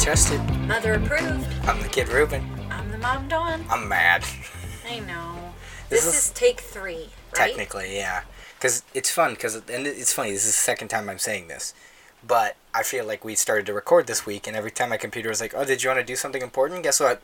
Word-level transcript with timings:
tested. 0.00 0.40
Mother 0.66 0.94
approved. 0.94 1.46
I'm 1.64 1.80
the 1.82 1.88
kid 1.88 2.08
Ruben. 2.08 2.42
I'm 2.70 2.90
the 2.90 2.96
mom 2.98 3.28
Dawn. 3.28 3.64
I'm 3.68 3.86
mad. 3.86 4.24
I 4.88 5.00
know. 5.00 5.52
This 5.90 6.04
This, 6.04 6.14
is- 6.14 6.24
is, 6.26 6.30
take 6.30 6.60
three, 6.60 7.10
right? 7.36 7.48
Technically, 7.48 7.96
yeah. 7.96 8.22
Because 8.58 8.82
it's 8.94 9.10
fun, 9.10 9.32
because, 9.34 9.56
and 9.56 9.86
it's 9.86 10.12
funny, 10.12 10.30
this 10.32 10.44
is 10.46 10.52
the 10.52 10.58
second 10.58 10.88
time 10.88 11.08
I'm 11.10 11.18
saying 11.18 11.48
this. 11.48 11.74
But 12.26 12.56
I 12.74 12.82
feel 12.82 13.04
like 13.06 13.24
we 13.24 13.34
started 13.34 13.66
to 13.66 13.72
record 13.74 14.06
this 14.06 14.24
week, 14.26 14.46
and 14.46 14.56
every 14.56 14.70
time 14.70 14.88
my 14.90 14.96
computer 14.96 15.28
was 15.28 15.40
like, 15.40 15.52
oh, 15.54 15.64
did 15.64 15.82
you 15.82 15.90
want 15.90 16.00
to 16.00 16.04
do 16.06 16.16
something 16.16 16.42
important? 16.42 16.82
Guess 16.82 17.00
what? 17.00 17.22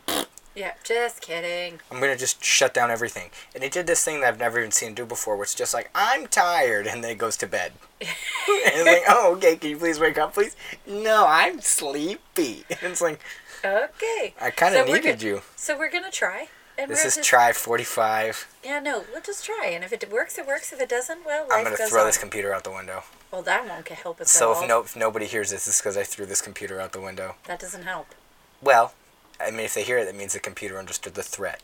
Yeah, 0.56 0.72
just 0.82 1.20
kidding. 1.20 1.80
I'm 1.90 2.00
going 2.00 2.12
to 2.12 2.18
just 2.18 2.42
shut 2.42 2.72
down 2.72 2.90
everything. 2.90 3.28
And 3.54 3.62
it 3.62 3.70
did 3.70 3.86
this 3.86 4.02
thing 4.02 4.20
that 4.22 4.28
I've 4.28 4.38
never 4.38 4.58
even 4.58 4.70
seen 4.72 4.94
do 4.94 5.04
before, 5.04 5.36
which 5.36 5.50
is 5.50 5.54
just 5.54 5.74
like, 5.74 5.90
I'm 5.94 6.26
tired, 6.26 6.86
and 6.86 7.04
then 7.04 7.10
it 7.10 7.18
goes 7.18 7.36
to 7.38 7.46
bed. 7.46 7.72
and 8.00 8.08
it's 8.48 8.86
like, 8.86 9.02
oh, 9.08 9.34
okay, 9.36 9.56
can 9.56 9.68
you 9.70 9.76
please 9.76 10.00
wake 10.00 10.16
up, 10.16 10.32
please? 10.32 10.56
No, 10.86 11.26
I'm 11.28 11.60
sleepy. 11.60 12.64
And 12.70 12.92
it's 12.92 13.00
like, 13.02 13.20
Okay. 13.64 14.34
I 14.40 14.50
kind 14.50 14.74
of 14.76 14.86
So 14.86 14.92
needed 14.94 15.22
you. 15.22 15.42
So 15.56 15.76
we're 15.76 15.90
gonna 15.90 16.10
try. 16.10 16.48
And 16.78 16.90
This 16.90 17.04
is 17.04 17.16
just- 17.16 17.28
try 17.28 17.52
45. 17.52 18.46
Yeah, 18.64 18.80
no, 18.80 19.04
we'll 19.12 19.22
just 19.22 19.44
try, 19.44 19.66
and 19.72 19.82
if 19.84 19.92
it 19.92 20.10
works, 20.10 20.38
it 20.38 20.46
works. 20.46 20.72
If 20.72 20.80
it 20.80 20.88
doesn't, 20.88 21.24
well, 21.26 21.46
I'm 21.50 21.64
going 21.64 21.76
to 21.76 21.86
throw 21.86 22.00
on. 22.02 22.06
this 22.06 22.18
computer 22.18 22.52
out 22.54 22.64
the 22.64 22.70
window. 22.70 23.02
well, 23.32 23.42
that 23.42 23.66
won't 23.66 23.88
help 23.88 24.20
us 24.20 24.30
So 24.30 24.52
at 24.52 24.56
all. 24.56 24.62
if 24.62 24.68
no 24.68 24.80
if 24.80 24.96
nobody 24.96 25.26
hears 25.26 25.50
this, 25.50 25.66
it's 25.66 25.80
because 25.80 25.96
I 25.96 26.02
threw 26.04 26.26
this 26.26 26.40
computer 26.42 26.80
out 26.80 26.92
the 26.92 27.00
window. 27.00 27.34
that 27.44 27.58
doesn't 27.60 27.82
help. 27.84 28.14
Well, 28.62 28.92
I 29.40 29.50
mean, 29.50 29.60
if 29.60 29.74
they 29.74 29.82
hear 29.84 29.98
it, 29.98 30.04
that 30.06 30.14
means 30.16 30.32
the 30.32 30.40
computer 30.40 30.78
understood 30.78 31.14
the 31.14 31.22
threat. 31.22 31.62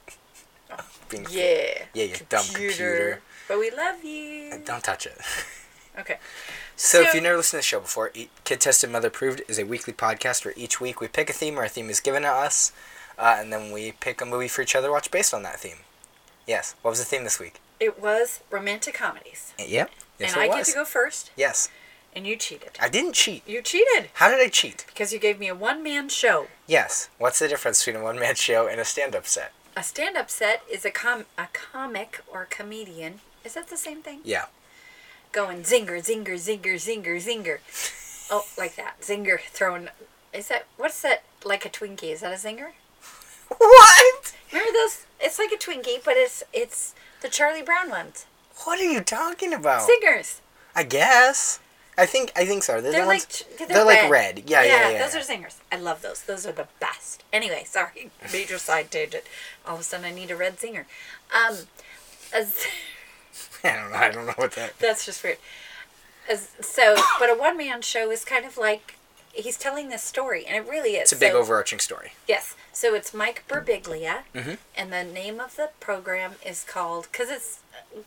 Being 1.09 1.27
Yeah. 1.31 1.85
Yeah, 1.95 2.05
you 2.05 2.17
dumb 2.29 2.45
computer. 2.47 3.21
But 3.49 3.59
we 3.59 3.71
love 3.71 4.03
you. 4.05 4.61
Don't 4.65 4.83
touch 4.85 5.07
it. 5.07 5.19
Okay. 5.99 6.17
So, 6.75 7.03
if 7.03 7.13
you've 7.13 7.23
never 7.23 7.37
listened 7.37 7.51
to 7.51 7.57
the 7.59 7.63
show 7.69 7.81
before, 7.81 8.13
E- 8.15 8.31
Kid 8.45 8.63
Tested 8.63 8.89
Mother 8.89 9.09
Approved 9.09 9.43
is 9.47 9.59
a 9.59 9.67
weekly 9.67 9.93
podcast 9.93 10.43
where 10.43 10.55
each 10.57 10.81
week 10.81 11.03
we 11.03 11.07
pick 11.07 11.29
a 11.29 11.35
theme 11.35 11.59
or 11.59 11.65
a 11.65 11.69
theme 11.69 11.91
is 11.91 12.01
given 12.01 12.23
to 12.23 12.29
us, 12.29 12.73
uh, 13.19 13.37
and 13.39 13.53
then 13.53 13.71
we 13.73 13.93
pick 13.93 14.23
a 14.23 14.25
movie 14.25 14.49
for 14.49 14.63
each 14.63 14.75
other 14.75 14.89
to 14.89 14.93
watch 14.93 15.11
based 15.11 15.35
on 15.35 15.43
that 15.43 15.61
theme. 15.61 15.81
Yes. 16.47 16.75
What 16.81 16.93
was 16.93 16.99
the 17.01 17.05
theme 17.05 17.25
this 17.25 17.39
week? 17.39 17.61
It 17.79 18.01
was 18.01 18.41
romantic 18.51 18.95
comedies, 18.95 19.53
Yep. 19.59 19.91
Yes, 20.19 20.33
and 20.33 20.41
I 20.41 20.47
was. 20.49 20.57
get 20.57 20.67
to 20.69 20.73
go 20.79 20.85
first, 20.87 21.31
Yes. 21.37 21.69
And 22.15 22.27
you 22.27 22.37
cheated. 22.37 22.71
I 22.81 22.89
didn't 22.89 23.15
cheat. 23.15 23.47
You 23.49 23.63
cheated 23.63 24.11
How 24.15 24.29
did 24.31 24.41
I 24.41 24.49
cheat? 24.49 24.85
because 24.87 25.13
you 25.13 25.19
gave 25.19 25.39
me 25.39 25.49
a 25.49 25.55
one-man 25.55 26.09
show. 26.09 26.47
Yes. 26.67 27.09
What's 27.19 27.39
the 27.39 27.49
difference 27.49 27.85
between 27.85 28.01
a 28.03 28.05
one 28.05 28.19
man 28.19 28.35
show 28.35 28.67
and 28.67 28.81
a 28.81 28.85
stand 28.85 29.15
up 29.15 29.27
set? 29.27 29.53
A 29.77 29.83
stand-up 29.83 30.29
set 30.31 30.63
is 30.71 30.85
a 30.85 30.91
com 30.91 31.25
a 31.39 31.47
comic 31.53 32.21
or 32.31 32.45
comedian. 32.51 33.21
Is 33.45 33.55
that 33.55 33.69
the 33.69 33.77
same 33.77 34.03
thing? 34.03 34.21
Yeah. 34.25 34.47
Going 35.33 35.63
zinger, 35.63 35.99
zinger, 36.05 36.35
zinger, 36.35 36.75
zinger, 36.75 37.17
zinger. 37.17 37.59
Oh, 38.31 38.47
like 38.57 38.77
that. 38.77 38.99
Zinger 39.03 39.39
throwing. 39.41 39.89
Is 40.33 40.49
that 40.49 40.65
what's 40.79 41.03
that? 41.03 41.23
Like 41.45 41.67
a 41.67 41.69
Twinkie? 41.69 42.13
Is 42.13 42.21
that 42.21 42.33
a 42.33 42.37
zinger? 42.37 42.71
What? 43.49 44.35
Remember 44.51 44.73
those? 44.73 45.05
It's 45.21 45.39
like 45.39 45.53
a 45.53 45.57
Twinkie, 45.57 46.03
but 46.05 46.15
it's 46.17 46.43
it's 46.53 46.95
the 47.21 47.29
Charlie 47.29 47.63
Brown 47.63 47.91
ones. 47.91 48.25
What 48.65 48.81
are 48.81 48.85
you 48.85 49.01
talking 49.03 49.53
about? 49.53 49.89
Zingers. 49.89 50.41
I 50.75 50.85
guess. 50.85 51.59
I 51.99 52.07
think 52.07 52.33
I 52.35 52.47
think 52.47 52.63
so. 52.63 52.81
They're, 52.81 52.91
They're 52.93 53.03
the 53.03 53.07
like 53.09 53.21
ones, 53.21 53.45
they're, 53.59 53.69
they're 53.69 53.85
like 53.85 54.11
red. 54.11 54.45
Yeah, 54.49 54.63
yeah, 54.63 54.91
yeah. 54.91 54.99
Those 55.09 55.15
are 55.15 55.33
zingers. 55.33 55.57
I 55.71 55.77
love 55.77 56.01
those. 56.03 56.23
Those 56.23 56.47
are 56.47 56.53
the 56.53 56.69
best. 56.81 57.23
Anyway, 57.33 57.65
sorry, 57.67 58.11
major 58.33 58.59
side 58.59 58.91
tangent. 58.91 59.25
All 59.67 59.75
of 59.75 59.81
a 59.81 59.85
sudden, 59.85 60.07
I 60.07 60.11
need 60.13 60.31
a 60.31 60.37
red 60.37 60.57
zinger. 60.59 60.85
Um, 61.35 61.57
as, 62.33 62.65
I 63.65 63.77
don't 63.77 63.91
know. 63.91 63.97
I 63.97 64.11
don't 64.11 64.27
know 64.27 64.33
what 64.37 64.53
that. 64.53 64.79
that's 64.79 65.05
just 65.05 65.23
weird. 65.23 65.39
As, 66.31 66.51
so, 66.61 66.97
but 67.19 67.29
a 67.31 67.35
one 67.35 67.57
man 67.57 67.83
show 67.83 68.11
is 68.11 68.25
kind 68.25 68.45
of 68.47 68.57
like 68.57 68.95
he's 69.35 69.59
telling 69.59 69.89
this 69.91 70.03
story, 70.03 70.47
and 70.47 70.57
it 70.57 70.71
really 70.71 70.93
is. 70.97 71.03
It's 71.03 71.13
a 71.13 71.17
big 71.17 71.33
So- 71.33 71.39
overarching 71.39 71.79
story. 71.79 72.13
Yes. 72.27 72.55
So 72.73 72.95
it's 72.95 73.13
Mike 73.13 73.45
Birbiglia, 73.49 74.23
Mhm. 74.35 74.57
and 74.75 74.91
the 74.91 75.05
name 75.05 75.41
of 75.41 75.57
the 75.57 75.71
program 75.79 76.37
is 76.45 76.65
called 76.65 77.09
because 77.13 77.29
it's 77.29 77.59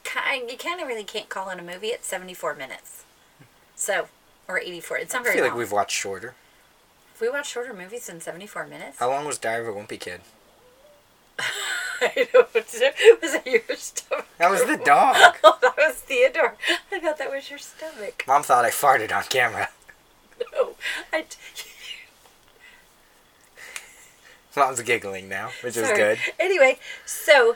kind 0.04 0.50
you 0.50 0.58
kind 0.58 0.82
of 0.82 0.88
really 0.88 1.04
can't 1.04 1.30
call 1.30 1.50
it 1.52 1.60
a 1.60 1.62
movie. 1.62 1.90
It's 1.90 2.08
seventy 2.08 2.34
four 2.34 2.56
minutes. 2.56 3.04
So 3.76 4.08
or 4.48 4.60
eighty 4.60 4.80
four. 4.82 4.98
It's 4.98 5.14
not 5.14 5.22
I 5.22 5.24
very 5.24 5.36
feel 5.38 5.46
like 5.46 5.56
we've 5.56 5.72
watched 5.72 5.96
shorter. 5.96 6.34
Have 7.14 7.22
we 7.22 7.30
watched 7.30 7.52
shorter 7.52 7.74
movies 7.74 8.08
than 8.08 8.20
seventy 8.22 8.48
four 8.48 8.66
minutes. 8.68 9.00
How 9.00 9.10
long 9.10 9.26
was 9.26 9.38
Diary 9.38 9.68
of 9.68 9.76
a 9.76 9.80
Wimpy 9.80 10.00
Kid? 10.00 10.22
I 12.02 12.28
don't 12.34 12.34
know. 12.34 12.46
Was 13.22 13.32
that 13.34 13.44
your 13.46 13.62
stomach? 13.78 14.26
That 14.38 14.52
was 14.52 14.66
the 14.66 14.78
dog. 14.86 15.16
Oh, 15.44 15.58
that 15.62 15.76
was 15.78 15.96
Theodore. 15.96 16.56
I 16.92 17.00
thought 17.00 17.18
that 17.18 17.32
was 17.32 17.50
your 17.50 17.60
stomach. 17.60 18.24
Mom 18.28 18.44
thought 18.44 18.66
I 18.66 18.70
farted 18.70 19.16
on 19.16 19.24
camera. 19.24 19.70
No, 20.54 20.76
I. 21.14 21.26
Mom's 24.58 24.82
giggling 24.82 25.28
now, 25.30 25.52
which 25.62 25.76
is 25.78 25.90
good. 25.92 26.18
Anyway, 26.40 26.80
so 27.06 27.56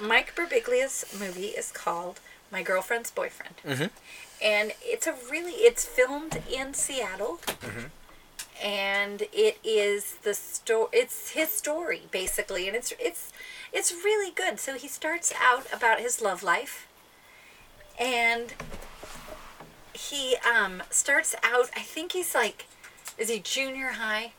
Mike 0.00 0.34
Birbiglia's 0.34 1.04
movie 1.18 1.46
is 1.48 1.70
called 1.70 2.18
My 2.50 2.62
Girlfriend's 2.62 3.10
Boyfriend. 3.10 3.54
Mhm. 3.64 3.90
And 4.42 4.72
it's 4.82 5.06
a 5.06 5.14
really, 5.30 5.52
it's 5.52 5.84
filmed 5.84 6.42
in 6.50 6.74
Seattle. 6.74 7.40
And 8.62 9.22
it 9.32 9.58
is 9.64 10.16
the 10.22 10.34
story, 10.34 10.88
it's 10.92 11.30
his 11.30 11.50
story, 11.50 12.02
basically. 12.10 12.66
And 12.66 12.76
it's, 12.76 12.92
it's, 12.98 13.32
it's 13.72 13.92
really 13.92 14.30
good. 14.30 14.60
So 14.60 14.74
he 14.74 14.88
starts 14.88 15.32
out 15.40 15.66
about 15.72 16.00
his 16.00 16.20
love 16.20 16.42
life. 16.42 16.86
And 17.98 18.54
he 19.92 20.36
um, 20.36 20.82
starts 20.90 21.34
out, 21.42 21.70
I 21.76 21.80
think 21.80 22.12
he's 22.12 22.34
like, 22.34 22.66
is 23.18 23.28
he 23.28 23.38
junior 23.38 23.92
high? 23.92 24.32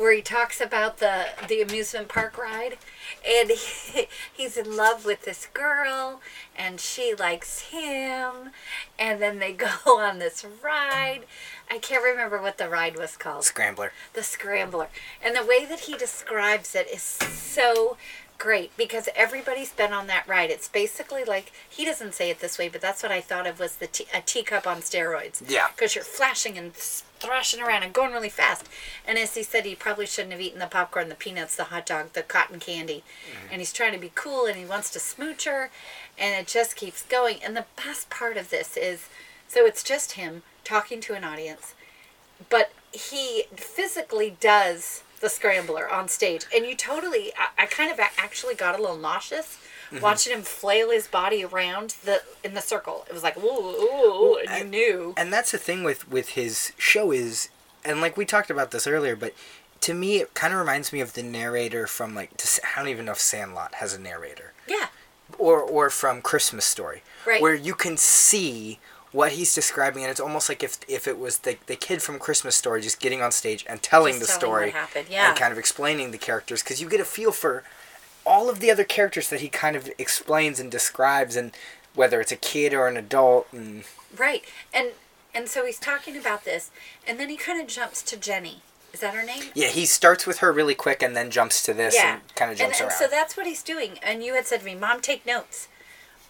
where 0.00 0.14
he 0.14 0.22
talks 0.22 0.60
about 0.60 0.98
the 0.98 1.26
the 1.48 1.60
amusement 1.60 2.08
park 2.08 2.38
ride 2.38 2.78
and 3.26 3.50
he, 3.50 4.06
he's 4.32 4.56
in 4.56 4.76
love 4.76 5.04
with 5.04 5.24
this 5.24 5.46
girl 5.52 6.20
and 6.56 6.80
she 6.80 7.14
likes 7.14 7.60
him. 7.70 8.50
And 8.98 9.20
then 9.20 9.38
they 9.38 9.52
go 9.84 9.98
on 9.98 10.18
this 10.18 10.44
ride. 10.62 11.22
I 11.70 11.78
can't 11.78 12.04
remember 12.04 12.40
what 12.40 12.58
the 12.58 12.68
ride 12.68 12.96
was 12.96 13.16
called. 13.16 13.44
Scrambler. 13.44 13.92
the 14.14 14.22
scrambler. 14.22 14.88
And 15.22 15.36
the 15.36 15.44
way 15.44 15.64
that 15.64 15.80
he 15.80 15.96
describes 15.96 16.74
it 16.74 16.88
is 16.88 17.02
so 17.02 17.96
great 18.38 18.74
because 18.76 19.08
everybody's 19.14 19.70
been 19.72 19.92
on 19.92 20.06
that 20.06 20.26
ride. 20.26 20.50
It's 20.50 20.68
basically 20.68 21.24
like 21.24 21.52
he 21.68 21.84
doesn't 21.84 22.14
say 22.14 22.30
it 22.30 22.40
this 22.40 22.58
way 22.58 22.70
but 22.70 22.80
that's 22.80 23.02
what 23.02 23.12
i 23.12 23.20
thought 23.20 23.46
of 23.46 23.60
was 23.60 23.76
the 23.76 23.86
tea, 23.86 24.06
a 24.14 24.22
teacup 24.22 24.66
on 24.66 24.78
steroids. 24.78 25.42
Yeah. 25.46 25.68
because 25.76 25.94
you're 25.94 26.04
flashing 26.04 26.56
and 26.56 26.72
thrashing 27.20 27.60
around 27.60 27.82
and 27.82 27.92
going 27.92 28.12
really 28.12 28.28
fast. 28.28 28.66
And 29.06 29.18
as 29.18 29.34
he 29.34 29.42
said 29.42 29.64
he 29.64 29.74
probably 29.74 30.06
shouldn't 30.06 30.32
have 30.32 30.40
eaten 30.40 30.58
the 30.58 30.66
popcorn 30.66 31.08
the 31.08 31.14
peanuts 31.14 31.56
the 31.56 31.64
hot 31.64 31.86
dog 31.86 32.12
the 32.12 32.22
cotton 32.22 32.58
candy. 32.60 33.02
Mm-hmm. 33.26 33.52
And 33.52 33.60
he's 33.60 33.72
trying 33.72 33.92
to 33.92 33.98
be 33.98 34.12
cool 34.14 34.46
and 34.46 34.56
he 34.56 34.64
wants 34.64 34.90
to 34.90 35.00
smooch 35.00 35.44
her. 35.44 35.70
And 36.18 36.40
it 36.40 36.46
just 36.46 36.76
keeps 36.76 37.02
going. 37.02 37.38
And 37.44 37.56
the 37.56 37.66
best 37.76 38.10
part 38.10 38.36
of 38.36 38.50
this 38.50 38.76
is 38.76 39.08
so 39.48 39.66
it's 39.66 39.82
just 39.82 40.12
him 40.12 40.42
talking 40.64 41.00
to 41.00 41.14
an 41.14 41.24
audience 41.24 41.74
but 42.48 42.72
he 42.92 43.44
physically 43.54 44.36
does 44.40 45.02
the 45.20 45.28
scrambler 45.28 45.90
on 45.90 46.08
stage. 46.08 46.46
And 46.54 46.64
you 46.64 46.74
totally 46.74 47.32
i, 47.38 47.64
I 47.64 47.66
kind 47.66 47.92
of 47.92 48.00
actually 48.00 48.54
got 48.54 48.78
a 48.78 48.80
little 48.80 48.96
nauseous 48.96 49.58
Mm-hmm. 49.92 50.02
watching 50.04 50.32
him 50.32 50.42
flail 50.42 50.90
his 50.90 51.08
body 51.08 51.42
around 51.44 51.96
the 52.04 52.22
in 52.44 52.54
the 52.54 52.60
circle 52.60 53.04
it 53.08 53.12
was 53.12 53.24
like 53.24 53.36
ooh, 53.36 53.48
ooh, 53.48 54.38
and 54.48 54.72
you 54.72 54.78
knew 54.80 55.14
And 55.16 55.32
that's 55.32 55.50
the 55.50 55.58
thing 55.58 55.82
with 55.82 56.08
with 56.08 56.30
his 56.30 56.72
show 56.78 57.10
is, 57.10 57.48
and 57.84 58.00
like 58.00 58.16
we 58.16 58.24
talked 58.24 58.50
about 58.50 58.70
this 58.70 58.86
earlier, 58.86 59.16
but 59.16 59.34
to 59.80 59.92
me 59.94 60.18
it 60.18 60.32
kind 60.34 60.52
of 60.52 60.60
reminds 60.60 60.92
me 60.92 61.00
of 61.00 61.14
the 61.14 61.22
narrator 61.24 61.86
from 61.88 62.14
like 62.14 62.30
I 62.74 62.78
don't 62.78 62.88
even 62.88 63.04
know 63.06 63.12
if 63.12 63.18
Sandlot 63.20 63.74
has 63.76 63.92
a 63.92 63.98
narrator. 64.00 64.52
yeah 64.68 64.86
or 65.38 65.60
or 65.60 65.90
from 65.90 66.22
Christmas 66.22 66.64
Story, 66.64 67.02
Right. 67.26 67.40
where 67.42 67.54
you 67.54 67.74
can 67.74 67.96
see 67.96 68.78
what 69.12 69.32
he's 69.32 69.52
describing, 69.54 70.04
and 70.04 70.10
it's 70.10 70.20
almost 70.20 70.48
like 70.48 70.62
if 70.62 70.78
if 70.86 71.08
it 71.08 71.18
was 71.18 71.38
the 71.38 71.56
the 71.66 71.74
kid 71.76 72.00
from 72.02 72.18
Christmas 72.20 72.54
Story 72.54 72.80
just 72.80 73.00
getting 73.00 73.22
on 73.22 73.32
stage 73.32 73.64
and 73.68 73.82
telling 73.82 74.14
Just 74.20 74.20
the 74.20 74.26
telling 74.40 74.40
story 74.40 74.66
what 74.66 74.74
happened, 74.74 75.06
yeah. 75.10 75.28
and 75.30 75.36
kind 75.38 75.52
of 75.52 75.58
explaining 75.58 76.10
the 76.12 76.18
characters, 76.18 76.62
because 76.62 76.80
you 76.80 76.88
get 76.88 77.00
a 77.00 77.04
feel 77.04 77.32
for 77.32 77.64
all 78.26 78.48
of 78.50 78.60
the 78.60 78.70
other 78.70 78.84
characters 78.84 79.28
that 79.30 79.40
he 79.40 79.48
kind 79.48 79.76
of 79.76 79.90
explains 79.98 80.60
and 80.60 80.70
describes, 80.70 81.36
and 81.36 81.52
whether 81.94 82.20
it's 82.20 82.32
a 82.32 82.36
kid 82.36 82.72
or 82.74 82.86
an 82.88 82.96
adult, 82.96 83.46
and 83.52 83.84
right 84.16 84.44
and 84.72 84.90
and 85.34 85.48
so 85.48 85.64
he's 85.64 85.78
talking 85.78 86.16
about 86.16 86.44
this 86.44 86.70
and 87.06 87.18
then 87.20 87.28
he 87.28 87.36
kind 87.36 87.60
of 87.60 87.68
jumps 87.68 88.02
to 88.02 88.16
jenny 88.16 88.60
is 88.92 88.98
that 89.00 89.14
her 89.14 89.24
name 89.24 89.44
yeah, 89.54 89.68
he 89.68 89.86
starts 89.86 90.26
with 90.26 90.38
her 90.38 90.52
really 90.52 90.74
quick 90.74 91.00
and 91.02 91.16
then 91.16 91.30
jumps 91.30 91.62
to 91.62 91.72
this 91.72 91.94
yeah 91.94 92.14
and 92.14 92.34
kind 92.34 92.50
of 92.50 92.58
jumps 92.58 92.80
and, 92.80 92.86
and 92.86 92.90
around. 92.90 92.98
so 92.98 93.06
that's 93.08 93.36
what 93.36 93.46
he's 93.46 93.62
doing 93.62 93.98
and 94.02 94.24
you 94.24 94.34
had 94.34 94.46
said 94.46 94.60
to 94.60 94.66
me 94.66 94.74
mom 94.74 95.00
take 95.00 95.24
notes 95.24 95.68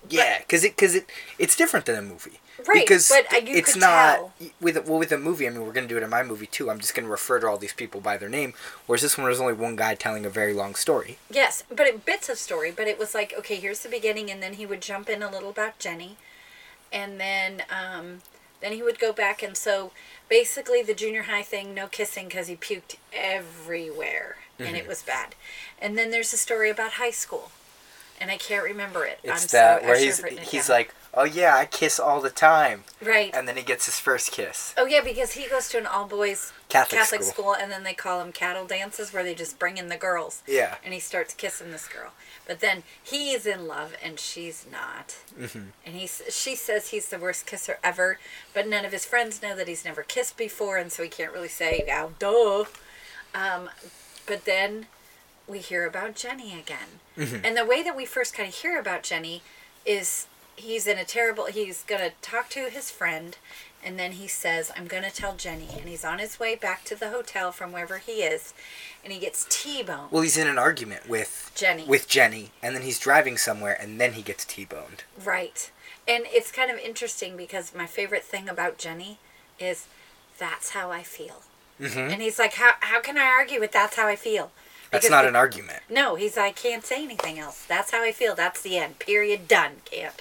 Yeah, 0.08 0.38
because 0.38 0.64
it 0.64 0.76
because 0.76 0.94
it 0.94 1.06
it's 1.38 1.56
different 1.56 1.86
than 1.86 1.96
a 1.96 2.02
movie. 2.02 2.39
Right, 2.68 2.84
because 2.86 3.08
but, 3.08 3.32
uh, 3.32 3.38
you 3.46 3.56
it's 3.56 3.72
could 3.72 3.80
not 3.80 4.16
tell. 4.16 4.32
with 4.60 4.86
well 4.86 4.98
with 4.98 5.12
a 5.12 5.18
movie. 5.18 5.46
I 5.46 5.50
mean, 5.50 5.64
we're 5.66 5.72
gonna 5.72 5.86
do 5.86 5.96
it 5.96 6.02
in 6.02 6.10
my 6.10 6.22
movie 6.22 6.46
too. 6.46 6.70
I'm 6.70 6.78
just 6.80 6.94
gonna 6.94 7.08
refer 7.08 7.40
to 7.40 7.46
all 7.48 7.56
these 7.58 7.72
people 7.72 8.00
by 8.00 8.16
their 8.16 8.28
name. 8.28 8.54
Whereas 8.86 9.02
this 9.02 9.16
one 9.18 9.26
was 9.28 9.40
only 9.40 9.52
one 9.52 9.76
guy 9.76 9.94
telling 9.94 10.24
a 10.26 10.30
very 10.30 10.52
long 10.52 10.74
story. 10.74 11.18
Yes, 11.30 11.64
but 11.68 11.86
it, 11.86 12.04
bits 12.04 12.28
of 12.28 12.38
story. 12.38 12.70
But 12.70 12.86
it 12.88 12.98
was 12.98 13.14
like, 13.14 13.34
okay, 13.38 13.56
here's 13.56 13.80
the 13.80 13.88
beginning, 13.88 14.30
and 14.30 14.42
then 14.42 14.54
he 14.54 14.66
would 14.66 14.80
jump 14.82 15.08
in 15.08 15.22
a 15.22 15.30
little 15.30 15.50
about 15.50 15.78
Jenny, 15.78 16.16
and 16.92 17.18
then 17.20 17.62
um, 17.70 18.22
Then 18.60 18.72
he 18.72 18.82
would 18.82 18.98
go 18.98 19.12
back, 19.12 19.42
and 19.42 19.56
so 19.56 19.90
basically 20.28 20.82
the 20.82 20.92
junior 20.94 21.22
high 21.22 21.42
thing, 21.42 21.72
no 21.74 21.86
kissing 21.86 22.26
because 22.28 22.46
he 22.48 22.56
puked 22.56 22.96
everywhere, 23.12 24.36
and 24.58 24.68
Mm-hmm. 24.68 24.76
it 24.76 24.86
was 24.86 25.02
bad. 25.02 25.34
And 25.80 25.96
then 25.96 26.10
there's 26.10 26.32
a 26.34 26.36
story 26.36 26.68
about 26.70 26.92
high 26.92 27.10
school, 27.10 27.50
and 28.20 28.30
I 28.30 28.36
can't 28.36 28.62
remember 28.62 29.06
it. 29.06 29.18
It's 29.24 29.44
I'm 29.44 29.48
that 29.58 29.80
so, 29.80 29.86
where 29.86 29.98
he's 29.98 30.16
have 30.16 30.24
written 30.24 30.38
it 30.40 30.48
he's 30.48 30.66
down. 30.68 30.76
like, 30.76 30.94
oh 31.14 31.24
yeah, 31.24 31.56
I 31.56 31.64
kiss 31.66 31.98
all 31.98 32.20
the 32.20 32.30
time, 32.30 32.84
right. 33.02 33.30
and 33.34 33.46
then 33.48 33.56
he 33.56 33.62
gets 33.62 33.86
his 33.86 33.98
first 33.98 34.32
kiss. 34.32 34.74
Oh 34.76 34.86
yeah, 34.86 35.00
because 35.02 35.32
he 35.32 35.48
goes 35.48 35.68
to 35.70 35.78
an 35.78 35.86
all 35.86 36.06
boys 36.06 36.52
Catholic 36.68 37.00
Catholic 37.00 37.22
school. 37.22 37.32
school, 37.32 37.54
and 37.54 37.70
then 37.72 37.82
they 37.82 37.94
call 37.94 38.18
them 38.20 38.32
cattle 38.32 38.66
dances, 38.66 39.12
where 39.12 39.24
they 39.24 39.34
just 39.34 39.58
bring 39.58 39.76
in 39.76 39.88
the 39.88 39.96
girls. 39.96 40.42
Yeah. 40.46 40.76
And 40.84 40.94
he 40.94 41.00
starts 41.00 41.34
kissing 41.34 41.70
this 41.72 41.88
girl, 41.88 42.12
but 42.46 42.60
then 42.60 42.82
he's 43.02 43.44
in 43.46 43.66
love 43.66 43.94
and 44.04 44.20
she's 44.20 44.66
not. 44.70 45.16
Mm-hmm. 45.38 45.58
And 45.84 45.94
he 45.96 46.06
she 46.06 46.54
says 46.54 46.88
he's 46.90 47.08
the 47.08 47.18
worst 47.18 47.46
kisser 47.46 47.78
ever, 47.82 48.18
but 48.54 48.68
none 48.68 48.84
of 48.84 48.92
his 48.92 49.04
friends 49.04 49.42
know 49.42 49.56
that 49.56 49.68
he's 49.68 49.84
never 49.84 50.02
kissed 50.02 50.36
before, 50.36 50.76
and 50.76 50.92
so 50.92 51.02
he 51.02 51.08
can't 51.08 51.32
really 51.32 51.48
say, 51.48 51.84
"Oh, 51.92 52.12
duh." 52.18 52.64
Um, 53.34 53.70
but 54.26 54.44
then 54.44 54.86
we 55.46 55.58
hear 55.58 55.86
about 55.86 56.14
Jenny 56.14 56.58
again, 56.58 57.00
Mm-hmm. 57.18 57.44
and 57.44 57.56
the 57.56 57.64
way 57.66 57.82
that 57.82 57.96
we 57.96 58.06
first 58.06 58.32
kind 58.34 58.48
of 58.48 58.54
hear 58.54 58.78
about 58.78 59.02
Jenny 59.02 59.42
is 59.84 60.26
he's 60.60 60.86
in 60.86 60.98
a 60.98 61.04
terrible. 61.04 61.46
He's 61.46 61.82
gonna 61.82 62.12
talk 62.22 62.48
to 62.50 62.70
his 62.70 62.90
friend, 62.90 63.36
and 63.82 63.98
then 63.98 64.12
he 64.12 64.28
says, 64.28 64.70
"I'm 64.76 64.86
gonna 64.86 65.10
tell 65.10 65.34
Jenny," 65.34 65.68
and 65.78 65.88
he's 65.88 66.04
on 66.04 66.18
his 66.18 66.38
way 66.38 66.54
back 66.54 66.84
to 66.84 66.94
the 66.94 67.10
hotel 67.10 67.52
from 67.52 67.72
wherever 67.72 67.98
he 67.98 68.22
is, 68.22 68.54
and 69.02 69.12
he 69.12 69.18
gets 69.18 69.46
T-boned. 69.48 70.10
Well, 70.12 70.22
he's 70.22 70.36
in 70.36 70.46
an 70.48 70.58
argument 70.58 71.08
with 71.08 71.50
Jenny. 71.54 71.84
with 71.84 72.08
Jenny, 72.08 72.52
and 72.62 72.74
then 72.74 72.82
he's 72.82 72.98
driving 72.98 73.36
somewhere, 73.36 73.76
and 73.80 74.00
then 74.00 74.12
he 74.14 74.22
gets 74.22 74.44
t-boned. 74.44 75.04
Right. 75.22 75.70
And 76.08 76.24
it's 76.28 76.50
kind 76.50 76.70
of 76.70 76.78
interesting 76.78 77.36
because 77.36 77.74
my 77.74 77.86
favorite 77.86 78.24
thing 78.24 78.48
about 78.48 78.78
Jenny 78.78 79.18
is 79.58 79.86
that's 80.38 80.70
how 80.70 80.90
I 80.90 81.02
feel. 81.02 81.42
Mhm. 81.80 82.12
And 82.12 82.22
he's 82.22 82.38
like, 82.38 82.54
how, 82.54 82.74
how 82.80 83.00
can 83.00 83.16
I 83.16 83.24
argue 83.26 83.60
with 83.60 83.72
that's 83.72 83.96
how 83.96 84.06
I 84.06 84.16
feel? 84.16 84.50
That's 84.90 85.08
not 85.08 85.24
an 85.24 85.36
argument. 85.36 85.82
No, 85.88 86.16
he's 86.16 86.36
like, 86.36 86.56
can't 86.56 86.84
say 86.84 87.02
anything 87.04 87.38
else. 87.38 87.64
That's 87.68 87.92
how 87.92 88.02
I 88.02 88.10
feel. 88.10 88.34
That's 88.34 88.60
the 88.60 88.76
end. 88.76 88.98
Period. 88.98 89.46
Done. 89.46 89.82
Can't. 89.84 90.20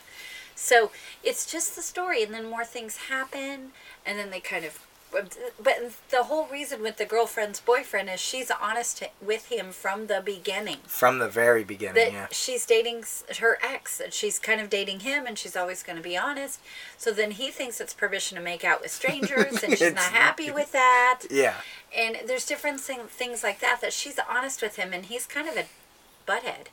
So 0.60 0.92
it's 1.24 1.50
just 1.50 1.76
the 1.76 1.82
story, 1.82 2.22
and 2.24 2.34
then 2.34 2.50
more 2.50 2.66
things 2.66 2.98
happen, 3.10 3.72
and 4.06 4.20
then 4.20 4.30
they 4.30 4.40
kind 4.40 4.66
of. 4.66 4.80
But 5.12 5.40
the 6.12 6.26
whole 6.26 6.46
reason 6.46 6.84
with 6.84 6.98
the 6.98 7.06
girlfriend's 7.06 7.60
boyfriend 7.60 8.12
is 8.12 8.20
she's 8.20 8.52
honest 8.52 9.02
with 9.20 9.48
him 9.48 9.72
from 9.72 10.06
the 10.06 10.22
beginning 10.24 10.78
From 10.86 11.18
the 11.18 11.28
very 11.28 11.64
beginning, 11.64 11.96
that 11.96 12.12
yeah. 12.14 12.28
she's 12.32 12.64
dating 12.68 13.06
her 13.40 13.58
ex 13.64 14.00
and 14.00 14.14
she's 14.14 14.38
kind 14.38 14.62
of 14.62 14.70
dating 14.70 15.00
him 15.00 15.26
and 15.26 15.36
she's 15.36 15.56
always 15.56 15.82
going 15.82 15.96
to 15.96 16.04
be 16.04 16.16
honest 16.16 16.60
so 16.96 17.12
then 17.12 17.32
he 17.32 17.50
thinks 17.50 17.82
it's 17.82 17.92
permission 17.96 18.38
to 18.38 18.44
make 18.44 18.64
out 18.64 18.82
with 18.84 18.92
strangers 18.92 19.64
and 19.64 19.76
she's 19.80 19.96
not 19.96 20.12
happy 20.14 20.52
with 20.52 20.72
that 20.74 21.22
Yeah. 21.32 21.56
and 21.98 22.18
there's 22.28 22.46
different 22.46 22.80
thing, 22.80 23.00
things 23.08 23.42
like 23.42 23.62
that 23.62 23.82
that 23.82 23.94
she's 23.94 24.20
honest 24.30 24.62
with 24.62 24.76
him 24.76 24.94
and 24.94 25.06
he's 25.08 25.26
kind 25.26 25.50
of 25.50 25.58
a 25.58 25.66
butthead 26.30 26.68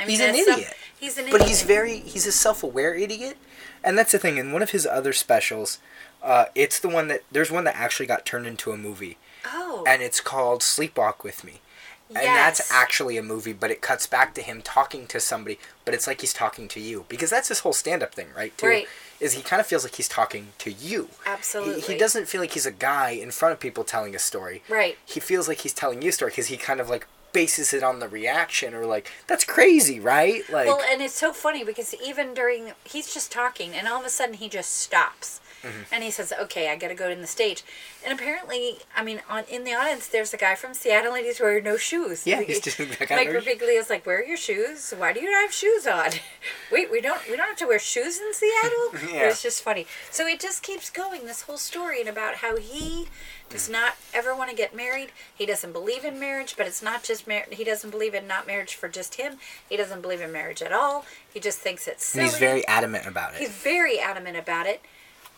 I 0.00 0.04
He's 0.04 0.20
an 0.20 0.34
idiot. 0.34 0.74
he's 0.98 1.18
an 1.18 1.24
idiot. 1.24 1.38
But 1.40 1.48
he's 1.48 1.62
very 1.62 1.98
he's 2.00 2.26
a 2.26 2.32
self-aware 2.32 2.94
idiot, 2.94 3.36
and 3.84 3.96
that's 3.98 4.12
the 4.12 4.18
thing. 4.18 4.36
In 4.38 4.52
one 4.52 4.62
of 4.62 4.70
his 4.70 4.86
other 4.86 5.12
specials, 5.12 5.78
uh, 6.22 6.46
it's 6.54 6.78
the 6.78 6.88
one 6.88 7.08
that 7.08 7.22
there's 7.30 7.50
one 7.50 7.64
that 7.64 7.76
actually 7.76 8.06
got 8.06 8.24
turned 8.24 8.46
into 8.46 8.72
a 8.72 8.76
movie, 8.76 9.18
oh 9.44 9.84
and 9.86 10.02
it's 10.02 10.20
called 10.20 10.60
Sleepwalk 10.60 11.22
with 11.22 11.44
Me. 11.44 11.60
And 12.08 12.24
that's 12.24 12.70
actually 12.70 13.16
a 13.16 13.22
movie, 13.22 13.52
but 13.52 13.72
it 13.72 13.80
cuts 13.82 14.06
back 14.06 14.32
to 14.34 14.40
him 14.40 14.62
talking 14.62 15.08
to 15.08 15.18
somebody, 15.18 15.58
but 15.84 15.92
it's 15.92 16.06
like 16.06 16.20
he's 16.20 16.32
talking 16.32 16.68
to 16.68 16.78
you 16.78 17.04
because 17.08 17.30
that's 17.30 17.48
his 17.48 17.60
whole 17.60 17.72
stand-up 17.72 18.14
thing, 18.14 18.28
right? 18.36 18.56
Too, 18.56 18.68
Right. 18.68 18.88
Is 19.18 19.32
he 19.32 19.42
kind 19.42 19.58
of 19.58 19.66
feels 19.66 19.82
like 19.82 19.96
he's 19.96 20.06
talking 20.08 20.48
to 20.58 20.70
you. 20.70 21.08
He, 21.24 21.30
absolutely 21.30 21.80
he 21.80 21.98
doesn't 21.98 22.28
feel 22.28 22.40
like 22.40 22.52
he's 22.52 22.66
a 22.66 22.70
guy 22.70 23.10
in 23.10 23.32
front 23.32 23.54
of 23.54 23.58
people 23.60 23.82
telling 23.82 24.14
a 24.14 24.20
story. 24.20 24.62
right 24.68 24.96
He 25.04 25.18
feels 25.18 25.48
like 25.48 25.62
he's 25.62 25.72
telling 25.72 26.00
you 26.00 26.10
a 26.10 26.12
story 26.12 26.30
because 26.30 26.46
he 26.46 26.56
kind 26.56 26.78
of 26.80 26.88
like 26.88 27.08
bases 27.36 27.74
it 27.74 27.82
on 27.82 27.98
the 27.98 28.08
reaction 28.08 28.72
or 28.74 28.86
like 28.86 29.12
that's 29.26 29.44
crazy, 29.44 30.00
right? 30.00 30.42
Like 30.50 30.66
well 30.66 30.80
and 30.90 31.02
it's 31.02 31.14
so 31.14 31.32
funny 31.32 31.62
because 31.64 31.94
even 32.02 32.32
during 32.34 32.72
he's 32.84 33.12
just 33.12 33.30
talking 33.30 33.74
and 33.74 33.86
all 33.86 34.00
of 34.00 34.06
a 34.06 34.10
sudden 34.10 34.34
he 34.34 34.48
just 34.48 34.72
stops. 34.78 35.40
Mm-hmm. 35.62 35.94
and 35.94 36.04
he 36.04 36.10
says 36.10 36.32
okay 36.44 36.68
i 36.70 36.76
gotta 36.76 36.94
go 36.94 37.08
in 37.08 37.22
the 37.22 37.26
stage. 37.26 37.64
And 38.04 38.12
apparently 38.16 38.78
i 38.94 39.02
mean 39.02 39.20
on 39.28 39.44
in 39.50 39.64
the 39.64 39.72
audience 39.74 40.06
there's 40.06 40.32
a 40.34 40.36
guy 40.36 40.54
from 40.54 40.74
seattle 40.74 41.14
and 41.14 41.24
he's 41.24 41.40
wearing 41.40 41.64
no 41.64 41.76
shoes. 41.76 42.26
Yeah, 42.26 42.42
he's 42.48 42.60
just 42.60 42.76
that 42.78 43.08
guy 43.08 43.16
mike 43.16 43.28
wears- 43.28 43.44
Birbiglia's 43.44 43.90
like 43.90 44.04
where 44.06 44.20
are 44.20 44.24
your 44.24 44.36
shoes? 44.36 44.92
Why 44.96 45.12
do 45.14 45.20
you 45.20 45.30
not 45.30 45.42
have 45.42 45.52
shoes 45.52 45.86
on? 45.86 46.10
Wait 46.72 46.90
we 46.90 47.00
don't 47.00 47.20
we 47.28 47.36
don't 47.36 47.48
have 47.48 47.56
to 47.64 47.66
wear 47.66 47.78
shoes 47.78 48.18
in 48.20 48.32
seattle? 48.34 48.86
Yeah. 49.16 49.28
it's 49.28 49.42
just 49.42 49.62
funny. 49.62 49.86
So 50.10 50.26
it 50.26 50.40
just 50.40 50.62
keeps 50.62 50.88
going 50.90 51.24
this 51.26 51.42
whole 51.42 51.58
story 51.58 52.00
and 52.00 52.08
about 52.08 52.36
how 52.36 52.56
he 52.56 53.08
does 53.48 53.68
not 53.68 53.94
ever 54.12 54.34
want 54.34 54.50
to 54.50 54.56
get 54.56 54.74
married. 54.74 55.10
He 55.34 55.46
doesn't 55.46 55.72
believe 55.72 56.04
in 56.04 56.18
marriage 56.18 56.54
but 56.56 56.66
it's 56.66 56.82
not 56.82 57.02
just 57.02 57.26
mar- 57.28 57.46
he 57.50 57.64
doesn't 57.64 57.90
believe 57.90 58.14
in 58.14 58.26
not 58.26 58.46
marriage 58.46 58.74
for 58.74 58.88
just 58.88 59.14
him. 59.16 59.38
He 59.68 59.76
doesn't 59.76 60.02
believe 60.02 60.20
in 60.20 60.32
marriage 60.32 60.62
at 60.62 60.72
all. 60.72 61.04
He 61.32 61.40
just 61.40 61.58
thinks 61.58 61.86
it's 61.86 62.14
and 62.14 62.24
he's 62.24 62.38
very 62.38 62.66
adamant 62.66 63.06
about 63.06 63.34
it. 63.34 63.40
he's 63.40 63.50
very 63.50 63.98
adamant 63.98 64.36
about 64.36 64.66
it. 64.66 64.80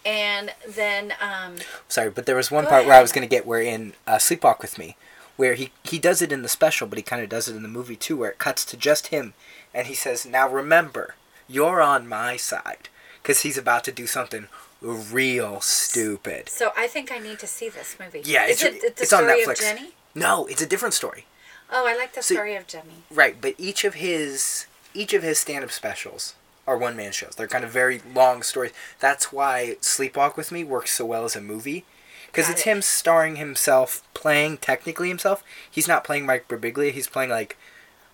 And 0.06 0.52
then 0.66 1.12
um 1.20 1.56
Sorry, 1.88 2.10
but 2.10 2.26
there 2.26 2.36
was 2.36 2.50
one 2.50 2.66
part 2.66 2.86
where 2.86 2.94
I 2.96 3.02
was 3.02 3.12
going 3.12 3.28
to 3.28 3.30
get 3.30 3.46
where 3.46 3.60
in 3.60 3.92
uh, 4.06 4.16
Sleepwalk 4.16 4.60
with 4.60 4.78
Me, 4.78 4.96
where 5.36 5.54
he 5.54 5.72
he 5.84 5.98
does 5.98 6.22
it 6.22 6.32
in 6.32 6.42
the 6.42 6.48
special, 6.48 6.86
but 6.86 6.98
he 6.98 7.02
kind 7.02 7.22
of 7.22 7.28
does 7.28 7.48
it 7.48 7.56
in 7.56 7.62
the 7.62 7.68
movie 7.68 7.96
too, 7.96 8.16
where 8.16 8.30
it 8.30 8.38
cuts 8.38 8.64
to 8.66 8.76
just 8.76 9.08
him, 9.08 9.34
and 9.74 9.86
he 9.86 9.94
says, 9.94 10.24
"Now 10.24 10.48
remember, 10.48 11.14
you're 11.48 11.82
on 11.82 12.08
my 12.08 12.36
side," 12.36 12.88
because 13.22 13.42
he's 13.42 13.58
about 13.58 13.84
to 13.84 13.92
do 13.92 14.06
something 14.06 14.48
real 14.80 15.60
stupid. 15.60 16.48
so 16.48 16.70
i 16.76 16.86
think 16.86 17.10
i 17.10 17.18
need 17.18 17.38
to 17.38 17.46
see 17.46 17.68
this 17.68 17.96
movie 17.98 18.22
Yeah, 18.24 18.46
is 18.46 18.62
it's 18.62 18.84
it, 18.84 18.96
the 18.96 19.02
it's 19.02 19.12
on 19.12 19.24
story 19.24 19.44
Netflix. 19.44 19.50
of 19.52 19.58
jenny 19.58 19.90
No, 20.14 20.46
it's 20.46 20.62
a 20.62 20.66
different 20.66 20.94
story. 20.94 21.26
oh 21.70 21.86
i 21.86 21.96
like 21.96 22.14
the 22.14 22.22
See- 22.22 22.34
story 22.34 22.54
of 22.56 22.66
jenny 22.66 23.02
Right, 23.10 23.40
but 23.40 23.54
each 23.58 23.84
of 23.84 23.94
his 23.94 24.66
each 24.94 25.12
of 25.14 25.22
his 25.22 25.38
stand-up 25.38 25.70
specials 25.70 26.34
are 26.66 26.76
one-man 26.76 27.12
shows. 27.12 27.34
They're 27.36 27.46
kind 27.48 27.64
of 27.64 27.70
very 27.70 28.02
long 28.14 28.42
stories. 28.42 28.72
That's 29.00 29.32
why 29.32 29.76
Sleepwalk 29.80 30.36
with 30.36 30.52
Me 30.52 30.64
works 30.64 30.90
so 30.92 31.06
well 31.06 31.24
as 31.24 31.34
a 31.34 31.40
movie 31.40 31.84
because 32.26 32.50
it's 32.50 32.60
it. 32.62 32.64
him 32.70 32.82
starring 32.82 33.36
himself, 33.36 34.02
playing 34.12 34.58
technically 34.58 35.08
himself. 35.08 35.42
He's 35.70 35.88
not 35.88 36.04
playing 36.04 36.26
Mike 36.26 36.46
Birbiglia. 36.48 36.92
He's 36.92 37.06
playing 37.08 37.30
like 37.30 37.56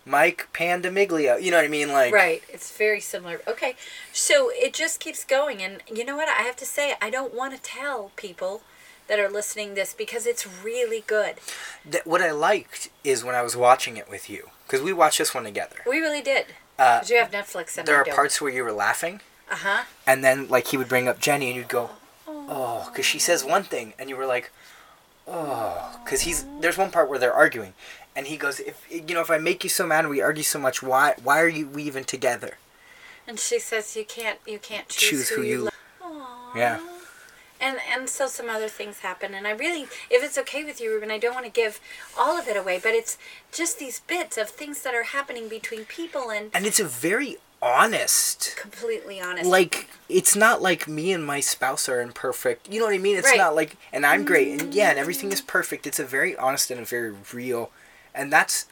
Mike 0.07 0.49
Pandamiglia. 0.53 1.41
You 1.43 1.51
know 1.51 1.57
what 1.59 1.65
I 1.65 1.69
mean? 1.69 1.93
Like 1.93 2.13
right 2.13 2.43
it's 2.49 2.71
very 2.77 3.01
similar 3.01 3.41
okay 3.49 3.75
so 4.13 4.51
it 4.53 4.73
just 4.73 5.01
keeps 5.01 5.25
going 5.25 5.63
and 5.63 5.83
you 5.93 6.05
know 6.05 6.17
what 6.17 6.29
i 6.29 6.43
have 6.43 6.57
to 6.57 6.67
say 6.67 6.95
i 7.01 7.09
don't 7.11 7.35
want 7.35 7.55
to 7.55 7.61
tell 7.63 8.11
people 8.17 8.63
that 9.09 9.19
are 9.19 9.29
listening 9.29 9.75
this 9.75 9.93
because 9.95 10.27
it's 10.27 10.47
really 10.63 11.03
good 11.07 11.35
th- 11.91 12.05
what 12.07 12.23
I 12.23 12.31
liked 12.31 12.89
is 13.03 13.23
when 13.23 13.35
I 13.35 13.43
was 13.43 13.55
watching 13.55 13.97
it 13.99 14.09
with 14.09 14.31
you 14.31 14.49
because 14.67 14.81
we 14.83 14.93
watched 14.95 15.19
this 15.19 15.35
one 15.35 15.45
together. 15.45 15.77
we 15.87 15.99
really 15.99 16.23
did 16.23 16.47
Uh, 16.79 17.01
you 17.07 17.19
have 17.19 17.31
netflix 17.31 17.77
and 17.77 17.87
there 17.87 17.97
I 17.97 18.01
are 18.01 18.05
don't. 18.05 18.15
parts 18.15 18.41
where 18.41 18.51
you 18.53 18.65
were 18.65 18.73
laughing, 18.73 19.21
uh-huh 19.51 19.85
and 20.07 20.25
then 20.25 20.49
like 20.49 20.69
he 20.69 20.77
would 20.79 20.89
bring 20.89 21.07
up 21.09 21.19
Jenny, 21.21 21.49
and 21.49 21.57
you'd 21.57 21.69
go, 21.69 21.91
oh, 22.27 22.89
because 22.91 23.05
she 23.07 23.19
says 23.19 23.45
one 23.45 23.63
thing, 23.63 23.93
and 23.99 24.09
you 24.09 24.17
were 24.17 24.27
like, 24.27 24.51
oh, 25.29 25.99
because 26.05 26.23
he's 26.23 26.45
there's 26.61 26.79
one 26.79 26.91
part 26.91 27.09
where 27.09 27.19
they're 27.19 27.33
arguing, 27.33 27.75
and 28.17 28.27
he 28.27 28.37
goes, 28.37 28.61
if 28.61 28.87
you 28.91 29.15
know, 29.15 29.21
if 29.21 29.31
I 29.31 29.39
make 29.39 29.65
you 29.65 29.71
so 29.71 29.87
mad 29.87 30.01
and 30.01 30.11
we 30.11 30.21
argue 30.21 30.43
so 30.45 30.59
much, 30.59 30.83
why 30.83 31.15
why 31.23 31.41
are 31.41 31.49
you 31.49 31.67
we 31.69 31.83
even 31.85 32.05
together? 32.05 32.59
and 33.27 33.39
she 33.41 33.59
says 33.59 33.97
you 33.97 34.05
can't 34.05 34.39
you 34.47 34.59
can't 34.59 34.89
choose, 34.89 35.11
Choose 35.11 35.29
who, 35.31 35.37
who 35.43 35.49
you, 35.49 35.59
love. 35.65 36.57
Yeah. 36.57 36.79
and 37.61 37.79
and 37.91 38.09
so 38.09 38.27
some 38.27 38.49
other 38.51 38.69
things 38.69 38.99
happen 39.01 39.33
and 39.35 39.47
i 39.47 39.51
really 39.51 39.83
if 40.11 40.23
it's 40.23 40.37
okay 40.37 40.63
with 40.65 40.79
you 40.81 40.91
ruben 40.93 41.11
i 41.11 41.19
don't 41.19 41.35
want 41.35 41.47
to 41.47 41.51
give 41.51 41.81
all 42.19 42.39
of 42.39 42.47
it 42.49 42.57
away 42.57 42.79
but 42.83 42.93
it's 42.93 43.17
just 43.51 43.79
these 43.79 44.01
bits 44.01 44.37
of 44.37 44.51
things 44.51 44.83
that 44.83 44.95
are 44.95 45.05
happening 45.05 45.49
between 45.49 45.85
people 45.87 46.31
and 46.31 46.51
And 46.55 46.67
it's 46.67 46.79
a 46.81 46.85
very 46.85 47.39
honest. 47.63 48.57
completely 48.61 49.21
honest 49.21 49.47
Like 49.49 49.89
it's 50.09 50.37
not 50.37 50.61
like 50.61 50.87
me 50.87 51.13
and 51.13 51.25
my 51.25 51.41
spouse 51.41 51.89
are 51.89 52.01
imperfect. 52.03 52.71
You 52.71 52.79
know 52.81 52.87
what 52.87 52.95
I 52.95 52.99
mean? 52.99 53.17
It's 53.17 53.27
Right. 53.29 53.39
not 53.39 53.55
like 53.55 53.77
and 53.93 54.05
I'm 54.05 54.25
great 54.25 54.61
and 54.61 54.75
yeah, 54.75 54.91
and 54.91 54.99
everything 54.99 55.33
is 55.33 55.41
mm. 55.41 55.47
perfect. 55.47 55.87
It's 55.87 55.99
a 55.99 56.05
very 56.05 56.37
honest 56.37 56.71
and 56.71 56.81
a 56.81 56.85
very 56.85 57.13
real, 57.33 57.71
and 58.15 58.33
that's 58.33 58.67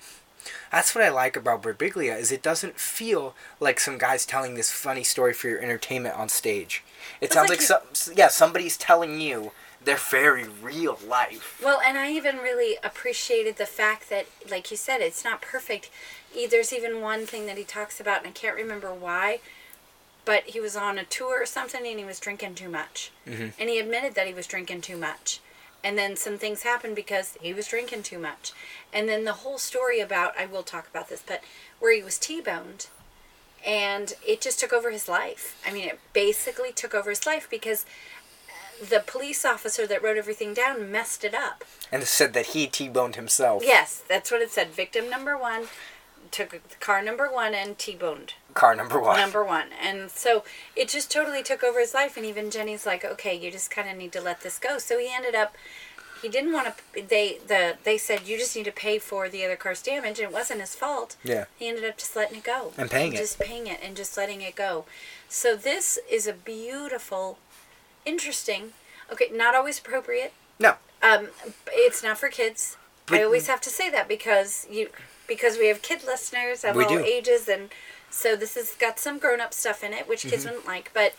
that's 0.70 0.94
what 0.94 1.04
I 1.04 1.08
like 1.10 1.36
about 1.36 1.62
Birbiglia 1.62 2.18
is 2.18 2.32
it 2.32 2.42
doesn't 2.42 2.78
feel 2.78 3.34
like 3.60 3.78
some 3.78 3.98
guy's 3.98 4.26
telling 4.26 4.54
this 4.54 4.70
funny 4.72 5.04
story 5.04 5.32
for 5.32 5.48
your 5.48 5.60
entertainment 5.60 6.16
on 6.16 6.28
stage. 6.28 6.82
It 7.20 7.26
It's 7.26 7.34
sounds 7.34 7.50
like 7.50 7.58
like, 7.58 7.66
some 7.66 8.14
yeah 8.16 8.28
somebody's 8.28 8.76
telling 8.76 9.20
you 9.20 9.52
their 9.84 9.96
very 9.96 10.44
real 10.44 10.98
life. 11.06 11.60
Well, 11.62 11.80
and 11.84 11.98
I 11.98 12.10
even 12.12 12.36
really 12.38 12.76
appreciated 12.84 13.56
the 13.56 13.66
fact 13.66 14.08
that, 14.10 14.26
like 14.48 14.70
you 14.70 14.76
said, 14.76 15.00
it's 15.00 15.24
not 15.24 15.42
perfect. 15.42 15.90
There's 16.50 16.72
even 16.72 17.00
one 17.00 17.26
thing 17.26 17.46
that 17.46 17.58
he 17.58 17.64
talks 17.64 18.00
about, 18.00 18.18
and 18.18 18.28
I 18.28 18.30
can't 18.30 18.56
remember 18.56 18.92
why, 18.94 19.40
but 20.24 20.44
he 20.44 20.60
was 20.60 20.76
on 20.76 20.98
a 20.98 21.04
tour 21.04 21.42
or 21.42 21.46
something 21.46 21.84
and 21.84 21.98
he 21.98 22.04
was 22.04 22.20
drinking 22.20 22.54
too 22.54 22.68
much. 22.68 23.10
Mhm. 23.26 23.52
And 23.58 23.68
he 23.68 23.78
admitted 23.80 24.14
that 24.14 24.26
he 24.28 24.34
was 24.34 24.46
drinking 24.46 24.82
too 24.82 24.96
much. 24.96 25.40
And 25.84 25.98
then 25.98 26.16
some 26.16 26.38
things 26.38 26.62
happened 26.62 26.94
because 26.94 27.36
he 27.40 27.52
was 27.52 27.68
drinking 27.68 28.04
too 28.04 28.18
much. 28.18 28.52
And 28.92 29.08
then 29.08 29.24
the 29.24 29.32
whole 29.32 29.58
story 29.58 30.00
about, 30.00 30.38
I 30.38 30.46
will 30.46 30.62
talk 30.62 30.88
about 30.88 31.08
this, 31.08 31.22
but 31.26 31.42
where 31.80 31.94
he 31.94 32.02
was 32.02 32.18
T 32.18 32.40
boned 32.40 32.86
and 33.64 34.14
it 34.26 34.40
just 34.40 34.60
took 34.60 34.72
over 34.72 34.90
his 34.90 35.08
life. 35.08 35.60
I 35.66 35.72
mean, 35.72 35.88
it 35.88 36.00
basically 36.12 36.72
took 36.72 36.94
over 36.94 37.10
his 37.10 37.26
life 37.26 37.48
because 37.50 37.84
uh, 38.48 38.84
the 38.86 39.00
police 39.00 39.44
officer 39.44 39.86
that 39.86 40.02
wrote 40.02 40.16
everything 40.16 40.54
down 40.54 40.90
messed 40.90 41.24
it 41.24 41.34
up. 41.34 41.64
And 41.90 42.02
it 42.02 42.06
said 42.06 42.32
that 42.34 42.46
he 42.46 42.66
T-boned 42.66 43.16
himself. 43.16 43.62
Yes, 43.64 44.02
that's 44.08 44.30
what 44.30 44.42
it 44.42 44.50
said. 44.50 44.68
Victim 44.68 45.08
number 45.08 45.36
one 45.36 45.66
took 46.30 46.80
car 46.80 47.02
number 47.02 47.30
one 47.30 47.54
and 47.54 47.78
T-boned 47.78 48.34
Car 48.54 48.74
number 48.74 49.00
one. 49.00 49.16
number 49.18 49.44
one, 49.44 49.68
and 49.80 50.10
so 50.10 50.44
it 50.76 50.88
just 50.88 51.10
totally 51.10 51.42
took 51.42 51.62
over 51.64 51.80
his 51.80 51.94
life. 51.94 52.16
And 52.16 52.26
even 52.26 52.50
Jenny's 52.50 52.84
like, 52.86 53.04
okay, 53.04 53.34
you 53.34 53.50
just 53.50 53.70
kind 53.70 53.88
of 53.88 53.96
need 53.96 54.12
to 54.12 54.20
let 54.20 54.42
this 54.42 54.58
go. 54.58 54.78
So 54.78 54.98
he 54.98 55.08
ended 55.12 55.34
up. 55.34 55.54
He 56.20 56.28
didn't 56.28 56.52
want 56.52 56.68
to. 56.94 57.02
They 57.02 57.38
the 57.46 57.76
they 57.82 57.98
said 57.98 58.28
you 58.28 58.38
just 58.38 58.54
need 58.54 58.64
to 58.66 58.72
pay 58.72 58.98
for 58.98 59.28
the 59.28 59.44
other 59.44 59.56
car's 59.56 59.82
damage, 59.82 60.20
and 60.20 60.28
it 60.28 60.32
wasn't 60.32 60.60
his 60.60 60.74
fault. 60.74 61.16
Yeah. 61.24 61.46
He 61.58 61.66
ended 61.68 61.84
up 61.84 61.96
just 61.98 62.14
letting 62.14 62.38
it 62.38 62.44
go 62.44 62.72
And 62.78 62.88
paying 62.90 63.12
it. 63.12 63.16
just 63.16 63.40
paying 63.40 63.66
it 63.66 63.80
and 63.82 63.96
just 63.96 64.16
letting 64.16 64.40
it 64.40 64.54
go. 64.54 64.84
So 65.28 65.56
this 65.56 65.98
is 66.10 66.26
a 66.28 66.32
beautiful, 66.32 67.38
interesting. 68.04 68.72
Okay, 69.12 69.30
not 69.32 69.54
always 69.54 69.78
appropriate. 69.78 70.32
No. 70.58 70.74
Um, 71.02 71.28
it's 71.72 72.02
not 72.02 72.18
for 72.18 72.28
kids. 72.28 72.76
I 73.10 73.22
always 73.24 73.48
have 73.48 73.60
to 73.62 73.70
say 73.70 73.90
that 73.90 74.06
because 74.08 74.66
you 74.70 74.88
because 75.26 75.58
we 75.58 75.66
have 75.68 75.82
kid 75.82 76.04
listeners 76.04 76.64
of 76.64 76.76
all 76.76 76.88
do. 76.88 77.00
ages, 77.00 77.48
and 77.48 77.70
so 78.12 78.36
this 78.36 78.54
has 78.54 78.74
got 78.74 78.98
some 79.00 79.18
grown 79.18 79.40
up 79.40 79.52
stuff 79.52 79.82
in 79.82 79.92
it, 79.92 80.08
which 80.08 80.20
Mm-hmm. 80.20 80.30
kids 80.30 80.44
wouldn't 80.44 80.66
like. 80.66 80.90
But 80.94 81.14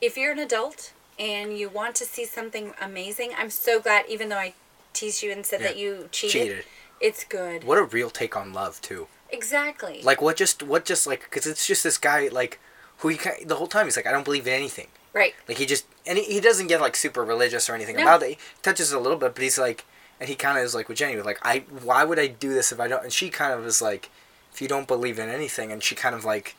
if 0.00 0.16
you're 0.16 0.32
an 0.32 0.38
adult 0.38 0.92
and 1.18 1.58
you 1.58 1.68
want 1.68 1.94
to 1.96 2.04
see 2.04 2.24
something 2.24 2.72
amazing, 2.80 3.32
I'm 3.36 3.50
so 3.50 3.80
glad. 3.80 4.06
Even 4.08 4.28
though 4.30 4.38
I 4.38 4.54
teased 4.94 5.22
you 5.22 5.30
and 5.32 5.44
said 5.44 5.60
Yeah. 5.60 5.66
that 5.68 5.76
you 5.76 6.08
cheated, 6.10 6.32
Cheated. 6.48 6.64
it's 7.00 7.24
good. 7.24 7.64
What 7.64 7.76
a 7.78 7.82
real 7.84 8.08
take 8.10 8.36
on 8.36 8.52
love 8.52 8.80
too. 8.80 9.08
Exactly. 9.30 10.00
Like 10.02 10.20
what 10.22 10.36
just 10.36 10.62
what 10.62 10.84
just 10.84 11.06
like 11.06 11.22
because 11.24 11.46
it's 11.46 11.66
just 11.66 11.84
this 11.84 11.98
guy 11.98 12.28
like 12.28 12.58
who 12.98 13.08
he 13.08 13.18
the 13.44 13.56
whole 13.56 13.66
time 13.68 13.86
he's 13.86 13.96
like 13.96 14.06
I 14.06 14.12
don't 14.12 14.24
believe 14.24 14.46
in 14.46 14.52
anything. 14.54 14.88
right. 15.12 15.34
Like 15.48 15.58
he 15.58 15.66
just 15.66 15.86
and 16.06 16.18
he, 16.18 16.24
he 16.24 16.40
doesn't 16.40 16.66
get 16.66 16.80
like 16.80 16.96
super 16.96 17.24
religious 17.24 17.68
or 17.70 17.74
anything 17.74 17.96
No. 17.96 18.02
about 18.02 18.22
it. 18.22 18.30
He 18.30 18.38
touches 18.62 18.92
it 18.92 18.96
a 18.96 19.00
little 19.00 19.18
bit, 19.18 19.34
but 19.34 19.42
he's 19.42 19.58
like, 19.58 19.84
and 20.18 20.28
he 20.28 20.34
kind 20.34 20.58
of 20.58 20.64
is 20.64 20.74
like 20.74 20.88
with 20.88 20.98
Jenny, 20.98 21.20
like 21.20 21.38
I 21.42 21.64
why 21.82 22.04
would 22.04 22.18
I 22.18 22.26
do 22.26 22.52
this 22.52 22.72
if 22.72 22.80
I 22.80 22.88
don't? 22.88 23.04
And 23.04 23.12
she 23.12 23.30
kind 23.30 23.52
of 23.52 23.64
is 23.66 23.80
like, 23.80 24.10
if 24.52 24.60
you 24.60 24.68
don't 24.68 24.88
believe 24.88 25.18
in 25.18 25.28
anything, 25.28 25.72
and 25.72 25.82
she 25.82 25.94
kind 25.94 26.14
of 26.14 26.24
like 26.24 26.56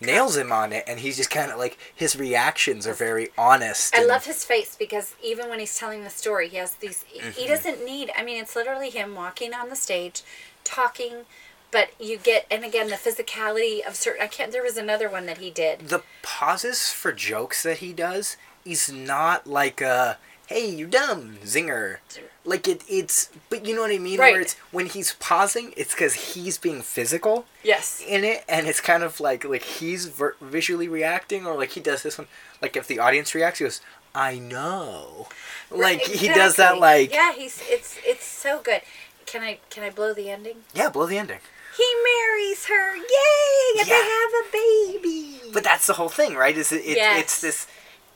nails 0.00 0.36
him 0.36 0.52
on 0.52 0.72
it, 0.72 0.84
and 0.86 1.00
he's 1.00 1.16
just 1.16 1.30
kind 1.30 1.50
of 1.50 1.58
like 1.58 1.78
his 1.94 2.16
reactions 2.16 2.86
are 2.86 2.94
very 2.94 3.28
honest. 3.38 3.94
I 3.94 4.04
love 4.04 4.26
his 4.26 4.44
face 4.44 4.76
because 4.76 5.14
even 5.22 5.48
when 5.48 5.60
he's 5.60 5.78
telling 5.78 6.02
the 6.04 6.10
story, 6.10 6.48
he 6.48 6.56
has 6.56 6.74
these. 6.74 7.04
Mm-hmm. 7.16 7.30
He 7.32 7.46
doesn't 7.46 7.84
need. 7.84 8.10
I 8.16 8.24
mean, 8.24 8.40
it's 8.42 8.56
literally 8.56 8.90
him 8.90 9.14
walking 9.14 9.54
on 9.54 9.68
the 9.68 9.76
stage, 9.76 10.22
talking, 10.64 11.26
but 11.70 11.90
you 12.00 12.18
get 12.18 12.46
and 12.50 12.64
again 12.64 12.88
the 12.88 12.96
physicality 12.96 13.86
of 13.86 13.94
certain. 13.96 14.22
I 14.22 14.26
can't. 14.26 14.52
There 14.52 14.62
was 14.62 14.76
another 14.76 15.08
one 15.08 15.26
that 15.26 15.38
he 15.38 15.50
did. 15.50 15.88
the 15.88 16.02
pauses 16.22 16.90
for 16.90 17.12
jokes 17.12 17.62
that 17.62 17.78
he 17.78 17.92
does. 17.92 18.36
He's 18.64 18.92
not 18.92 19.46
like 19.46 19.80
a 19.80 20.18
hey 20.46 20.68
you 20.68 20.86
dumb 20.86 21.38
zinger. 21.44 21.98
Like 22.44 22.66
it, 22.66 22.82
it's 22.88 23.30
but 23.50 23.64
you 23.66 23.74
know 23.74 23.82
what 23.82 23.92
I 23.92 23.98
mean. 23.98 24.18
Right. 24.18 24.32
Where 24.32 24.40
it's 24.40 24.54
when 24.72 24.86
he's 24.86 25.14
pausing, 25.14 25.72
it's 25.76 25.94
because 25.94 26.14
he's 26.34 26.58
being 26.58 26.82
physical. 26.82 27.46
Yes. 27.62 28.02
in 28.06 28.24
it 28.24 28.44
and 28.48 28.66
it's 28.66 28.80
kind 28.80 29.04
of 29.04 29.20
like 29.20 29.44
like 29.44 29.62
he's 29.62 30.06
ver- 30.06 30.34
visually 30.40 30.88
reacting 30.88 31.46
or 31.46 31.56
like 31.56 31.70
he 31.70 31.80
does 31.80 32.02
this 32.02 32.18
one 32.18 32.26
like 32.60 32.76
if 32.76 32.88
the 32.88 32.98
audience 32.98 33.32
reacts 33.36 33.60
he 33.60 33.64
goes 33.64 33.80
i 34.16 34.36
know 34.40 35.28
like 35.70 36.00
he 36.02 36.26
does 36.26 36.56
that 36.56 36.78
like 36.78 37.12
yeah, 37.12 37.30
Yeah, 37.30 37.36
he's. 37.38 37.62
It's. 37.68 37.98
It's 38.04 38.24
so 38.26 38.60
good. 38.60 38.80
Can 39.26 39.42
I? 39.42 39.58
Can 39.70 39.84
I 39.84 39.90
blow 39.90 40.12
the 40.12 40.28
ending? 40.28 40.56
Yeah, 40.74 40.88
blow 40.90 41.06
the 41.06 41.16
ending 41.18 41.38
He 41.76 41.86
marries 42.10 42.66
her. 42.66 42.96
Yay! 42.96 43.78
And 43.78 43.88
Yeah. 43.88 43.94
they 43.94 44.10
have 44.18 44.32
a 44.42 44.44
baby. 44.52 45.40
but 45.52 45.62
that's 45.64 45.86
the 45.86 45.94
whole 45.94 46.08
thing 46.08 46.34
right 46.34 46.56
is 46.58 46.72
it, 46.72 46.84
it 46.84 46.96
Yes. 46.96 47.20
it's 47.20 47.40
this 47.40 47.66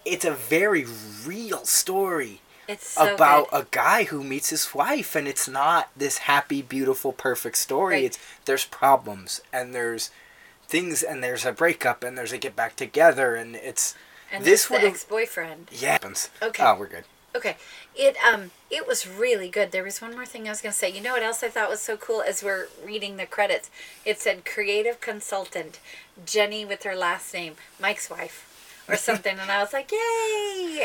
it's 0.05 0.25
a 0.25 0.33
very 0.33 0.85
real 1.25 1.65
story 1.65 2.41
It's 2.69 2.89
so 2.89 3.15
about 3.15 3.51
good. 3.51 3.63
a 3.63 3.67
guy 3.71 4.05
who 4.05 4.23
meets 4.25 4.51
his 4.51 4.75
wife 4.75 5.15
and 5.15 5.27
it's 5.29 5.47
not 5.49 5.91
this 5.97 6.19
happy 6.19 6.63
beautiful 6.63 7.13
perfect 7.13 7.57
story 7.59 7.95
Right. 7.97 8.05
it's 8.05 8.19
there's 8.45 8.65
problems 8.65 9.41
and 9.53 9.75
there's 9.75 10.11
things 10.69 11.03
and 11.03 11.23
there's 11.23 11.45
a 11.45 11.53
breakup 11.53 12.03
and 12.03 12.17
there's 12.19 12.33
a 12.33 12.39
get 12.39 12.57
back 12.57 12.75
together 12.77 13.35
and 13.37 13.55
it's 13.57 13.95
and 14.33 14.45
this 14.45 14.67
the 14.67 14.75
would've- 14.75 14.87
ex-boyfriend. 14.89 15.69
yeah 15.73 15.93
happens 15.93 16.31
Okay. 16.43 16.63
oh 16.65 16.77
we're 16.79 16.87
good 16.89 17.05
Okay. 17.35 17.57
It 17.95 18.17
um 18.27 18.51
it 18.71 18.87
was 18.89 19.07
really 19.07 19.51
good. 19.51 19.71
There 19.71 19.85
was 19.85 20.01
one 20.01 20.15
more 20.15 20.25
thing 20.25 20.47
I 20.47 20.51
was 20.53 20.63
gonna 20.63 20.73
say. 20.73 20.89
You 20.89 21.03
know 21.03 21.13
what 21.13 21.23
else 21.23 21.43
I 21.43 21.49
thought 21.51 21.69
was 21.69 21.81
so 21.83 21.99
cool 21.99 22.23
as 22.23 22.43
we're 22.43 22.69
reading 22.83 23.19
the 23.19 23.27
credits? 23.27 23.69
It 24.07 24.19
said 24.19 24.47
creative 24.47 25.03
consultant, 25.03 25.79
Jenny 26.25 26.65
with 26.65 26.85
her 26.85 26.97
last 26.97 27.35
name, 27.35 27.57
Mike's 27.79 28.09
wife. 28.09 28.56
Or 28.89 28.97
something, 28.97 29.37
and 29.39 29.51
I 29.51 29.61
was 29.63 29.73
like, 29.73 29.91
"Yay! 29.91 29.99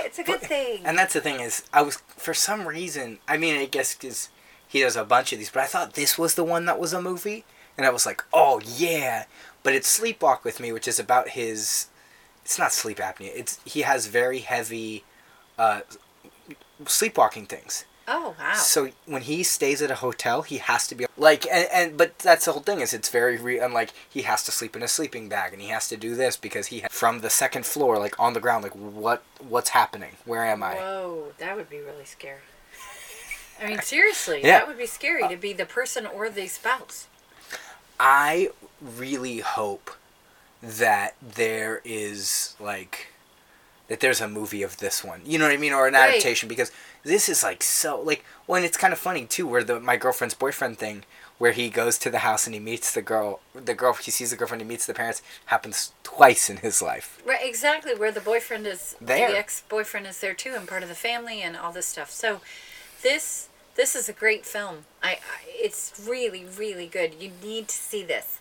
It's 0.06 0.18
a 0.18 0.24
good 0.24 0.40
But- 0.42 0.50
thing." 0.50 0.82
And 0.86 0.98
that's 0.98 1.14
the 1.14 1.22
thing 1.22 1.40
is, 1.40 1.64
I 1.72 1.82
was 1.84 1.98
for 2.18 2.34
some 2.34 2.68
reason. 2.68 3.20
I 3.28 3.38
mean, 3.38 3.56
I 3.58 3.66
guess 3.66 3.94
because 3.94 4.30
he 4.68 4.82
does 4.82 4.96
a 4.96 5.04
bunch 5.04 5.32
of 5.34 5.40
these, 5.40 5.52
but 5.52 5.62
I 5.64 5.68
thought 5.68 5.94
this 5.94 6.18
was 6.18 6.34
the 6.36 6.44
one 6.44 6.66
that 6.66 6.80
was 6.80 6.94
a 6.94 7.02
movie, 7.02 7.46
and 7.78 7.86
I 7.86 7.90
was 7.92 8.06
like, 8.06 8.24
oh 8.34 8.60
yeah. 8.66 9.26
But 9.64 9.76
it's 9.76 10.00
Sleepwalk 10.00 10.44
with 10.44 10.60
Me, 10.60 10.72
which 10.72 10.88
is 10.88 10.98
about 11.00 11.30
his. 11.30 11.88
It's 12.44 12.58
not 12.58 12.74
sleep 12.74 12.98
apnea. 12.98 13.32
It's 13.36 13.60
he 13.66 13.82
has 13.82 14.08
very 14.08 14.40
heavy, 14.40 15.04
uh, 15.60 15.82
sleepwalking 16.88 17.46
things. 17.46 17.86
Oh 18.08 18.36
wow! 18.40 18.54
So 18.56 18.90
when 19.06 19.22
he 19.24 19.44
stays 19.44 19.82
at 19.82 19.92
a 19.92 19.96
hotel, 19.96 20.42
he 20.42 20.58
has 20.58 20.88
to 20.88 20.96
be 20.96 21.06
like, 21.18 21.46
and, 21.46 21.68
and 21.74 21.98
but 21.98 22.18
that's 22.20 22.46
the 22.46 22.52
whole 22.54 22.62
thing 22.62 22.82
is 22.82 22.94
it's 22.94 23.10
very 23.10 23.38
real. 23.38 23.64
and 23.64 23.74
like 23.74 23.94
he 24.10 24.24
has 24.24 24.44
to 24.44 24.52
sleep 24.52 24.76
in 24.76 24.84
a 24.84 24.88
sleeping 24.88 25.30
bag, 25.30 25.54
and 25.54 25.62
he 25.62 25.70
has 25.70 25.88
to 25.90 25.98
do 25.98 26.16
this 26.16 26.38
because 26.38 26.68
he 26.68 26.84
from 26.90 27.20
the 27.22 27.30
second 27.30 27.66
floor, 27.66 27.98
like 28.00 28.20
on 28.20 28.34
the 28.34 28.40
ground, 28.40 28.64
like 28.64 28.76
what 28.76 29.24
what's 29.40 29.70
happening? 29.70 30.12
Where 30.26 30.46
am 30.46 30.64
I? 30.64 30.76
Whoa, 30.76 31.34
that 31.38 31.56
would 31.56 31.70
be 31.70 31.80
really 31.80 32.06
scary. 32.06 32.40
I 33.62 33.68
mean, 33.68 33.82
seriously, 33.82 34.40
Yeah. 34.44 34.60
that 34.60 34.68
would 34.68 34.78
be 34.78 34.88
scary 34.88 35.28
to 35.28 35.36
be 35.38 35.54
the 35.54 35.68
person 35.68 36.08
or 36.08 36.30
the 36.30 36.48
spouse. 36.48 37.08
I 38.00 38.50
really 38.82 39.40
hope 39.40 39.92
that 40.64 41.14
there 41.22 41.82
is 41.86 42.56
like 42.60 43.11
that 43.92 44.00
there's 44.00 44.22
a 44.22 44.28
movie 44.28 44.64
of 44.64 44.78
this 44.78 45.04
one. 45.04 45.20
You 45.26 45.38
know 45.38 45.44
what 45.46 45.54
I 45.54 45.58
mean, 45.58 45.74
or 45.74 45.86
an 45.86 45.96
Right. 45.96 46.12
adaptation 46.12 46.48
because 46.48 46.72
this 47.04 47.28
is 47.28 47.44
like 47.44 47.62
so 47.62 48.00
like 48.00 48.24
when 48.46 48.64
it's 48.64 48.78
kind 48.78 48.94
of 48.94 49.00
funny 49.00 49.26
too, 49.26 49.46
where 49.46 49.66
the 49.66 49.82
my 49.82 49.98
girlfriend's 49.98 50.34
boyfriend 50.34 50.78
thing, 50.80 51.04
where 51.40 51.52
he 51.52 51.70
goes 51.70 51.98
to 51.98 52.10
the 52.10 52.20
house 52.20 52.46
and 52.48 52.54
he 52.54 52.60
meets 52.62 52.94
the 52.94 53.02
girl, 53.02 53.42
the 53.54 53.74
girl 53.74 53.92
he 53.94 54.10
sees 54.10 54.30
the 54.32 54.38
girlfriend, 54.38 54.62
he 54.62 54.68
meets 54.68 54.86
the 54.86 54.94
parents, 54.94 55.22
happens 55.48 55.92
twice 56.04 56.50
in 56.50 56.58
his 56.58 56.82
life. 56.82 57.22
Right, 57.26 57.42
exactly. 57.44 57.94
Where 57.94 58.14
the 58.14 58.22
boyfriend 58.22 58.66
is, 58.66 58.96
There. 59.02 59.30
the 59.30 59.38
ex-boyfriend 59.38 60.08
is 60.08 60.22
there 60.22 60.34
too, 60.34 60.54
and 60.56 60.66
part 60.70 60.84
of 60.84 60.90
the 60.90 60.96
family, 60.96 61.42
and 61.42 61.58
all 61.58 61.74
this 61.74 61.86
stuff. 61.88 62.10
So, 62.12 62.40
this 63.04 63.50
this 63.76 63.94
is 63.94 64.08
a 64.08 64.14
great 64.14 64.46
film. 64.46 64.86
I, 65.04 65.12
I 65.12 65.18
it's 65.48 66.02
really 66.08 66.46
really 66.46 66.88
good. 66.88 67.16
You 67.20 67.32
need 67.44 67.68
to 67.68 67.76
see 67.76 68.04
this. 68.04 68.40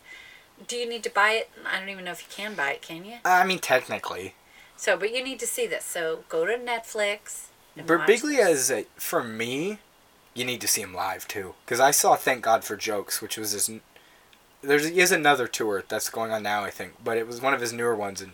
Do 0.68 0.76
you 0.76 0.88
need 0.88 1.02
to 1.04 1.10
buy 1.10 1.30
it? 1.32 1.50
I 1.66 1.80
don't 1.80 1.88
even 1.88 2.04
know 2.04 2.12
if 2.12 2.22
you 2.22 2.28
can 2.30 2.54
buy 2.54 2.70
it. 2.72 2.82
Can 2.82 3.04
you? 3.04 3.14
I 3.24 3.44
mean, 3.46 3.58
technically, 3.58 4.34
So, 4.80 4.96
but 4.96 5.14
you 5.14 5.22
need 5.22 5.38
to 5.40 5.46
see 5.46 5.66
this. 5.66 5.84
So 5.84 6.24
go 6.30 6.46
to 6.46 6.56
Netflix. 6.56 7.48
and 7.76 7.86
watch 7.86 8.00
Birbiglia 8.00 8.46
this. 8.46 8.60
is 8.60 8.70
a, 8.70 8.86
for 8.96 9.22
me. 9.22 9.78
You 10.32 10.46
need 10.46 10.62
to 10.62 10.68
see 10.68 10.80
him 10.80 10.94
live 10.94 11.28
too, 11.28 11.54
because 11.66 11.80
I 11.80 11.90
saw 11.90 12.16
Thank 12.16 12.42
God 12.42 12.64
for 12.64 12.76
Jokes, 12.76 13.20
which 13.20 13.36
was 13.36 13.50
his. 13.50 13.70
There's 14.62 14.88
he 14.88 15.00
has 15.00 15.12
another 15.12 15.46
tour 15.46 15.84
that's 15.86 16.08
going 16.08 16.30
on 16.30 16.44
now, 16.44 16.64
I 16.64 16.70
think, 16.70 16.94
but 17.04 17.18
it 17.18 17.26
was 17.26 17.42
one 17.42 17.52
of 17.52 17.60
his 17.60 17.74
newer 17.74 17.94
ones, 17.94 18.22
and 18.22 18.32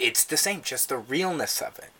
it's 0.00 0.24
the 0.24 0.36
same, 0.36 0.62
just 0.62 0.88
the 0.88 0.96
realness 0.96 1.60
of 1.62 1.78
it, 1.78 1.90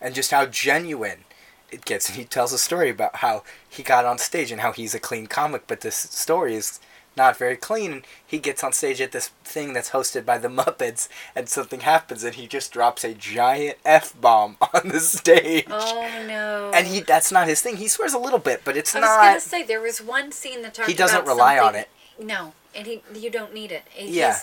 and 0.00 0.14
just 0.14 0.30
how 0.30 0.46
genuine 0.46 1.24
it 1.72 1.84
gets. 1.84 2.08
And 2.08 2.18
he 2.18 2.24
tells 2.24 2.52
a 2.52 2.58
story 2.58 2.90
about 2.90 3.16
how 3.16 3.42
he 3.68 3.82
got 3.82 4.04
on 4.04 4.18
stage 4.18 4.52
and 4.52 4.60
how 4.60 4.72
he's 4.72 4.94
a 4.94 5.00
clean 5.00 5.26
comic, 5.26 5.66
but 5.66 5.80
this 5.80 5.96
story 5.96 6.54
is 6.54 6.78
not 7.16 7.36
very 7.36 7.56
clean. 7.56 7.92
And 7.92 8.02
he 8.26 8.38
gets 8.38 8.62
on 8.62 8.72
stage 8.72 9.00
at 9.00 9.12
this 9.12 9.28
thing 9.44 9.72
that's 9.72 9.90
hosted 9.90 10.24
by 10.24 10.38
the 10.38 10.48
Muppets, 10.60 11.08
and 11.34 11.48
something 11.48 11.80
happens, 11.80 12.22
and 12.24 12.34
he 12.34 12.46
just 12.46 12.72
drops 12.72 13.04
a 13.04 13.14
giant 13.14 13.78
f 13.84 14.18
bomb 14.20 14.56
on 14.74 14.88
the 14.88 15.00
stage. 15.00 15.66
Oh 15.70 16.08
no. 16.26 16.70
And 16.74 16.86
he 16.86 17.00
that's 17.00 17.32
not 17.32 17.48
his 17.48 17.60
thing. 17.60 17.76
He 17.76 17.88
swears 17.88 18.12
a 18.14 18.18
little 18.18 18.38
bit, 18.38 18.62
but 18.64 18.76
it's 18.76 18.94
not. 18.94 19.04
I 19.04 19.34
was 19.34 19.44
gonna 19.46 19.62
say 19.62 19.62
there 19.66 19.80
was 19.80 20.00
one 20.00 20.32
scene 20.32 20.62
that 20.62 20.74
talked. 20.74 20.88
He 20.88 20.94
doesn't 20.94 21.26
rely 21.26 21.58
on 21.58 21.74
it. 21.74 21.88
No, 22.20 22.52
and 22.74 22.86
he 22.86 23.02
you 23.14 23.30
don't 23.30 23.52
need 23.54 23.72
it. 23.72 23.82
His, 23.90 24.10
Yeah. 24.10 24.38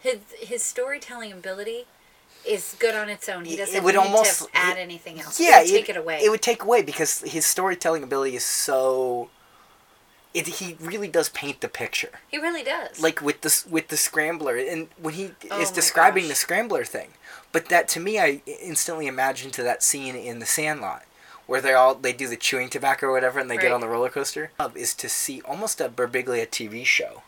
His 0.00 0.18
his 0.38 0.62
storytelling 0.62 1.32
ability 1.32 1.86
is 2.46 2.76
good 2.78 2.94
on 2.94 3.08
its 3.08 3.28
own. 3.28 3.44
He 3.44 3.56
doesn't 3.56 3.74
it 3.74 3.82
would 3.82 3.96
need 3.96 4.00
almost- 4.00 4.42
to 4.42 4.48
add 4.54 4.76
it- 4.78 4.80
anything 4.80 5.20
else. 5.20 5.40
yeah, 5.40 5.60
It 5.60 5.64
would 5.64 5.70
take 5.80 5.88
it 5.88 5.96
away. 5.96 6.20
It 6.22 6.30
would 6.30 6.42
take 6.42 6.62
away 6.62 6.82
because 6.82 7.22
his 7.22 7.44
storytelling 7.44 8.04
ability 8.04 8.36
is 8.36 8.44
so. 8.44 9.30
It, 10.36 10.46
he 10.60 10.76
really 10.80 11.08
does 11.08 11.28
paint 11.30 11.60
the 11.62 11.68
picture, 11.68 12.10
he 12.28 12.38
really 12.38 12.62
does. 12.62 13.00
like 13.00 13.20
with 13.22 13.40
the 13.40 13.64
with 13.70 13.88
the 13.88 13.96
scrambler, 13.96 14.56
and 14.56 14.88
when 15.00 15.14
he 15.14 15.30
Oh 15.50 15.60
is 15.60 15.70
describing 15.70 16.24
gosh. 16.24 16.30
the 16.30 16.34
scrambler 16.36 16.84
thing. 16.84 17.10
But 17.52 17.68
that 17.70 17.88
to 17.88 18.00
me, 18.00 18.18
I 18.18 18.42
instantly 18.46 19.06
imagine 19.06 19.50
to 19.52 19.62
that 19.62 19.82
scene 19.82 20.14
in 20.14 20.38
The 20.40 20.46
Sandlot, 20.46 21.04
where 21.46 21.60
they 21.62 21.72
all 21.72 21.94
they 21.94 22.12
do 22.12 22.28
the 22.28 22.36
chewing 22.36 22.68
tobacco 22.68 23.06
or 23.06 23.12
whatever, 23.12 23.38
and 23.40 23.50
they 23.50 23.56
get 23.56 23.72
on 23.72 23.80
the 23.80 23.88
roller 23.88 24.10
coaster. 24.10 24.50
Is 24.74 24.94
to 24.96 25.08
see 25.08 25.40
almost 25.42 25.80
a 25.80 25.88
Birbiglia 25.88 26.46
TV 26.48 26.84
show. 26.84 27.22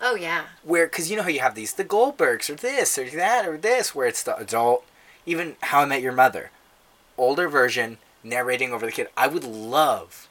oh 0.00 0.14
yeah. 0.14 0.44
where 0.62 0.86
because 0.86 1.10
you 1.10 1.16
know 1.16 1.22
how 1.24 1.28
you 1.36 1.40
have 1.40 1.54
these 1.56 1.74
the 1.74 1.84
Goldbergs 1.84 2.48
or 2.48 2.54
this 2.54 2.96
or 2.98 3.08
that 3.10 3.46
or 3.46 3.56
this 3.58 3.94
where 3.94 4.06
it's 4.06 4.22
the 4.22 4.36
adult 4.36 4.84
even 5.26 5.56
How 5.62 5.80
I 5.82 5.86
Met 5.86 6.02
Your 6.02 6.12
Mother 6.12 6.50
older 7.18 7.48
version 7.48 7.98
narrating 8.24 8.72
over 8.72 8.86
the 8.86 8.92
kid. 8.92 9.08
I 9.16 9.26
would 9.26 9.44
love 9.44 10.28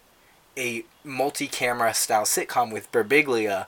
a 0.58 0.84
multi-camera 1.04 1.94
style 1.94 2.24
sitcom 2.26 2.72
with 2.72 2.92
Birbiglia, 2.92 3.68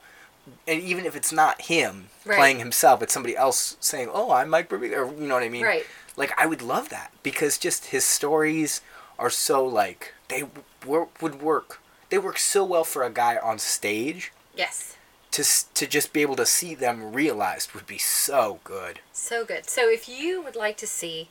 and 0.68 0.82
even 0.82 1.06
if 1.06 1.16
it's 1.16 1.32
not 1.32 1.62
him 1.64 2.10
Right. 2.26 2.38
playing 2.38 2.60
himself, 2.60 3.02
it's 3.02 3.14
somebody 3.14 3.36
else 3.36 3.76
saying, 3.80 4.10
"Oh, 4.14 4.32
I'm 4.32 4.50
Mike 4.50 4.70
Birbiglia," 4.70 4.98
or 4.98 5.14
you 5.14 5.28
know 5.28 5.36
what 5.36 5.44
I 5.44 5.50
mean? 5.50 5.64
Right. 5.64 5.86
Like 6.16 6.32
I 6.38 6.46
would 6.46 6.62
love 6.62 6.90
that 6.90 7.12
because 7.24 7.58
just 7.58 7.88
his 7.88 8.06
stories 8.06 8.82
are 9.18 9.30
so 9.30 9.66
like 9.66 10.14
they 10.28 10.44
wor- 10.86 11.10
would 11.22 11.42
work. 11.42 11.80
They 12.10 12.18
work 12.18 12.38
so 12.38 12.64
well 12.64 12.84
for 12.84 13.04
a 13.04 13.10
guy 13.10 13.38
on 13.38 13.58
stage. 13.60 14.32
Yes. 14.56 14.96
To 15.32 15.44
to 15.74 15.88
just 15.88 16.14
be 16.14 16.22
able 16.22 16.36
to 16.36 16.46
see 16.46 16.76
them 16.76 17.12
realized 17.14 17.74
would 17.74 17.88
be 17.88 17.98
so 17.98 18.60
good. 18.64 19.00
So 19.12 19.44
good. 19.46 19.70
So 19.70 19.90
if 19.90 20.08
you 20.08 20.42
would 20.44 20.56
like 20.56 20.78
to 20.78 20.88
see 20.88 21.30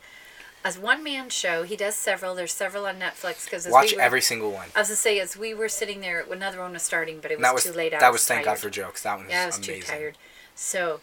a 0.64 0.72
one 0.74 1.02
man 1.02 1.28
show, 1.28 1.62
he 1.64 1.76
does 1.76 1.94
several. 1.96 2.34
There's 2.34 2.52
several 2.52 2.86
on 2.86 2.96
Netflix 2.98 3.44
because 3.44 3.66
Watch 3.66 3.92
we 3.92 3.96
were, 3.96 4.02
every 4.02 4.20
single 4.20 4.50
one. 4.50 4.68
I 4.76 4.80
was 4.80 4.88
gonna 4.88 4.96
say 4.96 5.18
as 5.18 5.36
we 5.36 5.54
were 5.54 5.68
sitting 5.68 6.00
there, 6.00 6.24
another 6.30 6.60
one 6.60 6.72
was 6.72 6.82
starting, 6.82 7.18
but 7.20 7.30
it 7.30 7.38
was, 7.40 7.52
was 7.52 7.64
too 7.64 7.72
late. 7.72 7.94
I 7.94 7.98
that 7.98 8.12
was 8.12 8.24
thank. 8.26 8.44
God 8.44 8.58
for 8.58 8.70
jokes. 8.70 9.02
That 9.02 9.16
one 9.16 9.24
was 9.26 9.32
Yeah, 9.32 9.42
I 9.42 9.46
was 9.46 9.58
amazing. 9.58 9.74
too 9.74 9.86
tired. 9.86 10.18
So, 10.54 11.00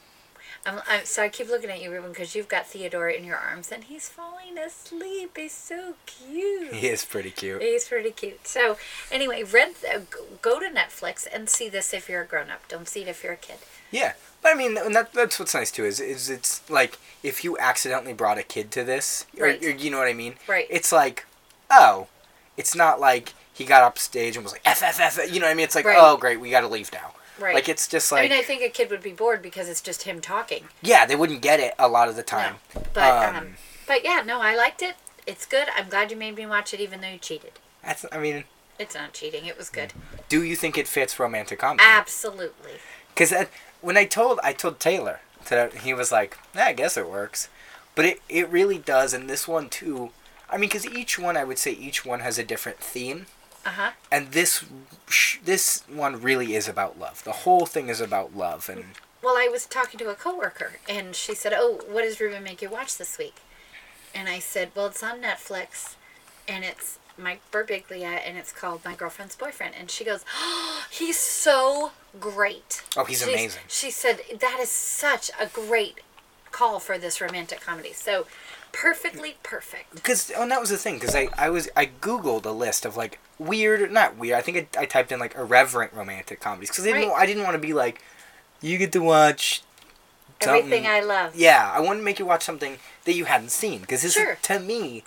I'm, 0.66 0.82
I'm, 0.88 1.06
so 1.06 1.24
I 1.24 1.30
keep 1.30 1.50
looking 1.50 1.70
at 1.70 1.82
you, 1.82 1.92
Ruben, 1.92 2.12
because 2.12 2.36
you've 2.36 2.48
got 2.48 2.68
Theodore 2.68 3.10
in 3.10 3.24
your 3.24 3.38
arms, 3.38 3.72
and 3.72 3.86
he's 3.86 4.08
falling 4.10 4.58
asleep. 4.58 5.36
He's 5.38 5.54
so 5.54 5.96
cute. 6.06 6.74
He 6.74 6.88
is 6.88 7.04
pretty 7.06 7.32
cute. 7.32 7.62
He's 7.62 7.88
pretty 7.88 8.12
cute. 8.12 8.46
So, 8.48 8.78
anyway, 9.12 9.44
rent, 9.44 9.78
uh, 9.84 10.00
go- 10.10 10.26
go 10.42 10.60
to 10.60 10.68
Netflix 10.70 11.28
and 11.32 11.50
see 11.50 11.68
this 11.70 11.94
if 11.94 12.08
you're 12.10 12.22
a 12.22 12.26
grown 12.28 12.50
up. 12.50 12.68
Don't 12.68 12.88
see 12.88 13.02
it 13.02 13.08
if 13.08 13.24
you're 13.24 13.34
a 13.34 13.38
kid. 13.38 13.58
Yeah, 13.92 14.14
but 14.42 14.52
I 14.52 14.56
mean, 14.56 14.78
and 14.78 14.96
that, 14.96 15.14
that's 15.14 15.40
what's 15.40 15.54
nice 15.54 15.72
too. 15.72 15.86
Is 15.86 16.00
is 16.00 16.30
it's 16.30 16.68
like 16.70 16.98
if 17.24 17.44
you 17.44 17.58
accidentally 17.58 18.14
brought 18.14 18.38
a 18.38 18.44
kid 18.44 18.72
to 18.72 18.84
this, 18.84 19.26
or, 19.40 19.46
Right. 19.48 19.64
or 19.64 19.70
you 19.72 19.90
know 19.92 19.98
what 19.98 20.08
I 20.08 20.14
mean? 20.14 20.36
Right. 20.48 20.68
It's 20.70 20.92
like, 20.92 21.26
oh, 21.70 22.08
it's 22.58 22.76
not 22.76 23.00
like 23.00 23.34
he 23.54 23.66
got 23.66 23.84
up 23.84 23.98
stage 24.00 24.36
and 24.36 24.44
was 24.44 24.54
like 24.54 24.62
f 24.66 24.82
f 24.82 25.00
f. 25.00 25.32
You 25.34 25.40
know 25.40 25.46
what 25.48 25.52
I 25.52 25.56
mean? 25.56 25.66
It's 25.66 25.76
like, 25.76 25.86
Right. 25.86 25.98
oh 26.00 26.18
great, 26.18 26.40
we 26.40 26.50
got 26.50 26.62
to 26.62 26.68
leave 26.68 26.92
now. 26.94 27.12
Right. 27.40 27.56
Like 27.56 27.70
it's 27.70 27.88
just 27.88 28.12
like. 28.12 28.26
I 28.26 28.30
mean, 28.30 28.38
I 28.38 28.42
think 28.44 28.62
a 28.62 28.70
kid 28.70 28.90
would 28.90 29.02
be 29.04 29.14
bored 29.14 29.42
because 29.42 29.70
it's 29.70 29.82
just 29.82 30.04
him 30.04 30.20
talking. 30.22 30.66
yeah, 30.82 31.06
they 31.06 31.16
wouldn't 31.16 31.42
get 31.42 31.60
it 31.60 31.74
a 31.80 31.88
lot 31.88 32.08
of 32.10 32.16
the 32.16 32.24
time. 32.24 32.56
No. 32.76 32.82
But, 32.94 33.30
um, 33.30 33.36
Um, 33.36 33.48
but 33.88 34.04
yeah, 34.04 34.24
no, 34.26 34.42
I 34.42 34.56
liked 34.56 34.82
it. 34.82 34.96
It's 35.26 35.46
good. 35.46 35.68
I'm 35.76 35.88
glad 35.90 36.12
you 36.12 36.18
made 36.18 36.36
me 36.36 36.46
watch 36.46 36.74
it, 36.74 36.80
even 36.80 37.02
though 37.02 37.10
you 37.10 37.18
cheated. 37.18 37.52
That's, 37.84 38.06
I 38.12 38.18
mean, 38.18 38.44
It's 38.78 38.96
not 38.96 39.14
cheating. 39.14 39.46
It 39.46 39.58
was 39.58 39.70
good. 39.70 39.94
do 40.28 40.44
you 40.44 40.56
think 40.56 40.78
it 40.78 40.88
fits 40.88 41.18
romantic 41.20 41.60
comedy? 41.60 41.84
Absolutely. 41.86 42.74
Because 43.14 43.32
when 43.82 43.98
I 43.98 44.06
told 44.06 44.40
I 44.44 44.54
told 44.54 44.80
Taylor 44.80 45.22
that 45.50 45.74
he 45.80 45.94
was 45.94 46.12
like, 46.12 46.38
yeah, 46.56 46.66
I 46.66 46.74
guess 46.74 46.98
it 46.98 47.10
works, 47.10 47.50
but 47.96 48.06
it 48.06 48.22
it 48.30 48.50
really 48.50 48.78
does, 48.78 49.14
and 49.14 49.30
this 49.30 49.48
one 49.48 49.70
too. 49.70 50.12
I 50.50 50.58
mean, 50.58 50.70
because 50.70 50.86
each 50.88 51.20
one, 51.20 51.38
I 51.38 51.44
would 51.44 51.60
say 51.60 51.72
each 51.72 52.04
one 52.06 52.22
has 52.22 52.38
a 52.40 52.44
different 52.44 52.80
theme, 52.80 53.28
Uh 53.66 53.70
huh. 53.72 53.92
and 54.12 54.32
this 54.32 54.66
this 55.44 55.84
one 55.88 56.22
really 56.22 56.56
is 56.56 56.68
about 56.68 57.00
love. 57.00 57.24
The 57.24 57.32
whole 57.44 57.66
thing 57.66 57.88
is 57.90 58.02
about 58.02 58.36
love, 58.36 58.68
and 58.70 58.86
Well, 59.22 59.36
I 59.38 59.48
was 59.52 59.66
talking 59.66 59.98
to 60.00 60.10
a 60.10 60.16
coworker, 60.16 60.74
and 60.88 61.16
she 61.16 61.36
said, 61.36 61.54
"Oh, 61.56 61.82
what 61.90 62.02
does 62.04 62.20
Ruben 62.20 62.44
make 62.44 62.62
you 62.62 62.70
watch 62.70 62.98
this 62.98 63.18
week?" 63.18 63.36
And 64.16 64.28
I 64.28 64.40
said, 64.40 64.72
"Well, 64.76 64.88
it's 64.88 65.04
on 65.04 65.22
Netflix, 65.22 65.96
and 66.48 66.64
it's 66.64 66.98
Mike 67.18 67.42
Birbiglia, 67.52 68.22
and 68.26 68.38
it's 68.38 68.52
called 68.52 68.84
My 68.84 68.96
Girlfriend's 68.96 69.36
Boyfriend." 69.36 69.76
And 69.76 69.92
she 69.92 70.04
goes, 70.04 70.26
oh, 70.36 70.86
"He's 70.90 71.20
so 71.20 71.92
great." 72.20 72.84
Oh, 72.96 73.04
he's 73.06 73.20
She's- 73.20 73.30
amazing. 73.34 73.62
She 73.68 73.92
said 73.92 74.22
that 74.40 74.60
is 74.60 74.70
such 74.70 75.32
a 75.40 75.48
great 75.48 76.00
call 76.52 76.80
for 76.80 76.98
this 76.98 77.20
romantic 77.22 77.62
comedy. 77.62 77.94
So, 77.94 78.26
perfectly 78.72 79.38
perfect. 79.44 79.94
because 79.96 80.32
oh, 80.36 80.42
and 80.44 80.52
that 80.52 80.60
was 80.60 80.70
the 80.70 80.78
thing. 80.78 80.96
Because 81.00 81.16
I 81.16 81.28
I 81.38 81.50
was 81.50 81.70
I 81.76 81.88
googled 81.88 82.46
a 82.46 82.52
list 82.52 82.86
of 82.86 82.96
like 82.98 83.20
weird, 83.38 83.92
not 83.92 84.18
weird. 84.18 84.38
I 84.38 84.42
think 84.42 84.76
I, 84.78 84.82
I 84.82 84.86
typed 84.86 85.12
in 85.12 85.20
like 85.20 85.36
irreverent 85.36 85.94
romantic 85.94 86.40
comedies 86.40 86.70
because 86.70 86.86
I 86.86 86.92
didn't 86.94 87.10
Right. 87.10 87.22
I 87.22 87.26
didn't 87.26 87.44
want 87.44 87.56
to 87.56 87.60
be 87.60 87.74
like, 87.74 88.02
you 88.62 88.78
get 88.78 88.92
to 88.94 89.00
watch. 89.02 89.62
Everything 90.42 90.88
I 90.88 91.02
love. 91.02 91.36
Yeah, 91.36 91.70
I 91.74 91.82
wanted 91.82 92.00
to 92.00 92.06
make 92.06 92.18
you 92.18 92.26
watch 92.26 92.44
something 92.44 92.78
that 93.04 93.14
you 93.14 93.26
hadn't 93.26 93.50
seen 93.52 93.82
because 93.82 94.04
this 94.04 94.14
Sure. 94.14 94.34
is, 94.34 94.42
to 94.44 94.60
me, 94.60 95.04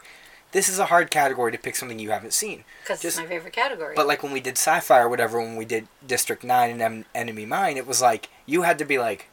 this 0.52 0.68
is 0.68 0.78
a 0.78 0.86
hard 0.86 1.10
category 1.10 1.50
to 1.52 1.58
pick 1.58 1.76
something 1.76 1.98
you 1.98 2.10
haven't 2.10 2.32
seen. 2.32 2.64
Because 2.82 3.04
it's 3.04 3.18
my 3.18 3.26
favorite 3.26 3.52
category. 3.52 3.94
But 3.96 4.06
like 4.06 4.22
when 4.22 4.32
we 4.32 4.40
did 4.40 4.54
sci-fi 4.58 5.00
or 5.00 5.08
whatever, 5.08 5.40
when 5.40 5.56
we 5.56 5.64
did 5.64 5.88
District 6.06 6.44
Nine 6.44 6.70
and 6.70 6.82
em- 6.82 7.04
Enemy 7.14 7.46
Mine, 7.46 7.76
it 7.76 7.86
was 7.86 8.00
like 8.00 8.28
you 8.46 8.62
had 8.62 8.78
to 8.78 8.84
be 8.84 8.98
like, 8.98 9.28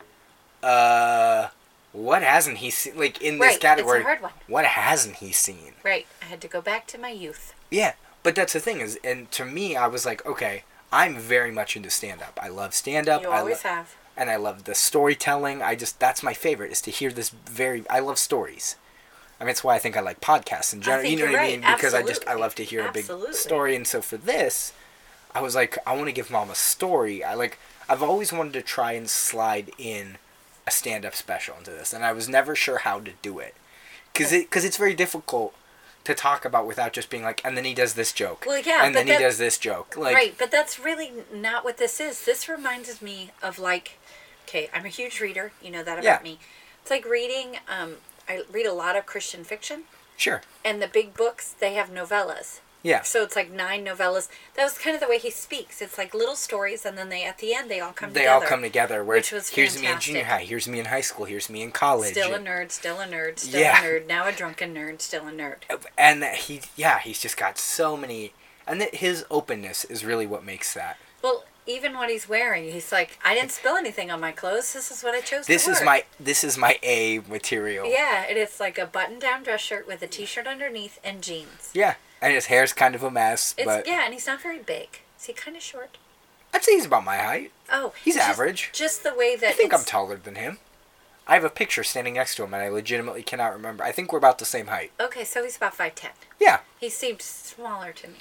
uh, 0.64 1.48
what 1.92 2.22
hasn't 2.24 2.58
he 2.58 2.70
seen? 2.70 2.98
Like 2.98 3.22
in 3.22 3.40
Right, 3.40 3.48
this 3.48 3.56
it's 3.56 3.64
a 3.64 3.68
category, 3.68 4.04
hard 4.04 4.22
one. 4.22 4.32
what 4.48 4.66
hasn't 4.66 5.18
he 5.18 5.32
seen? 5.32 5.74
right. 5.84 6.06
I 6.22 6.26
had 6.26 6.42
to 6.42 6.48
go 6.48 6.62
back 6.62 6.88
to 6.88 6.98
my 6.98 7.10
youth. 7.10 7.54
Yeah, 7.72 7.94
but 8.24 8.36
that's 8.36 8.54
the 8.54 8.60
thing 8.60 8.80
is, 8.80 9.00
and 9.04 9.32
to 9.32 9.46
me, 9.46 9.76
I 9.76 9.88
was 9.88 10.06
like, 10.06 10.26
okay, 10.26 10.64
I'm 10.92 11.18
very 11.18 11.52
much 11.52 11.76
into 11.76 11.90
stand-up. 11.90 12.40
I 12.42 12.48
love 12.48 12.74
stand-up. 12.74 13.22
You 13.24 13.30
I 13.30 13.40
always 13.40 13.64
lo- 13.64 13.72
have. 13.72 13.96
and 14.18 14.30
I 14.30 14.36
love 14.38 14.64
the 14.66 14.76
storytelling. 14.76 15.62
I 15.62 15.76
just 15.76 16.00
that's 16.00 16.24
my 16.24 16.34
favorite 16.34 16.72
is 16.72 16.82
to 16.84 16.92
hear 16.92 17.12
this 17.12 17.30
very. 17.30 17.84
I 17.90 18.00
love 18.00 18.18
stories. 18.20 18.76
I 19.40 19.46
mean, 19.46 19.52
it's 19.52 19.64
why 19.64 19.76
I 19.76 19.80
think 19.80 19.96
I 19.96 20.02
like 20.02 20.20
podcasts 20.20 20.74
in 20.74 20.82
general. 20.82 21.06
You 21.06 21.18
know 21.18 21.26
what 21.26 21.36
I 21.36 21.38
right. 21.38 21.52
mean? 21.62 21.62
Because 21.62 21.94
I 21.94 22.04
just 22.04 22.28
I 22.28 22.34
love 22.34 22.56
to 22.56 22.64
hear 22.64 22.86
a 22.86 22.92
big 22.92 23.06
story, 23.32 23.76
and 23.76 23.88
so 23.88 24.02
for 24.02 24.18
this, 24.18 24.74
I 25.34 25.42
was 25.42 25.56
like, 25.56 25.78
I 25.88 25.96
want 25.96 26.08
to 26.08 26.12
give 26.12 26.30
mom 26.30 26.50
a 26.50 26.56
story. 26.56 27.24
I 27.24 27.36
like 27.36 27.58
I've 27.88 28.04
always 28.04 28.34
wanted 28.34 28.54
to 28.54 28.62
try 28.62 28.94
and 28.94 29.10
slide 29.10 29.72
in 29.78 30.18
a 30.68 30.72
stand-up 30.72 31.16
special 31.16 31.56
into 31.58 31.72
this, 31.72 31.94
and 31.94 32.04
I 32.04 32.12
was 32.12 32.28
never 32.28 32.54
sure 32.56 32.80
how 32.80 33.00
to 33.00 33.12
do 33.22 33.40
it, 33.40 33.56
because 34.14 34.34
it 34.34 34.50
because 34.50 34.66
it's 34.66 34.78
very 34.78 34.94
difficult 34.94 35.56
to 36.04 36.14
talk 36.14 36.46
about 36.46 36.68
without 36.68 36.94
just 36.94 37.10
being 37.10 37.24
like, 37.24 37.42
and 37.46 37.56
then 37.56 37.66
he 37.66 37.74
does 37.74 37.94
this 37.94 38.12
joke, 38.12 38.44
Well, 38.46 38.62
yeah, 38.66 38.86
and 38.86 38.96
then 38.96 39.08
he 39.08 39.18
does 39.18 39.38
this 39.38 39.58
joke, 39.58 39.96
like 39.98 40.16
right, 40.16 40.36
but 40.38 40.52
that's 40.52 40.80
really 40.80 41.12
not 41.34 41.64
what 41.64 41.78
this 41.78 42.00
is. 42.00 42.26
This 42.26 42.50
reminds 42.50 43.02
me 43.02 43.32
of 43.42 43.58
like, 43.58 43.98
okay, 44.48 44.70
I'm 44.74 44.86
a 44.86 44.90
huge 44.90 45.22
reader. 45.22 45.54
You 45.62 45.72
know 45.72 45.84
that 45.84 46.00
about 46.00 46.04
Yeah. 46.04 46.20
me. 46.22 46.40
It's 46.82 46.92
like 46.92 47.06
reading. 47.06 47.58
Um, 47.68 47.96
I 48.30 48.44
read 48.52 48.66
a 48.68 48.74
lot 48.74 48.96
of 48.96 49.06
Christian 49.06 49.44
fiction, 49.44 49.84
sure, 50.16 50.42
and 50.64 50.82
the 50.82 50.88
big 50.88 51.14
books 51.16 51.54
they 51.60 51.74
have 51.74 51.90
novellas. 51.90 52.60
yeah, 52.84 53.02
So 53.02 53.24
it's 53.24 53.36
like 53.36 53.52
nine 53.52 53.84
novellas. 53.86 54.30
That 54.56 54.64
was 54.64 54.78
kind 54.78 54.94
of 54.96 55.02
the 55.02 55.08
way 55.10 55.18
he 55.18 55.30
speaks. 55.32 55.82
It's 55.82 55.98
like 55.98 56.14
little 56.14 56.36
stories, 56.36 56.86
and 56.86 56.98
then 56.98 57.10
they 57.10 57.26
at 57.26 57.40
the 57.40 57.54
end 57.54 57.70
they 57.70 57.80
all 57.82 57.92
come 57.92 58.14
they 58.14 58.22
together. 58.22 58.44
all 58.46 58.50
come 58.50 58.62
together. 58.62 59.04
Where 59.04 59.18
which 59.18 59.32
was 59.32 59.50
here's 59.50 59.82
me 59.82 59.88
in 59.88 60.00
junior 60.00 60.24
high, 60.26 60.44
here's 60.44 60.68
me 60.68 60.80
in 60.80 60.86
high 60.86 61.02
school, 61.02 61.26
here's 61.26 61.50
me 61.50 61.62
in 61.62 61.72
college, 61.72 62.12
Still 62.12 62.34
a 62.36 62.40
nerd, 62.40 62.72
still 62.72 63.00
a 63.00 63.08
nerd, 63.08 63.40
still 63.40 63.60
Yeah. 63.60 63.82
a 63.82 63.86
nerd. 63.86 64.08
Now 64.08 64.28
a 64.28 64.32
drunken 64.32 64.74
nerd, 64.76 65.02
still 65.02 65.28
a 65.28 65.32
nerd. 65.32 65.58
Uh, 65.70 65.78
and 65.98 66.24
he 66.24 66.62
yeah 66.78 67.00
he's 67.00 67.20
just 67.20 67.36
got 67.38 67.58
so 67.58 67.98
many 67.98 68.34
and 68.68 68.82
his 68.94 69.26
openness 69.32 69.84
is 69.86 70.06
really 70.06 70.28
what 70.28 70.46
makes 70.46 70.74
that 70.76 70.98
Well, 71.24 71.44
even 71.68 71.94
what 71.96 72.10
he's 72.10 72.28
wearing, 72.28 72.72
he's 72.72 72.92
like, 72.92 73.20
I 73.24 73.34
didn't 73.36 73.52
spill 73.52 73.76
anything 73.76 74.10
on 74.12 74.20
my 74.20 74.32
clothes. 74.32 74.74
This 74.74 74.90
is 74.92 75.04
what 75.04 75.14
I 75.14 75.22
chose 75.22 75.46
this 75.46 75.66
to 75.66 75.72
is 75.72 75.82
my 75.84 76.04
this 76.20 76.44
is 76.44 76.58
my 76.58 76.80
a 76.84 77.20
material 77.30 77.86
Yeah, 77.90 78.26
and 78.28 78.38
it's 78.38 78.60
like 78.60 78.78
a 78.78 78.86
button-down 78.86 79.44
dress 79.44 79.62
shirt 79.62 79.88
with 79.88 80.02
a 80.02 80.08
t-shirt 80.08 80.48
underneath 80.48 81.00
and 81.04 81.22
jeans. 81.22 81.70
yeah 81.74 81.96
and 82.22 82.34
his 82.34 82.48
hair's 82.48 82.74
kind 82.74 82.96
of 82.96 83.04
a 83.04 83.12
mess 83.12 83.54
It's 83.58 83.66
but 83.66 83.88
yeah, 83.88 84.04
and 84.06 84.14
he's 84.14 84.28
not 84.28 84.42
very 84.42 84.60
big. 84.60 85.00
Is 85.18 85.26
he 85.26 85.34
kind 85.34 85.56
of 85.56 85.64
short? 85.64 85.98
i'd 86.54 86.64
say 86.64 86.74
he's 86.74 86.86
about 86.88 87.04
my 87.04 87.18
height 87.18 87.52
Oh, 87.72 87.94
He's 88.04 88.16
just- 88.16 88.28
average. 88.28 88.72
Just 88.74 89.04
the 89.04 89.14
way 89.14 89.36
that 89.36 89.50
i 89.50 89.54
think 89.54 89.72
i'm 89.74 89.84
taller 89.84 90.16
than 90.18 90.34
him 90.36 90.58
i 91.28 91.36
have 91.36 91.44
a 91.44 91.50
picture 91.50 91.84
standing 91.84 92.16
next 92.16 92.34
to 92.36 92.44
him 92.44 92.54
and 92.56 92.64
i 92.64 92.70
legitimately 92.70 93.22
cannot 93.22 93.54
remember 93.54 93.84
i 93.84 93.92
think 93.92 94.12
we're 94.12 94.18
about 94.18 94.40
the 94.40 94.46
same 94.46 94.66
height 94.68 94.92
Okay, 95.00 95.24
so 95.24 95.44
he's 95.44 95.58
about 95.58 95.76
five 95.76 95.94
ten. 95.94 96.12
yeah 96.40 96.62
He 96.80 96.90
seemed 96.90 97.22
smaller 97.22 97.92
to 97.94 98.08
me. 98.08 98.16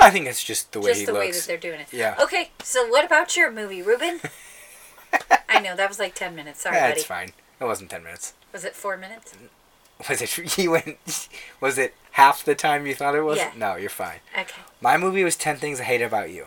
I 0.00 0.10
think 0.10 0.26
it's 0.26 0.42
just 0.42 0.72
the 0.72 0.80
way 0.80 0.88
just 0.90 1.00
he 1.00 1.06
the 1.06 1.14
way 1.14 1.30
that 1.30 1.44
they're 1.46 1.56
doing 1.58 1.80
it. 1.80 1.92
Yeah. 1.92 2.16
Okay, 2.22 2.50
so 2.62 2.86
what 2.88 3.04
about 3.04 3.36
your 3.36 3.50
movie, 3.50 3.82
Ruben? 3.82 4.20
I 5.48 5.60
know 5.60 5.74
that 5.76 5.88
was 5.88 5.98
like 5.98 6.14
ten 6.14 6.34
minutes. 6.34 6.60
Sorry, 6.62 6.76
yeah 6.76 6.88
buddy. 6.88 7.00
it's 7.00 7.04
fine 7.06 7.32
it 7.60 7.64
wasn't 7.64 7.90
10 7.90 8.02
minutes 8.02 8.32
Was 8.52 8.64
it 8.64 8.74
four 8.74 8.96
minutes? 8.96 9.34
was 10.08 10.22
it 10.22 10.56
you 10.58 10.70
went 10.70 10.96
was 11.60 11.76
it 11.78 11.94
half 12.12 12.42
the 12.44 12.54
time 12.54 12.86
you 12.86 12.94
thought 12.94 13.14
it 13.14 13.22
was 13.22 13.36
Yeah. 13.38 13.52
no 13.56 13.76
you're 13.76 13.90
fine 13.90 14.20
Okay. 14.38 14.62
My 14.80 14.96
movie 14.96 15.22
was 15.24 15.36
10 15.36 15.56
Things 15.58 15.78
I 15.80 15.84
Hate 15.84 16.00
About 16.02 16.30
You. 16.30 16.46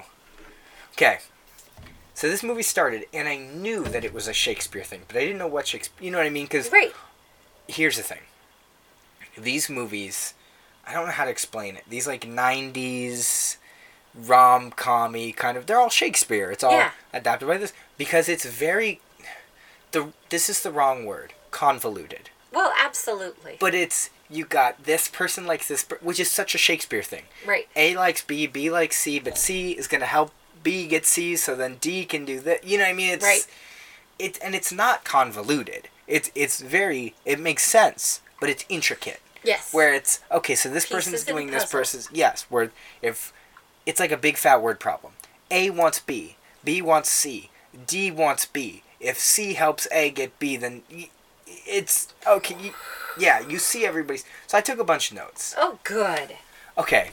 Okay. 0.94 1.20
So 2.16 2.30
this 2.30 2.44
movie 2.44 2.62
started, 2.64 3.06
and 3.12 3.28
I 3.28 3.38
knew 3.38 3.84
that 3.86 4.06
it 4.06 4.14
was 4.14 4.28
a 4.28 4.34
Shakespeare 4.34 4.84
thing, 4.84 5.02
but 5.08 5.18
I 5.18 5.22
didn't 5.22 5.40
know 5.40 5.48
what 5.48 5.68
Shakespeare. 5.68 6.06
You 6.06 6.12
know 6.12 6.20
what 6.20 6.28
I 6.28 6.30
mean? 6.30 6.46
Because 6.46 6.70
Great. 6.70 6.94
here's 7.68 7.98
the 7.98 8.04
thing 8.04 8.22
these 9.38 9.70
movies, 9.70 10.34
I 10.86 10.94
don't 10.94 11.06
know 11.06 11.12
how 11.12 11.26
to 11.26 11.32
explain 11.32 11.76
it. 11.76 11.84
These 11.90 12.08
like 12.08 12.22
90s 12.22 13.58
rom 14.16 14.72
commy 14.72 15.36
kind 15.36 15.58
of, 15.58 15.66
they're 15.66 15.80
all 15.80 15.90
Shakespeare. 15.90 16.52
It's 16.52 16.64
all 16.64 16.72
Yeah. 16.74 16.92
adapted 17.14 17.48
by 17.48 17.58
this. 17.58 17.74
Because 17.98 18.28
it's 18.30 18.46
very. 18.46 19.00
the 19.92 20.12
This 20.30 20.50
is 20.50 20.62
the 20.62 20.72
wrong 20.72 21.06
word 21.06 21.34
convoluted. 21.52 22.30
Well, 22.52 22.74
absolutely. 22.80 23.58
But 23.60 23.74
it's. 23.76 24.10
You 24.30 24.46
got 24.46 24.86
this 24.86 25.08
person 25.10 25.46
likes 25.46 25.68
this, 25.68 25.86
which 26.02 26.20
is 26.20 26.32
such 26.32 26.56
a 26.56 26.58
Shakespeare 26.58 27.04
thing. 27.04 27.26
right. 27.46 27.68
A 27.76 27.96
likes 27.96 28.24
B, 28.24 28.48
B 28.48 28.72
likes 28.72 28.98
C, 28.98 29.20
but 29.20 29.38
C 29.38 29.72
is 29.74 29.88
gonna 29.88 30.06
help 30.08 30.32
B 30.64 30.88
get 30.88 31.06
C, 31.06 31.36
so 31.36 31.56
then 31.56 31.76
D 31.80 32.04
can 32.06 32.26
do 32.26 32.40
that. 32.40 32.64
You 32.64 32.80
know 32.80 32.86
what 32.86 32.90
I 32.90 32.94
mean? 32.94 33.10
It's 33.14 33.24
Right. 33.24 33.46
It 34.18 34.40
and 34.42 34.56
it's 34.56 34.72
not 34.72 35.04
convoluted. 35.04 35.88
It's 36.08 36.32
it's 36.34 36.62
very 36.62 37.14
it 37.26 37.40
makes 37.40 37.64
sense, 37.64 38.22
but 38.40 38.50
it's 38.50 38.66
intricate. 38.70 39.20
Yes. 39.44 39.74
Where 39.74 39.94
it's 39.94 40.22
okay, 40.32 40.56
so 40.56 40.70
this 40.70 40.86
person's 40.86 41.16
Pieces 41.16 41.28
a 41.28 41.32
doing 41.32 41.52
this 41.52 41.66
person's 41.66 42.10
yes. 42.12 42.46
Where 42.50 42.72
if 43.02 43.34
it's 43.86 44.00
like 44.00 44.12
a 44.12 44.18
big 44.18 44.38
fat 44.38 44.62
word 44.62 44.80
problem. 44.80 45.14
A 45.52 45.70
wants 45.70 46.00
B, 46.00 46.38
B 46.64 46.82
wants 46.82 47.10
C, 47.10 47.50
D 47.86 48.10
wants 48.12 48.46
B. 48.46 48.84
If 49.00 49.20
C 49.20 49.54
helps 49.54 49.88
A 49.92 50.10
get 50.10 50.40
B, 50.40 50.56
then 50.56 50.84
it's 51.46 52.14
okay. 52.26 52.56
You, 52.60 52.74
yeah, 53.20 53.42
you 53.48 53.60
see 53.60 53.86
everybody's. 53.86 54.24
So 54.48 54.58
I 54.58 54.62
took 54.62 54.80
a 54.80 54.84
bunch 54.84 55.12
of 55.12 55.18
notes. 55.18 55.54
Oh, 55.58 55.80
good. 55.84 56.36
Okay, 56.78 57.12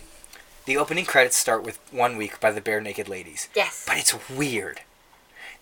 the 0.64 0.76
opening 0.76 1.04
credits 1.04 1.36
start 1.36 1.62
with 1.64 1.78
"One 1.90 2.16
Week" 2.16 2.38
by 2.40 2.50
the 2.52 2.60
Barenaked 2.60 3.08
Ladies, 3.08 3.48
Yes. 3.54 3.84
but 3.86 3.98
it's 3.98 4.16
weird. 4.30 4.80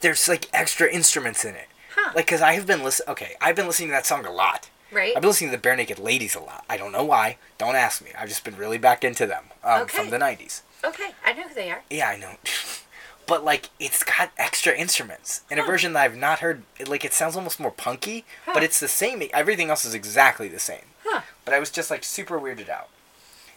There's 0.00 0.28
like 0.28 0.46
extra 0.52 0.88
instruments 0.88 1.44
in 1.44 1.54
it. 1.56 1.66
Huh. 1.96 2.12
Like, 2.14 2.26
cause 2.28 2.42
I 2.42 2.52
have 2.52 2.66
been 2.66 2.84
listen. 2.84 3.06
Okay, 3.08 3.32
I've 3.40 3.56
been 3.56 3.66
listening 3.66 3.88
to 3.88 3.92
that 3.94 4.06
song 4.06 4.24
a 4.26 4.30
lot. 4.30 4.68
Right. 4.90 5.12
I've 5.14 5.20
been 5.22 5.28
listening 5.30 5.50
to 5.50 5.56
the 5.56 5.62
Barenaked 5.68 5.98
Ladies 6.02 6.34
a 6.34 6.40
lot. 6.40 6.64
I 6.68 6.76
don't 6.76 6.92
know 6.92 7.04
why. 7.04 7.36
Don't 7.58 7.76
ask 7.76 8.02
me. 8.02 8.10
I've 8.18 8.28
just 8.28 8.44
been 8.44 8.56
really 8.56 8.78
back 8.78 9.04
into 9.04 9.26
them 9.26 9.44
um, 9.62 9.82
Okay. 9.82 9.96
from 9.98 10.10
the 10.10 10.18
'90s. 10.18 10.62
Okay, 10.84 11.10
I 11.24 11.32
know 11.32 11.42
who 11.48 11.54
they 11.54 11.70
are. 11.70 11.82
Yeah, 11.90 12.08
I 12.08 12.16
know. 12.16 12.36
but 13.26 13.44
like, 13.44 13.68
it's 13.78 14.02
got 14.02 14.30
extra 14.38 14.74
instruments 14.74 15.42
in 15.50 15.58
a 15.58 15.62
version 15.62 15.92
that 15.92 16.04
I've 16.04 16.16
not 16.16 16.38
heard. 16.38 16.62
Like, 16.86 17.04
it 17.04 17.12
sounds 17.12 17.36
almost 17.36 17.60
more 17.60 17.70
punky, 17.70 18.24
Huh. 18.46 18.52
but 18.54 18.62
it's 18.62 18.80
the 18.80 18.88
same. 18.88 19.22
Everything 19.34 19.68
else 19.70 19.84
is 19.84 19.92
exactly 19.94 20.48
the 20.48 20.58
same. 20.60 20.84
Huh. 21.04 21.20
But 21.44 21.52
I 21.54 21.58
was 21.58 21.70
just 21.70 21.90
like 21.90 22.04
super 22.04 22.38
weirded 22.40 22.68
out. 22.68 22.88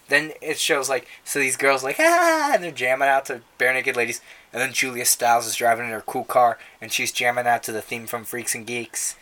Then 0.10 0.34
it 0.42 0.60
shows 0.60 0.90
like 0.90 1.08
so 1.24 1.40
these 1.40 1.56
girls 1.56 1.84
like 1.84 1.96
ah 1.98 2.52
and 2.54 2.62
they're 2.64 2.72
jamming 2.72 3.08
out 3.08 3.26
to 3.28 3.42
Barenaked 3.58 3.96
Ladies, 3.96 4.20
and 4.52 4.62
then 4.62 4.74
Julia 4.74 5.06
Stiles 5.06 5.48
is 5.48 5.56
driving 5.56 5.86
in 5.86 5.92
her 5.92 6.02
cool 6.02 6.26
car 6.26 6.58
and 6.82 6.92
she's 6.92 7.14
jamming 7.14 7.48
out 7.48 7.64
to 7.64 7.72
the 7.72 7.82
theme 7.82 8.08
from 8.08 8.26
Freaks 8.26 8.54
and 8.54 8.68
Geeks. 8.68 9.16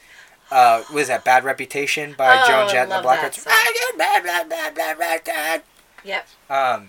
Uh, 0.52 0.82
what 0.90 1.02
is 1.02 1.08
that? 1.08 1.24
Bad 1.24 1.44
Reputation 1.44 2.16
by 2.18 2.42
Oh, 2.44 2.48
Joan 2.48 2.70
Jett 2.70 2.84
and 2.84 2.92
the 2.92 3.08
Blackhearts. 3.08 3.46
Yep. 6.04 6.28
Um, 6.50 6.88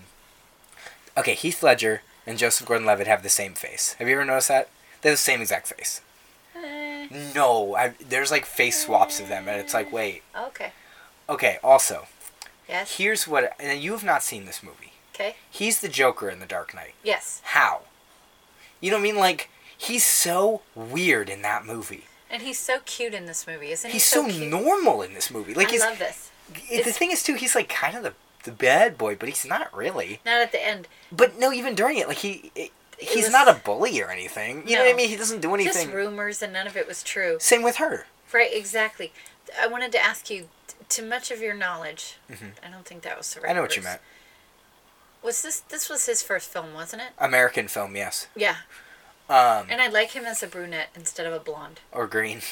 okay, 1.17 1.33
Heath 1.35 1.61
Ledger 1.61 2.01
and 2.25 2.37
Joseph 2.37 2.67
Gordon-Levitt 2.67 3.07
have 3.07 3.23
the 3.23 3.29
same 3.29 3.53
face. 3.53 3.93
Have 3.99 4.07
you 4.07 4.15
ever 4.15 4.25
noticed 4.25 4.47
that? 4.47 4.69
They 5.01 5.09
have 5.09 5.17
the 5.17 5.21
same 5.21 5.41
exact 5.41 5.67
face. 5.67 6.01
Eh, 6.55 7.07
No, 7.35 7.75
I, 7.75 7.93
there's 7.99 8.31
like 8.31 8.45
face 8.45 8.83
swaps 8.85 9.19
of 9.19 9.27
them, 9.27 9.47
and 9.47 9.59
it's 9.59 9.73
like, 9.73 9.91
wait. 9.91 10.23
okay. 10.37 10.71
Okay, 11.29 11.57
also, 11.63 12.07
Yes. 12.67 12.97
here's 12.97 13.27
what, 13.27 13.53
and 13.59 13.81
you 13.81 13.91
have 13.93 14.03
not 14.03 14.23
seen 14.23 14.45
this 14.45 14.61
movie. 14.63 14.93
Okay. 15.13 15.35
He's 15.49 15.81
the 15.81 15.87
Joker 15.89 16.29
in 16.29 16.39
The 16.39 16.45
Dark 16.45 16.73
Knight. 16.73 16.93
Yes. 17.03 17.41
How? 17.43 17.81
You 18.79 18.91
know 18.91 18.97
what 18.97 19.01
I 19.01 19.03
mean? 19.03 19.17
Like, 19.17 19.49
he's 19.77 20.03
so 20.05 20.61
weird 20.75 21.29
in 21.29 21.41
that 21.43 21.65
movie. 21.65 22.05
And 22.31 22.41
he's 22.41 22.57
so 22.57 22.79
cute 22.85 23.13
in 23.13 23.25
this 23.25 23.45
movie, 23.45 23.71
isn't 23.71 23.89
he? 23.89 23.93
He's 23.95 24.05
so, 24.05 24.25
cute? 24.27 24.49
normal 24.49 25.01
in 25.01 25.13
this 25.13 25.29
movie. 25.29 25.53
Like, 25.53 25.67
I 25.67 25.71
he's 25.71 25.81
love 25.81 25.99
this. 25.99 26.31
it- 26.69 26.85
the 26.85 26.91
thing 26.91 27.11
is 27.11 27.21
too. 27.23 27.35
He's 27.35 27.53
like 27.55 27.69
kind 27.69 27.95
of 27.97 28.03
the 28.03 28.13
the 28.43 28.51
bad 28.51 28.97
boy, 28.97 29.15
but 29.15 29.29
he's 29.29 29.45
not 29.45 29.71
really. 29.75 30.19
Not 30.25 30.41
at 30.41 30.51
the 30.51 30.65
end. 30.65 30.87
But 31.11 31.37
no, 31.37 31.51
even 31.53 31.75
during 31.75 31.99
it, 31.99 32.07
like 32.07 32.17
he, 32.17 32.51
it, 32.55 32.71
he's 32.97 33.25
was- 33.25 33.31
not 33.31 33.47
a 33.47 33.53
bully 33.53 34.01
or 34.01 34.09
anything. 34.09 34.67
You 34.67 34.77
know 34.77 34.83
what 34.85 34.93
I 34.93 34.97
mean? 34.97 35.09
He 35.09 35.15
doesn't 35.15 35.41
do 35.41 35.53
anything. 35.53 35.73
Just 35.87 35.93
rumors, 35.93 36.41
and 36.41 36.51
none 36.53 36.65
of 36.65 36.75
it 36.75 36.87
was 36.87 37.03
true. 37.03 37.37
Same 37.39 37.61
with 37.61 37.75
her. 37.75 38.07
Right. 38.33 38.49
Exactly. 38.51 39.11
I 39.61 39.67
wanted 39.67 39.91
to 39.91 40.03
ask 40.03 40.29
you, 40.29 40.47
to 40.89 41.03
much 41.03 41.29
of 41.31 41.41
your 41.41 41.53
knowledge, 41.53 42.17
I 42.31 42.69
don't 42.71 42.85
think 42.85 43.01
that 43.03 43.17
was 43.17 43.33
the 43.33 43.41
right. 43.41 43.49
Mm-hmm. 43.49 43.51
I 43.51 43.53
know 43.55 43.61
what 43.61 43.75
you 43.75 43.83
meant. 43.83 44.01
Was 45.21 45.41
this 45.43 45.59
this 45.59 45.89
was 45.89 46.05
his 46.07 46.23
first 46.23 46.49
film, 46.49 46.73
wasn't 46.73 47.03
it? 47.03 47.09
American 47.19 47.67
film, 47.67 47.95
yes. 47.95 48.27
Yeah. 48.35 48.55
Um, 49.29 49.67
And 49.69 49.81
I 49.81 49.87
like 49.87 50.11
him 50.11 50.25
as 50.25 50.43
a 50.43 50.47
brunette 50.47 50.89
instead 50.95 51.25
of 51.25 51.33
a 51.33 51.39
blonde. 51.39 51.79
or 51.91 52.07
green. 52.07 52.41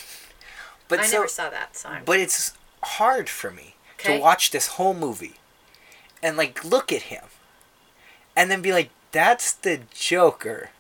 But 0.88 1.02
I 1.02 1.06
so, 1.06 1.18
never 1.18 1.28
saw 1.28 1.50
that, 1.52 1.76
so 1.78 1.90
I'm, 1.90 2.04
but 2.04 2.20
it's 2.20 2.54
hard 2.82 3.30
for 3.30 3.52
me 3.52 3.76
Okay. 4.00 4.16
to 4.16 4.20
watch 4.20 4.50
this 4.50 4.70
whole 4.70 4.96
movie 4.96 5.36
and 6.24 6.36
like 6.36 6.64
look 6.66 6.92
at 6.92 7.04
him 7.04 7.26
and 8.36 8.50
then 8.50 8.64
be 8.64 8.72
like, 8.74 8.90
"That's 9.12 9.52
the 9.54 9.82
Joker." 9.94 10.72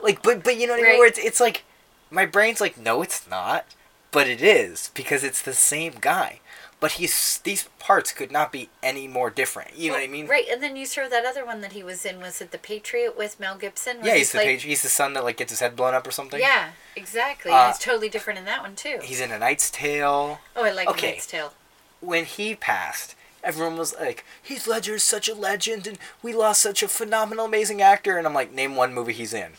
like, 0.00 0.22
but 0.22 0.42
but 0.42 0.56
you 0.56 0.66
know 0.66 0.72
what 0.72 0.80
I 0.80 0.82
mean? 0.82 0.94
Uh, 0.96 0.98
Where 0.98 1.06
it's 1.06 1.18
it's 1.20 1.38
like 1.38 1.62
my 2.10 2.26
brain's 2.26 2.60
like, 2.60 2.76
"No, 2.76 3.00
it's 3.00 3.28
not," 3.28 3.64
but 4.10 4.26
it 4.26 4.42
is 4.42 4.90
because 4.94 5.22
it's 5.22 5.40
the 5.42 5.52
same 5.54 5.94
guy. 6.00 6.40
But 6.78 6.92
he's 6.92 7.38
these 7.38 7.68
parts 7.78 8.12
could 8.12 8.30
not 8.30 8.52
be 8.52 8.68
any 8.82 9.08
more 9.08 9.30
different. 9.30 9.76
You 9.78 9.88
know 9.90 9.96
what 9.96 10.04
I 10.04 10.08
mean? 10.08 10.26
Right, 10.26 10.44
and 10.50 10.62
then 10.62 10.76
you 10.76 10.84
saw 10.84 11.08
that 11.08 11.24
other 11.24 11.44
one 11.44 11.62
that 11.62 11.72
he 11.72 11.82
was 11.82 12.04
in. 12.04 12.20
Was 12.20 12.42
it 12.42 12.50
The 12.50 12.58
Patriot 12.58 13.16
with 13.16 13.40
Mel 13.40 13.56
Gibson? 13.56 13.98
where 13.98 14.08
Yeah, 14.08 14.16
he's 14.16 14.32
the 14.32 14.38
like, 14.38 14.46
page. 14.46 14.62
He's 14.64 14.82
the 14.82 14.90
son 14.90 15.14
that 15.14 15.24
like 15.24 15.38
gets 15.38 15.52
his 15.52 15.60
head 15.60 15.74
blown 15.74 15.94
up 15.94 16.06
or 16.06 16.10
something. 16.10 16.38
Yeah, 16.38 16.72
exactly. 16.94 17.50
Uh, 17.50 17.56
and 17.56 17.72
he's 17.72 17.78
totally 17.82 18.10
different 18.10 18.38
in 18.38 18.44
that 18.44 18.60
one 18.62 18.76
too. 18.76 18.98
He's 19.02 19.22
in 19.22 19.32
A 19.32 19.38
Knight's 19.38 19.70
Tale. 19.70 20.38
Oh, 20.54 20.64
I 20.64 20.70
like 20.70 20.86
okay. 20.88 21.12
Knight's 21.12 21.26
Tale. 21.26 21.54
when 22.00 22.26
he 22.26 22.54
passed, 22.54 23.14
everyone 23.42 23.78
was 23.78 23.94
like, 23.98 24.22
"Heath 24.42 24.66
Ledger 24.66 24.96
is 24.96 25.02
such 25.02 25.30
a 25.30 25.34
legend, 25.34 25.86
and 25.86 25.98
we 26.22 26.34
lost 26.34 26.60
such 26.60 26.82
a 26.82 26.88
phenomenal, 26.88 27.46
amazing 27.46 27.80
actor." 27.80 28.18
And 28.18 28.26
I'm 28.26 28.34
like, 28.34 28.52
"Name 28.52 28.76
one 28.76 28.92
movie 28.92 29.14
he's 29.14 29.32
in." 29.32 29.52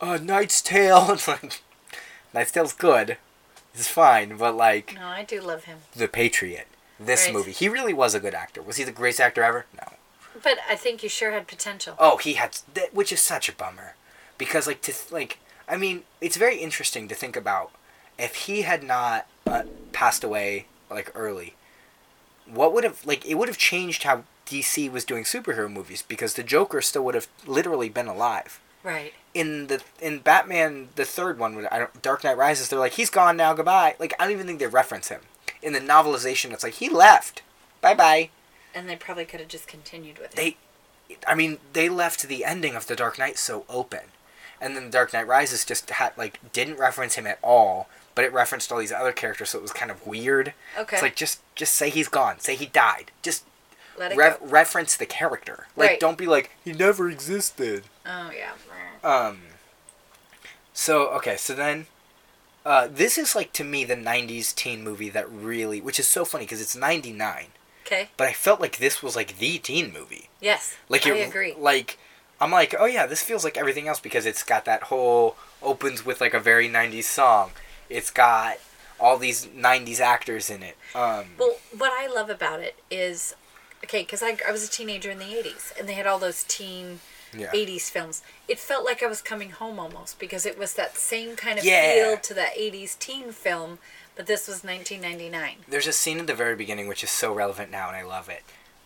Uh, 0.00 0.18
Knight's 0.22 0.62
Tale. 0.62 1.08
It's 1.12 1.26
like, 1.26 1.60
Knight's 2.32 2.52
Tale's 2.52 2.72
good. 2.72 3.16
It's 3.76 3.88
fine, 3.88 4.36
but 4.36 4.56
like 4.56 4.94
No, 4.94 5.06
I 5.06 5.22
do 5.22 5.40
love 5.40 5.64
him, 5.64 5.78
The 5.94 6.08
Patriot, 6.08 6.66
this 6.98 7.26
Right. 7.26 7.34
movie, 7.34 7.52
he 7.52 7.68
really 7.68 7.92
was 7.92 8.14
a 8.14 8.20
good 8.20 8.34
actor. 8.34 8.62
Was 8.62 8.76
he 8.76 8.84
the 8.84 8.92
greatest 8.92 9.20
actor 9.20 9.42
ever? 9.42 9.66
No. 9.74 9.92
but 10.42 10.58
I 10.68 10.76
think 10.76 11.02
you 11.02 11.08
sure 11.08 11.32
had 11.32 11.46
potential. 11.46 11.94
Oh, 11.98 12.16
he 12.18 12.34
had, 12.34 12.58
which 12.92 13.12
is 13.12 13.20
such 13.20 13.48
a 13.48 13.52
bummer, 13.52 13.94
because 14.38 14.66
like 14.66 14.80
to 14.82 14.92
th- 14.92 15.10
like, 15.12 15.38
I 15.68 15.76
mean, 15.76 16.04
it's 16.20 16.36
very 16.36 16.56
interesting 16.58 17.08
to 17.08 17.14
think 17.14 17.36
about 17.36 17.70
if 18.18 18.34
he 18.46 18.62
had 18.62 18.82
not 18.82 19.26
uh, 19.46 19.62
passed 19.92 20.22
away 20.24 20.66
like 20.90 21.10
early. 21.14 21.54
What 22.46 22.72
would 22.72 22.84
have 22.84 23.04
like 23.04 23.26
it 23.26 23.34
would 23.34 23.48
have 23.48 23.58
changed 23.58 24.04
how 24.04 24.24
DC 24.46 24.90
was 24.92 25.04
doing 25.04 25.24
superhero 25.24 25.70
movies 25.70 26.02
because 26.02 26.34
the 26.34 26.42
Joker 26.44 26.80
still 26.80 27.04
would 27.04 27.14
have 27.16 27.28
literally 27.46 27.88
been 27.88 28.06
alive. 28.06 28.60
Right. 28.84 29.12
In 29.36 29.66
the 29.66 29.82
in 30.00 30.20
Batman 30.20 30.88
the 30.96 31.04
third 31.04 31.38
one, 31.38 31.54
when 31.54 31.66
I 31.66 31.78
don't, 31.78 32.02
Dark 32.02 32.24
Knight 32.24 32.38
Rises, 32.38 32.68
they're 32.68 32.78
like 32.78 32.94
he's 32.94 33.10
gone 33.10 33.36
now, 33.36 33.52
goodbye. 33.52 33.94
Like 33.98 34.14
I 34.18 34.24
don't 34.24 34.32
even 34.32 34.46
think 34.46 34.58
they 34.60 34.66
reference 34.66 35.08
him. 35.08 35.20
In 35.62 35.72
the 35.74 35.80
novelization, 35.80 36.52
it's 36.52 36.64
like 36.64 36.74
he 36.74 36.88
left, 36.88 37.42
bye 37.80 37.94
bye. 37.94 38.30
And 38.74 38.88
they 38.88 38.96
probably 38.96 39.24
could 39.24 39.40
have 39.40 39.48
just 39.48 39.68
continued 39.68 40.18
with 40.18 40.32
it. 40.32 40.36
they 40.36 40.56
I 41.26 41.34
mean, 41.34 41.58
they 41.72 41.88
left 41.88 42.22
the 42.26 42.44
ending 42.44 42.74
of 42.74 42.86
The 42.86 42.96
Dark 42.96 43.18
Knight 43.18 43.38
so 43.38 43.64
open. 43.68 44.00
And 44.60 44.74
then 44.74 44.86
the 44.86 44.90
Dark 44.90 45.12
Knight 45.12 45.26
Rises 45.26 45.64
just 45.64 45.90
had 45.90 46.12
like 46.16 46.40
didn't 46.52 46.78
reference 46.78 47.16
him 47.16 47.26
at 47.26 47.38
all, 47.42 47.88
but 48.14 48.24
it 48.24 48.32
referenced 48.32 48.72
all 48.72 48.78
these 48.78 48.92
other 48.92 49.12
characters, 49.12 49.50
so 49.50 49.58
it 49.58 49.62
was 49.62 49.72
kind 49.72 49.90
of 49.90 50.06
weird. 50.06 50.54
Okay. 50.78 50.96
It's 50.96 51.02
like 51.02 51.14
just 51.16 51.42
just 51.54 51.74
say 51.74 51.90
he's 51.90 52.08
gone, 52.08 52.40
say 52.40 52.56
he 52.56 52.66
died. 52.66 53.10
Just 53.22 53.44
re- 53.98 54.36
reference 54.40 54.96
the 54.96 55.06
character. 55.06 55.66
Like 55.76 55.90
Right. 55.90 56.00
don't 56.00 56.18
be 56.18 56.26
like 56.26 56.50
he 56.64 56.72
never 56.72 57.08
existed. 57.10 57.84
Oh 58.04 58.30
yeah. 58.30 58.52
Um 59.02 59.40
So, 60.72 61.08
okay, 61.10 61.36
so 61.36 61.54
then 61.54 61.86
uh, 62.64 62.88
this 62.90 63.16
is 63.16 63.34
like 63.36 63.52
to 63.52 63.64
me 63.64 63.84
the 63.84 63.94
90s 63.96 64.52
teen 64.54 64.82
movie 64.82 65.08
that 65.10 65.30
really 65.30 65.80
which 65.80 65.98
is 66.00 66.06
so 66.08 66.24
funny 66.24 66.44
because 66.44 66.60
it's 66.60 66.74
99 66.74 67.46
Okay. 67.86 68.08
but 68.16 68.26
i 68.26 68.32
felt 68.32 68.60
like 68.60 68.78
this 68.78 69.00
was 69.04 69.14
like 69.14 69.38
the 69.38 69.58
teen 69.58 69.92
movie 69.92 70.28
Yes. 70.40 70.76
like 70.88 71.06
I 71.06 71.10
agree. 71.18 71.54
Like 71.56 71.98
I'm 72.40 72.50
like, 72.50 72.74
oh 72.78 72.84
yeah, 72.84 73.06
this 73.06 73.22
feels 73.22 73.44
like 73.44 73.56
everything 73.56 73.88
else 73.88 73.98
because 74.00 74.26
it's 74.26 74.42
got 74.42 74.66
that 74.66 74.82
whole 74.84 75.36
opens 75.62 76.04
with 76.04 76.20
like 76.20 76.34
a 76.34 76.40
very 76.40 76.68
'90s 76.68 77.04
song. 77.04 77.52
It's 77.88 78.10
got 78.10 78.58
all 79.00 79.16
these 79.16 79.46
'90s 79.46 80.00
actors 80.00 80.50
in 80.50 80.62
it. 80.62 80.76
Um, 80.94 81.24
Well, 81.38 81.56
what 81.78 81.92
I 81.92 82.06
love 82.12 82.28
about 82.28 82.60
it 82.60 82.74
is, 82.90 83.34
okay, 83.86 84.02
because 84.02 84.22
I, 84.22 84.36
I 84.46 84.52
was 84.52 84.66
a 84.66 84.70
teenager 84.70 85.10
in 85.10 85.18
the 85.18 85.24
80s, 85.24 85.78
and 85.78 85.88
they 85.88 85.94
had 85.94 86.06
all 86.06 86.18
those 86.18 86.44
teen 86.44 87.00
yeah. 87.36 87.50
80s 87.52 87.88
films. 87.90 88.22
It 88.48 88.58
felt 88.58 88.84
like 88.84 89.02
I 89.02 89.06
was 89.06 89.22
coming 89.22 89.50
home 89.50 89.78
almost, 89.78 90.18
because 90.18 90.44
it 90.44 90.58
was 90.58 90.74
that 90.74 90.96
same 90.96 91.36
kind 91.36 91.58
of 91.58 91.64
Yeah. 91.64 91.94
feel 91.94 92.16
to 92.18 92.34
that 92.34 92.56
80s 92.56 92.98
teen 92.98 93.32
film, 93.32 93.78
but 94.16 94.26
this 94.26 94.48
was 94.48 94.64
1999. 94.64 95.64
There's 95.68 95.86
a 95.86 95.92
scene 95.92 96.18
at 96.18 96.26
the 96.26 96.34
very 96.34 96.56
beginning 96.56 96.88
which 96.88 97.04
is 97.04 97.10
so 97.10 97.32
relevant 97.32 97.70
now, 97.70 97.88
and 97.88 97.96
I 97.96 98.02
love 98.02 98.28
it. 98.28 98.42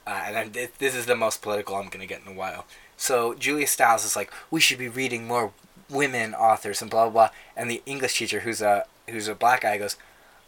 Uh, 0.06 0.22
and 0.26 0.36
I'm, 0.36 0.52
this 0.78 0.94
is 0.94 1.06
the 1.06 1.14
most 1.16 1.42
political 1.42 1.76
I'm 1.76 1.88
gonna 1.88 2.06
get 2.06 2.22
in 2.24 2.32
a 2.32 2.36
while. 2.36 2.66
So 2.96 3.34
Julia 3.34 3.66
Stiles 3.66 4.04
is 4.04 4.16
like, 4.16 4.32
we 4.50 4.60
should 4.60 4.78
be 4.78 4.88
reading 4.88 5.26
more 5.26 5.52
women 5.88 6.34
authors 6.34 6.80
and 6.82 6.90
blah 6.90 7.04
blah 7.04 7.12
blah. 7.28 7.30
And 7.56 7.70
the 7.70 7.82
English 7.86 8.18
teacher, 8.18 8.40
who's 8.40 8.60
a 8.60 8.84
who's 9.08 9.28
a 9.28 9.34
black 9.34 9.62
guy, 9.62 9.78
goes, 9.78 9.96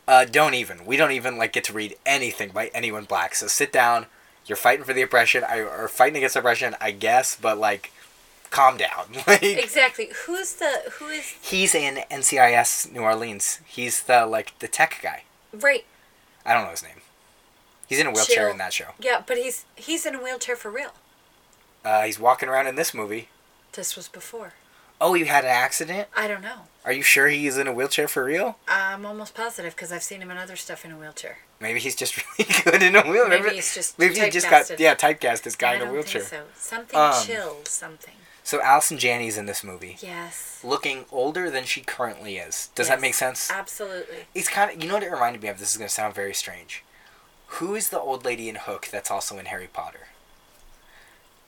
uh, 0.09 0.25
"Don't 0.25 0.55
even. 0.55 0.85
We 0.87 0.97
don't 0.97 1.13
even 1.13 1.37
like 1.39 1.53
get 1.53 1.65
to 1.65 1.73
read 1.73 1.97
anything 2.07 2.51
by 2.51 2.71
anyone 2.75 3.05
black. 3.05 3.35
So 3.35 3.47
sit 3.47 3.73
down. 3.73 4.07
You're 4.47 4.57
fighting 4.57 4.85
for 4.85 4.93
the 4.93 5.03
oppression. 5.03 5.45
I 5.49 5.61
or 5.61 5.89
fighting 5.89 6.17
against 6.17 6.37
oppression, 6.37 6.75
I 6.81 6.91
guess. 6.91 7.37
But 7.41 7.59
like, 7.59 7.93
calm 8.51 8.77
down. 8.77 9.07
like, 9.27 9.43
Exactly. 9.43 10.11
Who's 10.27 10.55
the 10.55 10.83
who 10.99 11.09
is 11.09 11.35
he's 11.41 11.75
in 11.75 12.03
NCIS 12.11 12.93
New 12.93 13.03
Orleans. 13.03 13.61
He's 13.67 14.03
the 14.03 14.27
like 14.27 14.59
the 14.59 14.69
tech 14.69 15.01
guy. 15.03 15.25
right? 15.53 15.85
I 16.45 16.55
don't 16.55 16.65
know 16.65 16.71
his 16.71 16.83
name. 16.83 17.03
He's 17.89 18.01
in 18.01 18.07
a 18.07 18.11
wheelchair 18.11 18.45
Chill. 18.47 18.51
in 18.51 18.59
that 18.59 18.73
show. 18.73 18.89
Yeah, 18.99 19.23
but 19.27 19.37
he's 19.37 19.65
he's 19.77 20.07
in 20.07 20.15
a 20.15 20.23
wheelchair 20.23 20.57
for 20.57 20.71
real. 20.71 20.93
Uh, 21.85 22.03
he's 22.03 22.19
walking 22.19 22.49
around 22.49 22.67
in 22.67 22.75
this 22.75 22.95
movie. 22.95 23.29
This 23.73 23.97
was 23.97 24.09
before. 24.09 24.55
Oh, 25.05 25.15
he 25.15 25.25
had 25.25 25.43
an 25.45 25.51
accident. 25.51 26.07
I 26.17 26.29
don't 26.29 26.43
know. 26.43 26.61
Are 26.85 26.93
you 26.93 27.03
sure 27.03 27.27
he's 27.29 27.59
in 27.59 27.67
a 27.67 27.73
wheelchair 27.73 28.07
for 28.07 28.25
real? 28.25 28.57
I'm 28.69 29.05
almost 29.05 29.35
positive 29.35 29.75
because 29.75 29.91
I've 29.93 30.03
seen 30.05 30.21
him 30.21 30.31
in 30.31 30.37
other 30.37 30.55
stuff 30.57 30.85
in 30.85 30.93
a 30.93 30.97
wheelchair. 30.97 31.39
Maybe 31.61 31.81
he's 31.81 31.97
just 31.97 32.17
really 32.39 32.53
good 32.65 32.83
in 32.83 32.95
a 32.95 33.03
wheelchair. 33.03 33.29
Maybe 33.29 33.57
he's 33.57 33.75
just 33.75 33.99
maybe 33.99 34.15
he 34.15 34.31
just 34.31 34.49
got 34.49 34.79
yeah 34.79 34.95
typecast 34.95 35.43
this 35.43 35.57
guy 35.57 35.73
I 35.73 35.75
in 35.77 35.89
a 35.89 35.93
wheelchair. 35.93 36.23
so. 36.23 36.45
Something 36.55 36.99
Um, 36.99 37.15
chills. 37.25 37.69
Something. 37.69 38.15
So 38.45 38.61
Allison 38.63 38.99
Janney's 38.99 39.37
in 39.39 39.47
this 39.47 39.63
movie, 39.65 39.97
Yes. 40.01 40.61
looking 40.65 41.05
older 41.13 41.49
than 41.51 41.65
she 41.65 41.81
currently 41.81 42.37
is. 42.39 42.71
Does 42.75 42.89
that 42.89 43.01
make 43.01 43.15
sense? 43.15 43.51
Absolutely. 43.51 44.27
It's 44.35 44.49
kind 44.49 44.71
of 44.73 44.81
you 44.83 44.89
know 44.89 44.95
what 44.95 45.03
it 45.05 45.11
reminded 45.13 45.43
me 45.43 45.49
of. 45.49 45.59
This 45.59 45.71
is 45.73 45.77
gonna 45.77 45.89
sound 45.89 46.15
very 46.15 46.35
strange. 46.35 46.85
Who 47.59 47.75
is 47.75 47.91
the 47.91 48.01
old 48.01 48.25
lady 48.25 48.49
in 48.49 48.55
Hook 48.57 48.89
that's 48.91 49.11
also 49.11 49.37
in 49.39 49.47
Harry 49.47 49.69
Potter? 49.73 50.09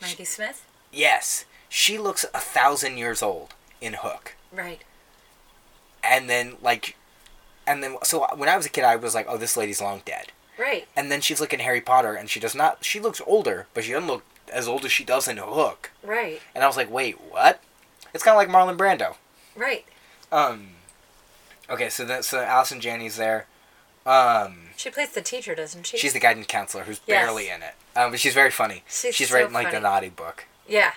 Maggie 0.00 0.24
Smith. 0.24 0.64
Yes, 0.92 1.44
she 1.76 1.98
looks 1.98 2.24
a 2.32 2.38
thousand 2.38 2.98
years 2.98 3.20
old 3.20 3.52
in 3.80 3.94
Hook, 3.94 4.36
Right. 4.52 4.82
and 6.04 6.30
then 6.30 6.56
like, 6.62 6.96
and 7.66 7.82
then 7.82 7.96
so 8.04 8.26
when 8.36 8.48
I 8.48 8.56
was 8.56 8.64
a 8.66 8.68
kid, 8.70 8.84
I 8.84 8.94
was 8.96 9.14
like, 9.14 9.26
oh, 9.28 9.36
this 9.36 9.56
lady's 9.56 9.80
long 9.80 10.02
dead. 10.04 10.26
Right. 10.56 10.86
And 10.96 11.10
then 11.10 11.20
she's 11.20 11.40
looking 11.40 11.58
Harry 11.58 11.80
Potter, 11.80 12.14
and 12.14 12.30
she 12.30 12.38
does 12.38 12.54
not. 12.54 12.84
She 12.84 13.00
looks 13.00 13.20
older, 13.26 13.66
but 13.74 13.82
she 13.82 13.90
doesn't 13.92 14.06
look 14.06 14.22
as 14.52 14.68
old 14.68 14.84
as 14.84 14.92
she 14.92 15.02
does 15.04 15.26
in 15.26 15.38
Hook. 15.38 15.90
Right. 16.04 16.40
And 16.54 16.62
I 16.62 16.68
was 16.68 16.76
like, 16.76 16.88
wait, 16.90 17.16
what? 17.20 17.60
It's 18.14 18.22
kind 18.22 18.36
of 18.36 18.38
like 18.38 18.48
Marlon 18.48 18.76
Brando. 18.78 19.16
Right. 19.56 19.84
Um. 20.30 20.68
Okay, 21.68 21.88
so 21.88 22.04
that 22.04 22.24
so 22.24 22.40
Allison 22.40 22.80
Janney's 22.80 23.16
there. 23.16 23.46
Um, 24.06 24.68
She 24.76 24.90
plays 24.90 25.10
the 25.12 25.22
teacher, 25.22 25.54
doesn't 25.54 25.86
she? 25.86 25.96
she's 25.96 26.12
the 26.12 26.20
guidance 26.20 26.46
counselor 26.46 26.84
who's 26.84 27.00
Yes. 27.06 27.24
barely 27.24 27.48
in 27.48 27.62
it. 27.62 27.74
Um, 27.96 28.10
but 28.12 28.20
she's 28.20 28.34
very 28.34 28.50
funny. 28.50 28.84
She's 28.86 29.28
so 29.30 29.34
writing 29.34 29.52
like 29.54 29.70
the 29.72 29.80
naughty 29.80 30.10
book. 30.10 30.44
Yeah. 30.68 30.92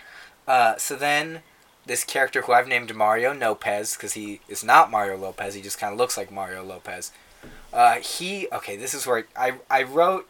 Uh, 0.47 0.77
so 0.77 0.95
then 0.95 1.41
this 1.85 2.03
character 2.03 2.41
who 2.43 2.53
I've 2.53 2.67
named 2.67 2.93
Mario 2.95 3.33
Lopez 3.33 3.95
because 3.95 4.13
he 4.13 4.39
is 4.47 4.63
not 4.63 4.89
Mario 4.91 5.17
Lopez. 5.17 5.53
He 5.55 5.61
just 5.61 5.79
kind 5.79 5.91
of 5.93 5.97
looks 5.99 6.17
like 6.17 6.31
Mario 6.31 6.63
Lopez. 6.63 7.11
Uh, 7.73 7.95
he 7.95 8.47
okay. 8.51 8.75
This 8.77 8.93
is 8.93 9.05
where 9.05 9.25
I 9.35 9.55
I 9.69 9.83
wrote 9.83 10.27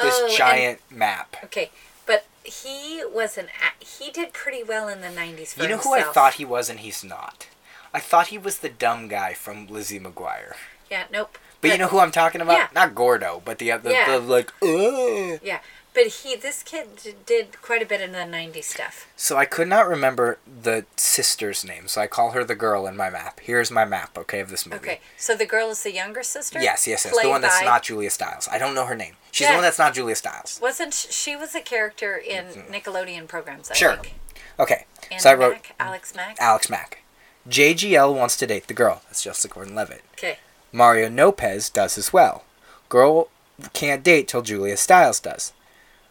this 0.00 0.14
Oh, 0.16 0.26
and- 0.26 0.36
giant 0.36 0.80
map. 0.90 1.36
Okay. 1.44 1.70
But 2.06 2.24
he 2.44 3.02
was 3.12 3.36
an. 3.36 3.48
He 3.80 4.10
did 4.12 4.32
pretty 4.32 4.62
well 4.62 4.86
in 4.88 5.00
the 5.00 5.08
'90s. 5.08 5.54
For 5.54 5.64
You 5.64 5.70
know 5.70 5.78
who 5.78 5.94
I 5.94 6.02
thought 6.02 6.34
he 6.34 6.44
was 6.44 6.70
and 6.70 6.80
he's 6.80 7.02
not. 7.02 7.48
I 7.92 7.98
thought 8.00 8.28
he 8.28 8.38
was 8.38 8.58
the 8.58 8.68
dumb 8.68 9.08
guy 9.08 9.34
from 9.34 9.66
Lizzie 9.66 9.98
McGuire. 9.98 10.54
Yeah. 10.90 11.04
Nope. 11.10 11.36
But 11.60 11.72
you 11.72 11.78
know 11.78 11.88
who 11.88 11.98
I'm 11.98 12.12
talking 12.12 12.40
about? 12.40 12.52
Yeah. 12.58 12.68
Not 12.74 12.94
Gordo, 12.94 13.42
but 13.44 13.58
the 13.58 13.72
other, 13.72 13.90
Yeah. 13.90 14.06
the 14.12 14.20
like. 14.20 14.52
Ugh. 14.62 15.40
Yeah. 15.42 15.58
But 15.96 16.08
he, 16.08 16.36
this 16.36 16.62
kid, 16.62 17.14
did 17.24 17.62
quite 17.62 17.80
a 17.80 17.86
bit 17.86 18.02
in 18.02 18.12
the 18.12 18.18
'90s 18.18 18.64
stuff. 18.64 19.08
So 19.16 19.38
I 19.38 19.46
could 19.46 19.66
not 19.66 19.88
remember 19.88 20.38
the 20.46 20.84
sister's 20.94 21.64
name, 21.64 21.88
so 21.88 22.02
I 22.02 22.06
call 22.06 22.32
her 22.32 22.44
the 22.44 22.54
girl 22.54 22.86
in 22.86 22.98
my 22.98 23.08
map. 23.08 23.40
Here's 23.40 23.70
my 23.70 23.86
map, 23.86 24.18
okay, 24.18 24.40
of 24.40 24.50
this 24.50 24.66
movie. 24.66 24.76
Okay. 24.76 25.00
So 25.16 25.34
the 25.34 25.46
girl 25.46 25.70
is 25.70 25.82
the 25.84 25.94
younger 25.94 26.22
sister. 26.22 26.60
Yes, 26.60 26.86
yes, 26.86 27.06
yes. 27.06 27.14
Played 27.14 27.24
The 27.24 27.30
one 27.30 27.40
that's 27.40 27.60
by- 27.60 27.64
not 27.64 27.82
Julia 27.82 28.10
Stiles. 28.10 28.46
I 28.52 28.58
don't 28.58 28.74
know 28.74 28.84
her 28.84 28.94
name. 28.94 29.14
She's 29.32 29.46
Yeah. 29.46 29.52
the 29.52 29.56
one 29.56 29.62
that's 29.62 29.78
not 29.78 29.94
Julia 29.94 30.14
Stiles. 30.16 30.58
Wasn't 30.60 30.92
sh- 30.92 31.06
she 31.08 31.34
was 31.34 31.54
a 31.54 31.62
character 31.62 32.14
in 32.14 32.44
mm-hmm. 32.44 32.74
Nickelodeon 32.74 33.26
programs? 33.26 33.70
I 33.70 33.74
Sure. 33.74 33.96
think. 33.96 34.14
Okay. 34.60 34.84
Anna 35.10 35.20
so 35.20 35.30
I 35.30 35.34
wrote 35.34 35.52
Mac, 35.54 35.74
Alex 35.80 36.14
Mack. 36.14 36.36
Alex 36.38 36.68
Mack. 36.68 37.02
JGL 37.48 38.14
wants 38.14 38.36
to 38.36 38.46
date 38.46 38.66
the 38.66 38.74
girl. 38.74 39.00
That's 39.06 39.22
Jessica 39.22 39.54
Gordon-Levitt. 39.54 40.02
Okay. 40.12 40.38
Mario 40.72 41.08
Lopez 41.08 41.70
does 41.70 41.96
as 41.96 42.12
well. 42.12 42.44
Girl 42.90 43.28
can't 43.72 44.02
date 44.02 44.28
till 44.28 44.42
Julia 44.42 44.76
Stiles 44.76 45.20
does. 45.20 45.54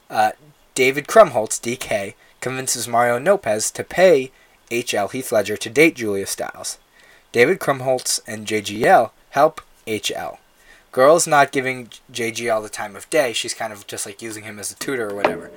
Uh, 0.09 0.31
David 0.73 1.07
Krumholtz, 1.07 1.59
DK, 1.59 2.13
convinces 2.41 2.87
Mario 2.87 3.19
Lopez 3.19 3.71
to 3.71 3.83
pay 3.83 4.31
HL 4.69 5.11
Heath 5.11 5.31
Ledger 5.31 5.57
to 5.57 5.69
date 5.69 5.95
Julia 5.95 6.25
Stiles. 6.25 6.77
David 7.31 7.59
Krumholtz 7.59 8.19
and 8.27 8.47
JGL 8.47 9.11
help 9.31 9.61
HL. 9.87 10.37
Girl's 10.91 11.27
not 11.27 11.51
giving 11.51 11.89
JGL 12.11 12.63
the 12.63 12.69
time 12.69 12.95
of 12.95 13.09
day. 13.09 13.33
She's 13.33 13.53
kind 13.53 13.73
of 13.73 13.85
just 13.87 14.05
like 14.05 14.21
using 14.21 14.43
him 14.45 14.59
as 14.59 14.71
a 14.71 14.75
tutor 14.75 15.09
or 15.09 15.15
whatever. 15.15 15.51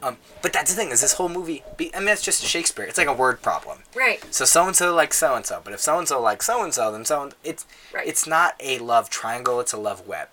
Um, 0.00 0.18
but 0.42 0.52
that's 0.52 0.70
the 0.72 0.76
thing 0.76 0.90
is 0.90 1.00
this 1.00 1.14
whole 1.14 1.28
movie. 1.28 1.64
Be, 1.76 1.92
I 1.94 1.98
mean, 1.98 2.10
it's 2.10 2.22
just 2.22 2.44
Shakespeare. 2.44 2.84
It's 2.84 2.98
like 2.98 3.08
a 3.08 3.12
word 3.12 3.42
problem. 3.42 3.78
Right. 3.96 4.22
So 4.32 4.44
so 4.44 4.64
and 4.66 4.76
so 4.76 4.94
likes 4.94 5.18
so 5.18 5.34
and 5.34 5.44
so, 5.44 5.60
but 5.64 5.72
if 5.72 5.80
so 5.80 5.98
and 5.98 6.06
so 6.06 6.20
likes 6.20 6.46
so 6.46 6.62
and 6.62 6.72
so, 6.72 6.92
then 6.92 7.04
so 7.04 7.22
and 7.22 7.34
it's 7.42 7.66
Right. 7.92 8.06
it's 8.06 8.24
not 8.24 8.54
a 8.60 8.78
love 8.78 9.10
triangle. 9.10 9.58
It's 9.58 9.72
a 9.72 9.76
love 9.78 10.06
web. 10.06 10.28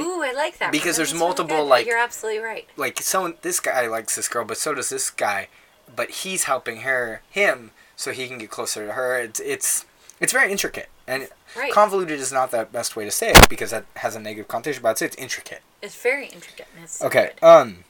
Ooh, 0.00 0.22
I 0.22 0.32
like 0.32 0.58
that. 0.58 0.72
because 0.72 0.96
That 0.96 1.04
there's 1.08 1.14
multiple, 1.14 1.64
like- 1.64 1.86
You're 1.86 1.98
absolutely 1.98 2.40
right. 2.42 2.66
Like 2.76 3.00
so, 3.02 3.34
this 3.42 3.60
guy 3.60 3.86
likes 3.86 4.16
this 4.16 4.28
girl, 4.28 4.44
but 4.44 4.56
so 4.58 4.74
does 4.74 4.88
this 4.88 5.10
guy. 5.10 5.48
But 5.94 6.10
he's 6.10 6.44
helping 6.44 6.78
her, 6.82 7.22
him, 7.30 7.70
so 7.96 8.12
he 8.12 8.28
can 8.28 8.38
get 8.38 8.50
closer 8.50 8.86
to 8.86 8.92
her. 8.92 9.18
It's 9.18 9.40
it's 9.40 9.84
it's 10.20 10.32
very 10.32 10.50
intricate 10.52 10.88
and 11.06 11.28
Right. 11.56 11.72
convoluted 11.72 12.20
is 12.20 12.30
not 12.32 12.50
the 12.50 12.64
best 12.70 12.94
way 12.96 13.04
to 13.04 13.10
say 13.10 13.30
it 13.30 13.48
because 13.48 13.70
that 13.70 13.84
has 13.96 14.14
a 14.14 14.20
negative 14.20 14.48
connotation. 14.48 14.82
But 14.82 14.90
I'd 14.90 14.98
say 14.98 15.06
it's 15.06 15.16
intricate. 15.16 15.62
It's 15.80 15.94
very 15.94 16.26
intricate. 16.26 16.66
It's 16.82 17.00
Okay. 17.02 17.30
good. 17.40 17.46
Um. 17.46 17.84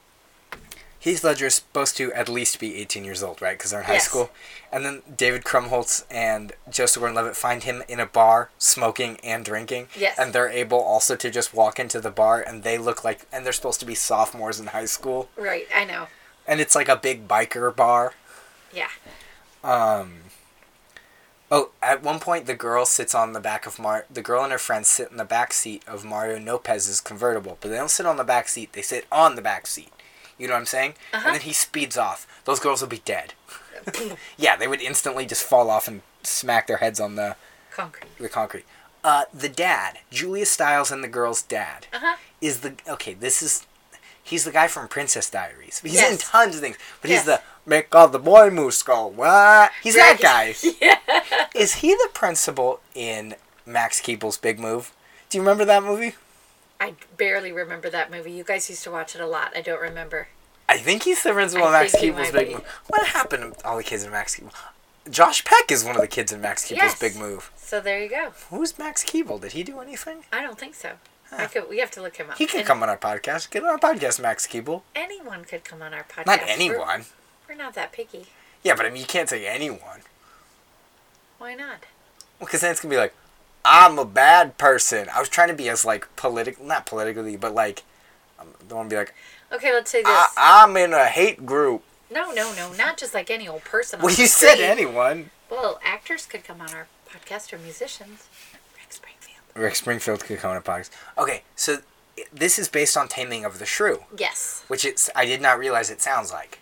Heath 1.01 1.23
Ledger 1.23 1.45
is 1.47 1.55
supposed 1.55 1.95
to 1.97 2.11
at 2.13 2.27
least 2.27 2.59
be 2.59 2.75
18 2.75 3.05
years 3.05 3.23
old, 3.23 3.41
right? 3.41 3.57
Because 3.57 3.71
they're 3.71 3.79
in 3.79 3.85
high 3.85 3.93
Yes. 3.93 4.05
school. 4.05 4.31
And 4.71 4.85
then 4.85 5.01
David 5.15 5.45
Krumholtz 5.45 6.03
and 6.11 6.51
Joseph 6.69 6.99
Gordon-Levitt 6.99 7.37
find 7.37 7.63
him 7.63 7.83
in 7.87 8.01
a 8.01 8.05
bar, 8.05 8.49
smoking 8.57 9.17
and 9.23 9.45
drinking. 9.45 9.87
Yes. 9.95 10.19
And 10.19 10.33
they're 10.33 10.49
able 10.49 10.79
also 10.81 11.15
to 11.15 11.29
just 11.31 11.53
walk 11.53 11.79
into 11.79 12.01
the 12.01 12.11
bar, 12.11 12.41
and 12.41 12.63
they 12.63 12.77
look 12.77 13.05
like, 13.05 13.21
and 13.31 13.45
they're 13.45 13.53
supposed 13.53 13.79
to 13.79 13.85
be 13.85 13.95
sophomores 13.95 14.59
in 14.59 14.67
high 14.67 14.85
school, 14.85 15.29
Right. 15.37 15.67
I 15.73 15.85
know. 15.85 16.07
and 16.45 16.59
it's 16.59 16.75
like 16.75 16.89
a 16.89 16.97
big 16.97 17.27
biker 17.29 17.73
bar. 17.73 18.13
Yeah. 18.73 18.89
Um. 19.63 20.23
Oh, 21.51 21.71
at 21.81 22.03
one 22.03 22.19
point 22.19 22.45
the 22.45 22.53
girl 22.53 22.85
sits 22.85 23.15
on 23.15 23.33
the 23.33 23.39
back 23.39 23.65
of 23.65 23.79
Mar. 23.79 24.05
The 24.09 24.21
girl 24.21 24.43
and 24.43 24.51
her 24.51 24.59
friends 24.59 24.87
sit 24.89 25.09
in 25.09 25.17
the 25.17 25.25
back 25.25 25.51
seat 25.53 25.81
of 25.87 26.05
Mario 26.05 26.39
Lopez's 26.39 27.01
convertible, 27.01 27.57
but 27.59 27.69
they 27.71 27.77
don't 27.77 27.89
sit 27.89 28.05
on 28.05 28.17
the 28.17 28.23
back 28.23 28.47
seat. 28.47 28.73
They 28.73 28.83
sit 28.83 29.07
on 29.11 29.35
the 29.35 29.41
back 29.41 29.65
seat. 29.65 29.91
You 30.39 30.47
know 30.47 30.53
what 30.53 30.61
I'm 30.61 30.65
saying? 30.65 30.93
Uh-huh. 31.13 31.23
And 31.27 31.35
then 31.35 31.41
he 31.41 31.53
speeds 31.53 31.97
off. 31.97 32.25
Those 32.45 32.59
girls 32.59 32.81
will 32.81 32.87
be 32.89 33.01
dead. 33.05 33.33
yeah, 34.37 34.55
they 34.55 34.67
would 34.67 34.81
instantly 34.81 35.25
just 35.25 35.43
fall 35.43 35.69
off 35.69 35.87
and 35.87 36.01
smack 36.23 36.65
their 36.67 36.77
heads 36.77 36.99
on 36.99 37.15
the 37.15 37.35
Concrete. 37.71 38.09
the 38.17 38.29
concrete. 38.29 38.65
Uh, 39.03 39.23
the 39.33 39.47
dad, 39.49 39.99
Julia 40.11 40.45
Stiles, 40.45 40.91
and 40.91 41.03
the 41.03 41.07
girl's 41.07 41.41
dad 41.41 41.87
Uh 41.93 41.99
huh. 42.01 42.15
is 42.41 42.59
the 42.61 42.73
okay. 42.89 43.13
This 43.13 43.41
is 43.41 43.65
he's 44.21 44.43
the 44.43 44.51
guy 44.51 44.67
from 44.67 44.87
Princess 44.89 45.29
Diaries. 45.29 45.79
He's 45.79 46.01
in 46.01 46.17
tons 46.17 46.55
of 46.55 46.61
things, 46.61 46.77
but 47.01 47.09
Yes. 47.09 47.21
he's 47.21 47.25
the 47.27 47.41
make 47.65 47.93
all 47.95 48.07
the 48.09 48.19
boy 48.19 48.49
moose 48.49 48.83
go 48.83 49.07
what? 49.07 49.71
He's 49.83 49.95
that 49.95 50.19
guy. 50.21 50.55
Yeah. 50.81 50.97
Is 51.55 51.75
he 51.75 51.93
the 51.93 52.09
principal 52.13 52.81
in 52.93 53.35
Max 53.65 54.01
Keeble's 54.01 54.37
Big 54.37 54.59
Move? 54.59 54.91
Do 55.29 55.37
you 55.37 55.41
remember 55.41 55.63
that 55.65 55.83
movie? 55.83 56.15
I 56.79 56.93
barely 57.17 57.51
remember 57.51 57.89
that 57.89 58.09
movie. 58.11 58.31
You 58.31 58.43
guys 58.43 58.69
used 58.69 58.83
to 58.85 58.91
watch 58.91 59.15
it 59.15 59.21
a 59.21 59.27
lot. 59.27 59.51
I 59.55 59.61
don't 59.61 59.81
remember. 59.81 60.29
I 60.67 60.77
think 60.77 61.03
he's 61.03 61.23
the 61.23 61.33
principal 61.33 61.65
in 61.67 61.71
Max 61.73 61.95
Keeble's 61.95 62.31
Big 62.31 62.47
be. 62.49 62.53
Move. 62.55 62.65
What 62.87 63.07
happened 63.07 63.55
to 63.57 63.65
all 63.67 63.77
the 63.77 63.83
kids 63.83 64.03
in 64.03 64.11
Max 64.11 64.35
Keeble? 64.35 64.53
Josh 65.09 65.43
Peck 65.43 65.71
is 65.71 65.83
one 65.83 65.95
of 65.95 66.01
the 66.01 66.07
kids 66.07 66.31
in 66.31 66.39
Max 66.41 66.65
Keeble's 66.65 66.77
Yes. 66.77 66.99
Big 66.99 67.15
Move. 67.15 67.51
So 67.57 67.81
there 67.81 68.01
you 68.01 68.09
go. 68.09 68.31
Who's 68.49 68.77
Max 68.77 69.03
Keeble? 69.03 69.41
Did 69.41 69.53
he 69.53 69.63
do 69.63 69.79
anything? 69.79 70.23
I 70.31 70.41
don't 70.41 70.59
think 70.59 70.75
so. 70.75 70.93
I 71.31 71.35
Huh. 71.43 71.47
could. 71.47 71.69
We 71.69 71.79
have 71.79 71.91
to 71.91 72.01
look 72.01 72.15
him 72.17 72.29
up. 72.29 72.37
He 72.37 72.45
can 72.45 72.59
And 72.59 72.67
come 72.67 72.81
on 72.83 72.89
our 72.89 72.97
podcast. 72.97 73.49
Get 73.49 73.63
on 73.63 73.69
our 73.69 73.77
podcast, 73.79 74.19
Max 74.19 74.45
Keeble. 74.47 74.83
Anyone 74.95 75.45
could 75.45 75.63
come 75.63 75.81
on 75.81 75.93
our 75.93 76.03
podcast. 76.03 76.25
Not 76.27 76.39
We're- 76.41 76.51
anyone. 76.51 77.05
We're, 77.47 77.55
not 77.55 77.73
that 77.73 77.91
picky. 77.91 78.27
Yeah, 78.63 78.75
but 78.75 78.85
I 78.85 78.89
mean, 78.89 79.01
you 79.01 79.07
can't 79.07 79.27
say 79.29 79.47
anyone. 79.47 80.01
Why 81.39 81.55
not? 81.55 81.79
Because 82.39 82.61
then 82.61 82.71
it's 82.71 82.81
gonna 82.81 82.91
be 82.93 82.97
like, 82.97 83.13
I'm 83.65 83.99
a 83.99 84.05
bad 84.05 84.57
person. 84.57 85.07
I 85.13 85.19
was 85.19 85.29
trying 85.29 85.49
to 85.49 85.53
be 85.53 85.69
as 85.69 85.83
like 85.85 86.07
political, 86.15 86.65
not 86.65 86.85
politically, 86.85 87.35
but 87.37 87.53
like, 87.53 87.83
I 88.39 88.43
don't 88.67 88.77
want 88.77 88.89
to 88.89 88.93
be 88.93 88.97
like, 88.97 89.13
Okay, 89.51 89.73
let's 89.73 89.89
say 89.91 90.03
this. 90.03 90.07
I, 90.11 90.63
I'm 90.63 90.77
in 90.77 90.93
a 90.93 91.05
hate 91.05 91.45
group. 91.45 91.83
no, 92.11 92.31
no, 92.31 92.53
no, 92.55 92.71
not 92.73 92.97
just 92.97 93.13
like 93.13 93.29
any 93.31 93.47
old 93.47 93.63
person. 93.63 93.99
on 93.99 94.05
Well, 94.05 94.15
you 94.15 94.27
said 94.27 94.53
street. 94.55 94.65
anyone. 94.65 95.31
Well, 95.49 95.79
actors 95.83 96.25
could 96.25 96.43
come 96.43 96.61
on 96.61 96.69
our 96.73 96.87
podcast 97.11 97.51
or 97.51 97.57
musicians. 97.57 98.27
Rick 98.75 98.91
Springfield. 98.93 99.39
Rick 99.55 99.75
Springfield 99.75 100.23
could 100.23 100.37
come 100.39 100.51
on 100.51 100.57
a 100.57 100.61
podcast. 100.61 100.91
Okay, 101.17 101.41
so 101.55 101.77
this 102.31 102.59
is 102.59 102.67
based 102.69 102.95
on 102.95 103.07
Taming 103.07 103.43
of 103.45 103.57
the 103.59 103.65
Shrew, 103.65 104.03
Yes. 104.17 104.63
which 104.67 104.85
it's 104.85 105.09
I 105.15 105.25
did 105.25 105.41
not 105.41 105.57
realize 105.57 105.89
it 105.89 106.01
sounds 106.01 106.31
like. 106.31 106.59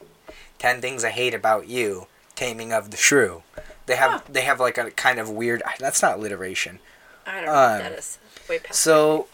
Ten 0.59 0.79
things 0.81 1.03
I 1.03 1.09
hate 1.09 1.33
about 1.33 1.67
you, 1.67 2.07
Taming 2.35 2.71
of 2.71 2.89
the 2.91 2.97
Shrew. 2.97 3.43
They 3.87 3.95
have 3.95 4.11
Huh. 4.11 4.19
they 4.29 4.41
have 4.41 4.59
like 4.59 4.77
a 4.77 4.91
kind 4.91 5.17
of 5.19 5.29
weird. 5.29 5.63
That's 5.79 6.01
not 6.01 6.17
alliteration. 6.19 6.79
I 7.25 7.35
don't 7.37 7.45
know 7.45 7.51
what 7.53 7.59
Um, 7.71 7.79
that 7.79 7.91
is. 7.93 8.17
Way 8.47 8.59
past. 8.59 8.79
So 8.79 9.27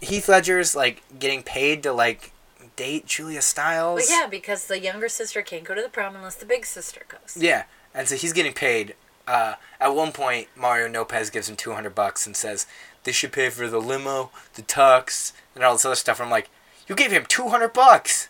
Heath 0.00 0.28
Ledger's 0.28 0.74
like 0.74 1.02
getting 1.18 1.42
paid 1.42 1.82
to 1.84 1.92
like 1.92 2.32
date 2.76 3.06
Julia 3.06 3.42
Stiles. 3.42 4.00
Well, 4.08 4.20
yeah, 4.22 4.26
because 4.28 4.66
the 4.66 4.78
younger 4.80 5.08
sister 5.08 5.42
can't 5.42 5.64
go 5.64 5.74
to 5.74 5.82
the 5.82 5.88
prom 5.88 6.14
unless 6.16 6.34
the 6.36 6.46
big 6.46 6.66
sister 6.66 7.02
goes. 7.08 7.36
Yeah, 7.36 7.64
and 7.94 8.08
so 8.08 8.16
he's 8.16 8.32
getting 8.32 8.52
paid. 8.52 8.94
Uh, 9.26 9.54
at 9.80 9.88
one 9.94 10.10
point, 10.12 10.48
Mario 10.56 10.88
Lopez 10.88 11.28
gives 11.30 11.48
him 11.48 11.56
two 11.56 11.72
hundred 11.72 11.94
bucks 11.94 12.26
and 12.26 12.34
says, 12.36 12.66
"This 13.04 13.14
should 13.16 13.32
pay 13.32 13.50
for 13.50 13.68
the 13.68 13.80
limo, 13.80 14.30
the 14.54 14.62
tux, 14.62 15.32
and 15.54 15.62
all 15.64 15.74
this 15.74 15.84
other 15.84 15.94
stuff." 15.96 16.18
And 16.18 16.26
I'm 16.26 16.30
like, 16.30 16.48
"You 16.86 16.94
gave 16.94 17.10
him 17.12 17.26
two 17.26 17.48
hundred 17.48 17.72
bucks," 17.74 18.28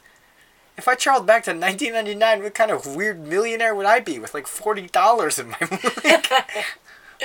if 0.78 0.88
I 0.88 0.94
traveled 0.94 1.26
back 1.26 1.44
to 1.44 1.50
1999, 1.50 2.42
what 2.42 2.54
kind 2.54 2.70
of 2.70 2.86
weird 2.96 3.26
millionaire 3.26 3.74
would 3.74 3.84
I 3.86 4.00
be 4.00 4.18
with 4.18 4.32
like 4.32 4.46
forty 4.46 4.86
dollars 4.86 5.38
in 5.38 5.50
my 5.50 5.58
like, 6.04 6.30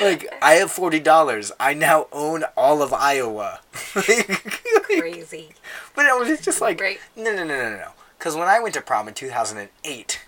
like 0.02 0.34
I 0.42 0.56
have 0.56 0.72
forty 0.72 1.00
dollars. 1.00 1.52
I 1.60 1.74
now 1.74 2.08
own 2.12 2.44
all 2.58 2.82
of 2.82 2.92
Iowa. 2.92 3.62
Crazy. 4.84 5.50
But 5.96 6.06
it 6.06 6.20
was 6.20 6.42
just 6.42 6.62
like 6.62 6.82
Right. 6.82 7.00
no, 7.16 7.34
no, 7.36 7.44
no, 7.44 7.56
no, 7.70 7.70
no. 7.78 7.90
Because 8.18 8.36
when 8.36 8.48
I 8.48 8.60
went 8.60 8.74
to 8.76 8.82
prom 8.82 9.08
in 9.08 9.14
2008, 9.14 10.22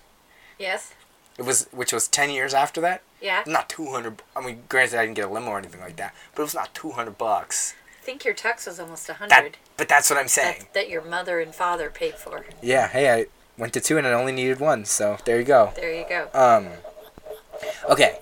Yes. 0.58 0.92
it 1.38 1.42
was 1.42 1.66
which 1.72 1.92
was 1.92 2.08
10 2.08 2.30
years 2.30 2.54
after 2.54 2.80
that. 2.82 3.02
Yeah. 3.20 3.42
Not 3.46 3.68
200. 3.68 4.22
I 4.36 4.40
mean, 4.44 4.62
granted, 4.68 4.98
I 4.98 5.04
didn't 5.06 5.16
get 5.16 5.24
a 5.26 5.30
limo 5.32 5.50
or 5.50 5.58
anything 5.58 5.80
like 5.80 5.96
that, 5.96 6.14
but 6.34 6.42
it 6.42 6.44
was 6.44 6.54
not 6.54 6.74
200 6.74 7.16
bucks. 7.18 7.74
I 8.06 8.08
think 8.08 8.24
your 8.24 8.34
tux 8.34 8.68
was 8.68 8.78
almost 8.78 9.08
a 9.08 9.14
hundred. 9.14 9.56
but 9.76 9.88
that's 9.88 10.08
what 10.08 10.16
I'm 10.16 10.28
saying. 10.28 10.60
That, 10.60 10.74
that 10.74 10.88
your 10.88 11.02
mother 11.02 11.40
and 11.40 11.52
father 11.52 11.90
paid 11.90 12.14
for. 12.14 12.46
Yeah. 12.62 12.86
Hey, 12.86 13.12
I 13.12 13.26
went 13.58 13.72
to 13.72 13.80
two 13.80 13.98
and 13.98 14.06
I 14.06 14.12
only 14.12 14.30
needed 14.30 14.60
one, 14.60 14.84
so 14.84 15.18
there 15.24 15.40
you 15.40 15.44
go. 15.44 15.72
There 15.74 15.92
you 15.92 16.06
go. 16.08 16.28
Um. 16.32 16.68
Okay. 17.90 18.20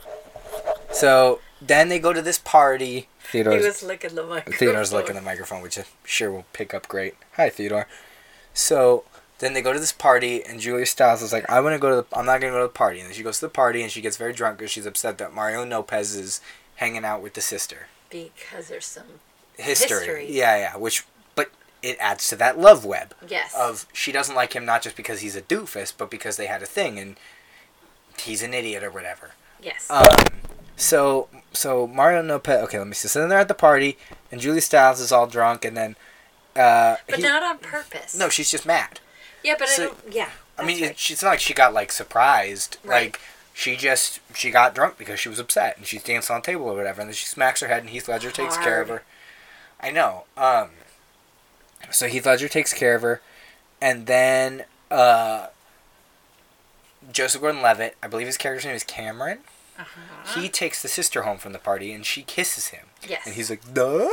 So 0.90 1.40
then 1.60 1.90
they 1.90 1.98
go 1.98 2.14
to 2.14 2.22
this 2.22 2.38
party. 2.38 3.08
He 3.30 3.42
Theodore's, 3.42 3.62
was 3.62 3.82
licking 3.82 4.14
the 4.14 4.24
microphone. 4.24 4.58
Theodore's 4.58 4.90
looking 4.90 5.16
at 5.16 5.20
the 5.20 5.26
microphone, 5.26 5.60
which 5.60 5.76
I'm 5.76 5.84
sure 6.02 6.32
will 6.32 6.46
pick 6.54 6.72
up 6.72 6.88
great. 6.88 7.16
Hi, 7.34 7.50
Theodore. 7.50 7.86
So 8.54 9.04
then 9.40 9.52
they 9.52 9.60
go 9.60 9.74
to 9.74 9.80
this 9.80 9.92
party, 9.92 10.42
and 10.42 10.60
Julia 10.60 10.86
Stiles 10.86 11.20
is 11.20 11.30
like, 11.30 11.44
"I 11.50 11.60
want 11.60 11.74
to 11.74 11.78
go 11.78 11.90
to. 11.90 12.08
The, 12.08 12.18
I'm 12.18 12.24
not 12.24 12.40
gonna 12.40 12.54
go 12.54 12.60
to 12.60 12.68
the 12.68 12.78
party." 12.78 13.00
And 13.00 13.08
then 13.08 13.14
she 13.14 13.22
goes 13.22 13.38
to 13.40 13.46
the 13.46 13.50
party, 13.50 13.82
and 13.82 13.92
she 13.92 14.00
gets 14.00 14.16
very 14.16 14.32
drunk 14.32 14.56
because 14.56 14.70
she's 14.70 14.86
upset 14.86 15.18
that 15.18 15.34
Mario 15.34 15.62
Lopez 15.62 16.14
is 16.14 16.40
hanging 16.76 17.04
out 17.04 17.20
with 17.20 17.34
the 17.34 17.42
sister. 17.42 17.88
Because 18.08 18.68
there's 18.68 18.86
some. 18.86 19.20
History. 19.56 19.98
History. 19.98 20.26
Yeah, 20.30 20.56
yeah. 20.56 20.76
Which, 20.76 21.04
but 21.34 21.50
it 21.82 21.96
adds 22.00 22.28
to 22.28 22.36
that 22.36 22.58
love 22.58 22.84
web 22.84 23.14
Yes. 23.28 23.54
of 23.56 23.86
she 23.92 24.10
doesn't 24.12 24.34
like 24.34 24.54
him 24.54 24.64
not 24.64 24.82
just 24.82 24.96
because 24.96 25.20
he's 25.20 25.36
a 25.36 25.42
doofus, 25.42 25.92
but 25.96 26.10
because 26.10 26.36
they 26.36 26.46
had 26.46 26.62
a 26.62 26.66
thing, 26.66 26.98
and 26.98 27.16
he's 28.20 28.42
an 28.42 28.54
idiot 28.54 28.82
or 28.82 28.90
whatever. 28.90 29.32
yes. 29.62 29.88
Um, 29.90 30.06
so 30.76 31.28
so 31.52 31.86
Mario 31.86 32.22
Lopez. 32.22 32.62
Okay, 32.64 32.78
let 32.78 32.86
me 32.88 32.94
see. 32.94 33.08
So 33.08 33.20
then 33.20 33.28
they're 33.28 33.38
at 33.38 33.48
the 33.48 33.54
party, 33.54 33.96
and 34.32 34.40
Julie 34.40 34.60
Stiles 34.60 35.00
is 35.00 35.12
all 35.12 35.26
drunk, 35.26 35.64
and 35.64 35.76
then. 35.76 35.96
Uh, 36.56 36.96
but 37.08 37.16
he- 37.16 37.22
not 37.22 37.42
on 37.42 37.58
purpose. 37.58 38.16
no, 38.16 38.28
she's 38.28 38.50
just 38.50 38.64
mad. 38.66 39.00
Yeah, 39.42 39.54
but 39.58 39.68
so- 39.68 39.82
I 39.84 39.86
don't. 39.86 39.98
Yeah. 40.14 40.30
I 40.56 40.64
mean, 40.64 40.82
it, 40.84 40.90
it's 41.10 41.22
not 41.22 41.30
like 41.30 41.40
she 41.40 41.52
got 41.54 41.74
like 41.74 41.90
surprised. 41.92 42.78
Right. 42.84 43.06
Like 43.06 43.20
she 43.52 43.76
just 43.76 44.20
she 44.34 44.50
got 44.50 44.74
drunk 44.74 44.98
because 44.98 45.18
she 45.20 45.28
was 45.28 45.38
upset, 45.38 45.76
and 45.76 45.86
she's 45.86 46.02
dancing 46.02 46.34
on 46.34 46.40
the 46.42 46.46
table 46.46 46.66
or 46.66 46.76
whatever, 46.76 47.00
and 47.00 47.08
then 47.10 47.14
she 47.14 47.26
smacks 47.26 47.60
her 47.60 47.68
head, 47.68 47.80
and 47.82 47.90
Heath 47.90 48.08
Ledger 48.08 48.30
takes 48.30 48.56
care 48.56 48.80
of 48.80 48.88
her. 48.88 49.02
I 49.84 49.90
know. 49.90 50.24
Um. 50.36 50.70
So 51.90 52.06
Heath 52.08 52.26
Ledger 52.26 52.48
takes 52.48 52.72
care 52.72 52.94
of 52.94 53.02
her, 53.02 53.20
and 53.80 54.06
then 54.06 54.64
uh. 54.90 55.48
Joseph 57.12 57.42
Gordon-Levitt, 57.42 57.96
I 58.02 58.06
believe 58.06 58.26
his 58.26 58.38
character's 58.38 58.64
name 58.64 58.74
is 58.74 58.82
Cameron. 58.82 59.40
Uh-huh. 59.78 60.40
He 60.40 60.48
takes 60.48 60.80
the 60.80 60.88
sister 60.88 61.22
home 61.22 61.36
from 61.36 61.52
the 61.52 61.58
party, 61.58 61.92
and 61.92 62.06
she 62.06 62.22
kisses 62.22 62.68
him. 62.68 62.86
Yes. 63.06 63.22
And 63.26 63.34
he's 63.34 63.50
like, 63.50 63.74
"Duh." 63.74 64.08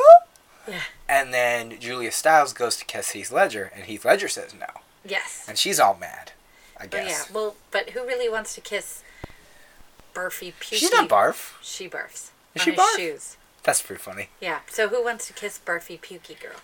Yeah. 0.68 0.82
And 1.08 1.34
then 1.34 1.80
Julia 1.80 2.12
Stiles 2.12 2.52
goes 2.52 2.76
to 2.78 2.86
kiss 2.86 3.12
Heath 3.12 3.32
Ledger, 3.32 3.72
and 3.74 3.86
Heath 3.86 4.04
Ledger 4.04 4.28
says 4.28 4.54
no, 4.54 4.68
Yes. 5.06 5.46
and 5.48 5.58
she's 5.58 5.80
all 5.80 5.96
mad. 5.96 6.34
I 6.80 6.84
Oh 6.84 6.88
guess. 6.88 7.28
yeah. 7.30 7.34
Well, 7.36 7.56
but 7.72 7.92
who 7.92 8.06
really 8.06 8.28
wants 8.30 8.54
to 8.56 8.62
kiss 8.62 9.04
Barfy 10.14 10.52
Pukey? 10.60 10.76
She's 10.76 10.92
not 10.92 11.08
barf. 11.10 11.54
She 11.62 11.88
barfs. 11.88 12.32
Is 12.56 12.62
she 12.64 12.72
barf? 12.74 12.96
shoes. 12.98 13.38
That's 13.64 13.82
pretty 13.82 14.02
funny. 14.02 14.30
Yeah. 14.40 14.60
So 14.70 14.88
who 14.90 15.04
wants 15.04 15.28
to 15.28 15.34
kiss 15.34 15.60
Barfy 15.64 16.00
Pukey 16.00 16.40
girl? 16.40 16.58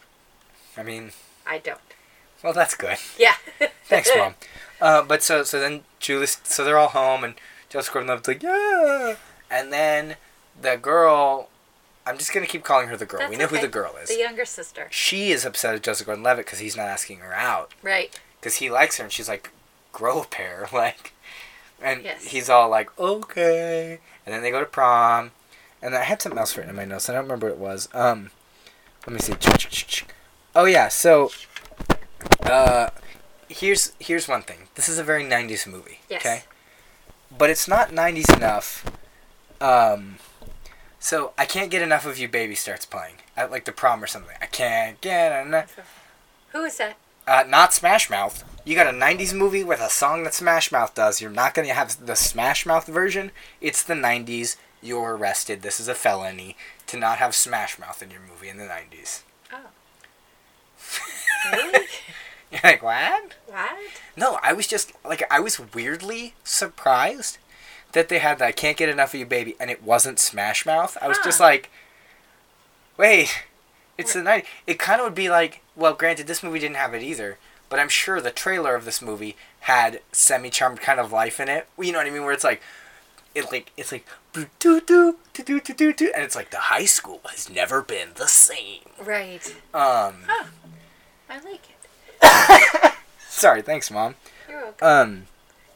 I 0.75 0.83
mean, 0.83 1.11
I 1.45 1.57
don't. 1.59 1.79
well, 2.43 2.53
that's 2.53 2.75
good. 2.75 2.97
Yeah. 3.17 3.35
Thanks, 3.85 4.09
mom. 4.15 4.35
Uh, 4.79 5.01
but 5.01 5.23
so 5.23 5.41
so 5.41 5.59
then 5.59 5.81
Julie 5.99 6.27
so 6.27 6.63
they're 6.63 6.77
all 6.77 6.89
home, 6.89 7.23
and 7.23 7.33
Joseph 7.67 7.91
Gordon-Levitt's 7.93 8.27
like, 8.27 8.43
yeah, 8.43 9.15
and 9.49 9.73
then 9.73 10.17
the 10.61 10.77
girl. 10.77 11.49
I'm 12.05 12.19
just 12.19 12.31
gonna 12.31 12.45
keep 12.45 12.63
calling 12.63 12.87
her 12.89 12.95
the 12.95 13.07
girl. 13.07 13.21
That's 13.21 13.31
we 13.31 13.37
know 13.37 13.47
who 13.47 13.59
the 13.59 13.67
girl 13.67 13.95
is. 14.01 14.09
The 14.09 14.19
younger 14.19 14.45
sister. 14.45 14.87
she 14.91 15.31
is 15.31 15.45
upset 15.45 15.73
at 15.73 15.81
Joseph 15.81 16.05
Gordon-Levitt 16.05 16.45
because 16.45 16.59
he's 16.59 16.77
not 16.77 16.85
asking 16.85 17.17
her 17.17 17.33
out 17.33 17.73
Right. 17.81 18.19
because 18.39 18.57
he 18.57 18.69
likes 18.69 18.97
her, 18.97 19.03
and 19.05 19.11
she's 19.11 19.27
like, 19.27 19.49
grow 19.93 20.21
a 20.21 20.25
pair, 20.25 20.69
like, 20.73 21.11
and 21.81 22.03
Yes. 22.03 22.25
he's 22.25 22.47
all 22.47 22.69
like, 22.69 22.95
okay, 22.99 23.97
and 24.27 24.35
then 24.35 24.43
they 24.43 24.51
go 24.51 24.59
to 24.59 24.65
prom, 24.67 25.31
and 25.81 25.95
I 25.95 26.03
had 26.03 26.21
something 26.21 26.39
else 26.39 26.55
written 26.57 26.69
in 26.69 26.75
my 26.75 26.85
notes. 26.85 27.09
I 27.09 27.13
don't 27.13 27.23
remember 27.23 27.47
what 27.47 27.53
it 27.53 27.59
was. 27.59 27.89
Um, 27.93 28.31
let 29.05 29.13
me 29.13 29.19
see. 29.19 30.05
Oh 30.55 30.65
yeah, 30.65 30.87
so, 30.87 31.31
uh, 32.41 32.89
here's 33.49 33.93
here's 33.99 34.27
one 34.27 34.41
thing. 34.41 34.67
This 34.75 34.89
is 34.89 34.97
a 34.97 35.03
very 35.03 35.23
'90s 35.23 35.67
movie. 35.67 35.99
Yes. 36.09 36.21
Okay. 36.21 36.43
But 37.35 37.49
it's 37.49 37.67
not 37.67 37.89
'90s 37.91 38.35
enough. 38.35 38.85
Um, 39.61 40.17
so 40.99 41.33
I 41.37 41.45
can't 41.45 41.71
get 41.71 41.81
enough 41.81 42.05
of 42.05 42.17
you, 42.17 42.27
baby 42.27 42.55
starts 42.55 42.85
playing 42.85 43.15
at 43.35 43.51
like 43.51 43.65
the 43.65 43.71
prom 43.71 44.03
or 44.03 44.07
something. 44.07 44.35
I 44.41 44.45
can't 44.47 44.99
get 45.01 45.45
enough. 45.45 45.75
Who 46.51 46.63
is 46.63 46.77
that? 46.77 46.97
Uh, 47.27 47.43
not 47.47 47.73
Smash 47.73 48.09
Mouth. 48.09 48.43
You 48.65 48.75
got 48.75 48.87
a 48.87 48.97
'90s 48.97 49.33
movie 49.33 49.63
with 49.63 49.79
a 49.79 49.89
song 49.89 50.23
that 50.23 50.33
Smash 50.33 50.71
Mouth 50.71 50.95
does. 50.95 51.21
You're 51.21 51.29
not 51.29 51.53
gonna 51.53 51.73
have 51.73 52.05
the 52.05 52.15
Smash 52.15 52.65
Mouth 52.65 52.87
version. 52.87 53.31
It's 53.61 53.83
the 53.83 53.93
'90s. 53.93 54.55
You're 54.81 55.15
arrested. 55.15 55.61
This 55.61 55.79
is 55.79 55.87
a 55.87 55.95
felony 55.95 56.55
to 56.87 56.97
not 56.97 57.17
have 57.17 57.35
Smash 57.35 57.79
Mouth 57.79 58.01
in 58.01 58.11
your 58.11 58.21
movie 58.21 58.49
in 58.49 58.57
the 58.57 58.65
'90s. 58.65 59.21
Oh. 59.51 59.57
Really? 61.51 61.85
You're 62.51 62.61
like, 62.63 62.81
what? 62.83 63.35
what? 63.47 63.77
No, 64.15 64.39
I 64.41 64.53
was 64.53 64.67
just 64.67 64.93
like 65.03 65.23
I 65.29 65.39
was 65.39 65.59
weirdly 65.73 66.33
surprised 66.43 67.37
that 67.91 68.09
they 68.09 68.19
had 68.19 68.39
that 68.39 68.47
I 68.47 68.51
can't 68.51 68.77
get 68.77 68.89
enough 68.89 69.13
of 69.13 69.19
you 69.19 69.25
baby 69.25 69.55
and 69.59 69.69
it 69.69 69.83
wasn't 69.83 70.19
Smash 70.19 70.65
Mouth. 70.65 70.97
I 71.01 71.07
was 71.07 71.19
just 71.23 71.39
like 71.39 71.69
wait, 72.97 73.43
it's 73.97 74.13
the 74.13 74.23
night. 74.23 74.45
It 74.65 74.79
kind 74.79 74.99
of 74.99 75.05
would 75.05 75.15
be 75.15 75.29
like, 75.29 75.61
well, 75.75 75.93
granted 75.93 76.27
this 76.27 76.43
movie 76.43 76.59
didn't 76.59 76.75
have 76.77 76.93
it 76.93 77.03
either, 77.03 77.37
but 77.69 77.79
I'm 77.79 77.89
sure 77.89 78.19
the 78.19 78.31
trailer 78.31 78.75
of 78.75 78.85
this 78.85 79.01
movie 79.01 79.35
had 79.61 80.01
semi-charmed 80.11 80.81
kind 80.81 80.99
of 80.99 81.11
life 81.11 81.39
in 81.39 81.47
it. 81.47 81.67
You 81.79 81.91
know 81.91 81.99
what 81.99 82.07
I 82.07 82.11
mean 82.11 82.23
where 82.23 82.33
it's 82.33 82.43
like 82.43 82.61
it 83.37 83.51
like 83.51 83.71
it's 83.77 83.91
like 83.91 84.05
doo 84.33 84.47
doo 84.59 84.81
doo 84.81 85.15
doo 85.33 85.43
doo 85.59 85.73
doo 85.73 85.93
doo 85.93 86.11
and 86.15 86.23
it's 86.23 86.35
like 86.35 86.49
the 86.51 86.57
high 86.57 86.85
school 86.85 87.21
has 87.29 87.49
never 87.49 87.81
been 87.81 88.09
the 88.15 88.27
same. 88.27 88.81
Right. 89.03 89.45
Um 89.73 90.15
I 91.29 91.39
like 91.43 91.61
it. 91.69 92.93
sorry, 93.29 93.61
thanks 93.61 93.91
mom. 93.91 94.15
You're 94.49 94.61
welcome. 94.63 94.87
Um 94.87 95.27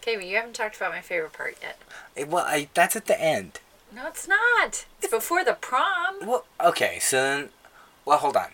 Okay, 0.02 0.16
but 0.16 0.26
you 0.26 0.36
haven't 0.36 0.54
talked 0.56 0.78
about 0.78 0.92
my 0.92 1.02
favorite 1.02 1.34
part 1.34 1.58
yet. 1.62 1.78
it- 2.16 2.28
well, 2.28 2.44
I, 2.48 2.70
that's 2.74 2.96
at 2.96 3.06
the 3.06 3.20
end. 3.22 3.60
No, 3.96 4.08
it's 4.08 4.28
not. 4.28 4.86
It's 5.02 5.12
before 5.12 5.44
the 5.44 5.54
prom. 5.54 6.26
Well, 6.26 6.46
okay, 6.60 6.98
so 7.00 7.18
then, 7.22 7.50
well, 8.06 8.18
hold 8.18 8.36
on. 8.36 8.48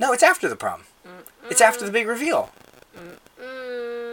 No, 0.00 0.12
it's 0.12 0.22
after 0.24 0.48
the 0.48 0.56
prom. 0.56 0.82
It's 1.48 1.60
after 1.60 1.84
the 1.84 1.92
big 1.92 2.08
reveal. 2.08 2.50
Mm, 2.98 3.18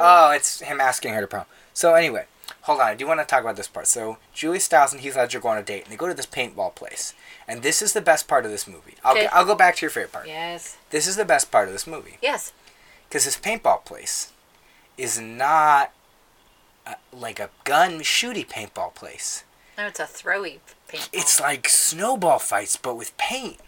Oh, 0.03 0.31
it's 0.36 0.60
him 0.62 0.79
asking 0.81 1.13
her 1.13 1.21
to 1.21 1.27
prom. 1.27 1.45
So 1.73 1.95
anyway, 1.95 2.25
hold 2.62 2.80
on. 2.80 2.88
I 2.88 2.95
do 2.95 3.08
want 3.08 3.19
to 3.19 3.25
talk 3.25 3.41
about 3.41 3.56
this 3.56 3.67
part. 3.67 3.88
So 3.88 4.17
Julie 4.34 4.60
Stiles 4.60 4.91
and 4.93 5.01
Heath 5.01 5.15
Ledger 5.15 5.39
go 5.39 5.49
on 5.49 5.58
a 5.58 5.63
date, 5.63 5.84
and 5.84 5.91
they 5.91 5.97
go 5.97 6.08
to 6.08 6.13
this 6.13 6.25
paintball 6.25 6.75
place. 6.75 7.13
And 7.47 7.62
this 7.63 7.82
is 7.82 7.93
the 7.93 8.01
best 8.01 8.27
part 8.27 8.45
of 8.45 8.51
this 8.51 8.67
movie. 8.67 8.95
I'll, 9.04 9.13
Okay. 9.13 9.27
I'll 9.27 9.45
go 9.45 9.56
back 9.56 9.75
to 9.77 9.82
your 9.82 9.89
favorite 9.91 10.12
part. 10.13 10.27
yes. 10.27 10.77
This 10.89 11.08
is 11.08 11.15
the 11.15 11.25
best 11.25 11.51
part 11.51 11.67
of 11.67 11.73
this 11.73 11.88
movie 11.88 12.17
Yes. 12.21 12.54
because 13.10 13.25
this 13.25 13.38
paintball 13.38 13.84
place 13.86 14.32
is 14.97 15.19
not 15.19 15.91
uh 16.86 16.95
like 17.12 17.39
a 17.39 17.49
gun 17.63 17.99
shooty 18.01 18.45
paintball 18.47 18.93
place. 18.95 19.43
No, 19.77 19.88
it's 19.88 19.99
a 19.99 20.04
throwy 20.04 20.60
paintball. 20.89 21.10
It's 21.13 21.39
like 21.39 21.67
snowball 21.69 22.39
fights, 22.39 22.75
but 22.77 22.95
with 22.95 23.15
paint. 23.17 23.60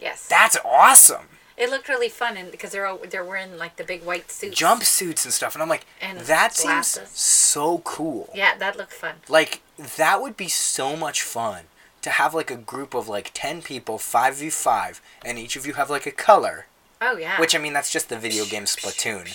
yes. 0.00 0.26
That's 0.28 0.56
awesome. 0.64 1.28
It 1.56 1.70
looked 1.70 1.88
really 1.88 2.08
fun, 2.08 2.36
and 2.36 2.50
because 2.50 2.70
they're 2.70 2.86
all 2.86 2.98
they're 3.10 3.24
wearing 3.24 3.56
like 3.58 3.76
the 3.76 3.84
big 3.84 4.02
white 4.04 4.30
suits. 4.30 4.58
jumpsuits 4.60 5.24
and 5.24 5.32
stuff 5.34 5.54
and 5.54 5.62
i'm 5.62 5.68
like 5.68 5.86
And 6.00 6.20
that 6.20 6.54
glasses. 6.60 7.08
seems 7.08 7.18
so 7.18 7.78
cool 7.84 8.30
Yeah, 8.34 8.56
that 8.58 8.76
looked 8.76 8.92
fun. 8.92 9.16
like 9.28 9.60
that 9.98 10.20
would 10.22 10.36
be 10.36 10.48
so 10.48 10.96
much 10.96 11.22
fun 11.22 11.64
to 12.02 12.10
have 12.10 12.34
like 12.34 12.50
a 12.50 12.56
group 12.56 12.94
of 12.94 13.08
like 13.08 13.30
10 13.34 13.62
people 13.62 13.96
5v5 13.98 15.00
and 15.24 15.38
each 15.38 15.54
of 15.56 15.66
you 15.66 15.74
have 15.74 15.88
like 15.90 16.06
a 16.06 16.10
color 16.10 16.66
Oh 17.00 17.16
yeah. 17.16 17.38
which 17.40 17.54
i 17.54 17.58
mean 17.58 17.72
that's 17.72 17.92
just 17.92 18.08
the 18.08 18.18
video 18.18 18.44
game 18.44 18.64
splatoon 18.64 19.26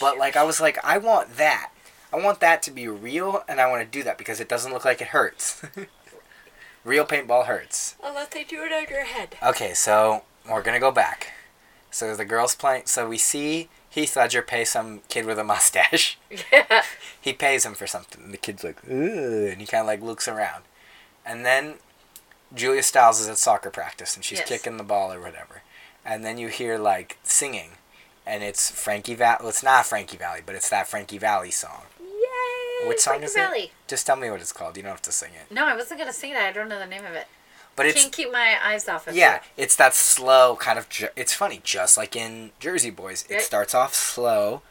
but 0.00 0.16
like 0.18 0.36
i 0.36 0.42
was 0.42 0.60
like 0.60 0.78
i 0.84 0.96
want 0.98 1.36
that 1.36 1.70
i 2.12 2.16
want 2.16 2.40
that 2.40 2.62
to 2.64 2.70
be 2.70 2.86
real 2.88 3.42
and 3.48 3.60
i 3.60 3.68
want 3.68 3.82
to 3.82 3.98
do 3.98 4.02
that 4.04 4.16
because 4.18 4.40
it 4.40 4.48
doesn't 4.48 4.72
look 4.72 4.84
like 4.84 5.00
it 5.00 5.08
hurts 5.08 5.62
real 6.84 7.04
paintball 7.04 7.46
hurts 7.46 7.96
Unless 8.02 8.28
they 8.28 8.44
do 8.44 8.62
it 8.62 8.72
on 8.72 8.86
your 8.88 9.04
head. 9.04 9.36
Okay, 9.42 9.74
so 9.74 10.22
we're 10.48 10.62
gonna 10.62 10.78
go 10.80 10.92
back. 10.92 11.32
So 11.96 12.14
the 12.14 12.26
girls 12.26 12.54
playing. 12.54 12.82
So 12.86 13.08
we 13.08 13.16
see 13.16 13.68
Heath 13.88 14.16
Ledger 14.16 14.42
pay 14.42 14.66
some 14.66 15.00
kid 15.08 15.24
with 15.24 15.38
a 15.38 15.44
mustache. 15.44 16.18
Yeah. 16.52 16.82
he 17.18 17.32
pays 17.32 17.64
him 17.64 17.72
for 17.74 17.86
something. 17.86 18.22
And 18.22 18.32
the 18.34 18.36
kid's 18.38 18.62
like, 18.62 18.76
Ugh, 18.84 18.92
and 18.92 19.60
he 19.60 19.66
kind 19.66 19.80
of 19.80 19.86
like 19.86 20.02
looks 20.02 20.28
around, 20.28 20.64
and 21.24 21.44
then 21.46 21.74
Julia 22.54 22.82
Stiles 22.82 23.20
is 23.20 23.28
at 23.28 23.38
soccer 23.38 23.70
practice 23.70 24.14
and 24.14 24.24
she's 24.24 24.38
Yes. 24.40 24.48
kicking 24.48 24.76
the 24.76 24.84
ball 24.84 25.10
or 25.12 25.20
whatever, 25.20 25.62
and 26.04 26.22
then 26.24 26.36
you 26.38 26.48
hear 26.48 26.76
like 26.78 27.18
singing, 27.22 27.70
and 28.26 28.42
it's 28.42 28.70
Frankie 28.70 29.14
Val. 29.14 29.38
Well, 29.40 29.48
it's 29.48 29.62
not 29.62 29.86
Frankie 29.86 30.18
Valli, 30.18 30.42
but 30.44 30.54
it's 30.54 30.68
that 30.68 30.86
Frankie 30.88 31.18
Valli 31.18 31.50
song. 31.50 31.82
Yay! 32.00 32.88
Which 32.88 33.00
song 33.00 33.12
Frankie 33.14 33.24
is 33.26 33.34
Valley. 33.34 33.60
it? 33.60 33.70
Just 33.88 34.06
tell 34.06 34.16
me 34.16 34.30
what 34.30 34.40
it's 34.42 34.52
called. 34.52 34.76
You 34.76 34.82
don't 34.82 34.92
have 34.92 35.02
to 35.02 35.12
sing 35.12 35.30
it. 35.34 35.52
No, 35.52 35.66
I 35.66 35.74
wasn't 35.74 35.98
gonna 36.00 36.12
sing 36.12 36.32
it. 36.32 36.36
I 36.38 36.52
don't 36.52 36.68
know 36.68 36.78
the 36.78 36.86
name 36.86 37.04
of 37.06 37.14
it. 37.14 37.26
But 37.76 37.86
it's 37.86 38.00
Can't 38.00 38.12
keep 38.12 38.32
my 38.32 38.56
eyes 38.64 38.88
off 38.88 39.06
of 39.06 39.14
yeah, 39.14 39.36
it. 39.36 39.42
Yeah, 39.56 39.64
it's 39.64 39.76
that 39.76 39.94
slow 39.94 40.56
kind 40.56 40.78
of. 40.78 40.88
Ju- 40.88 41.08
it's 41.14 41.34
funny, 41.34 41.60
just 41.62 41.96
like 41.98 42.16
in 42.16 42.52
Jersey 42.58 42.90
Boys. 42.90 43.26
It 43.28 43.34
Right. 43.34 43.42
starts 43.42 43.74
off 43.74 43.94
slow, 43.94 44.62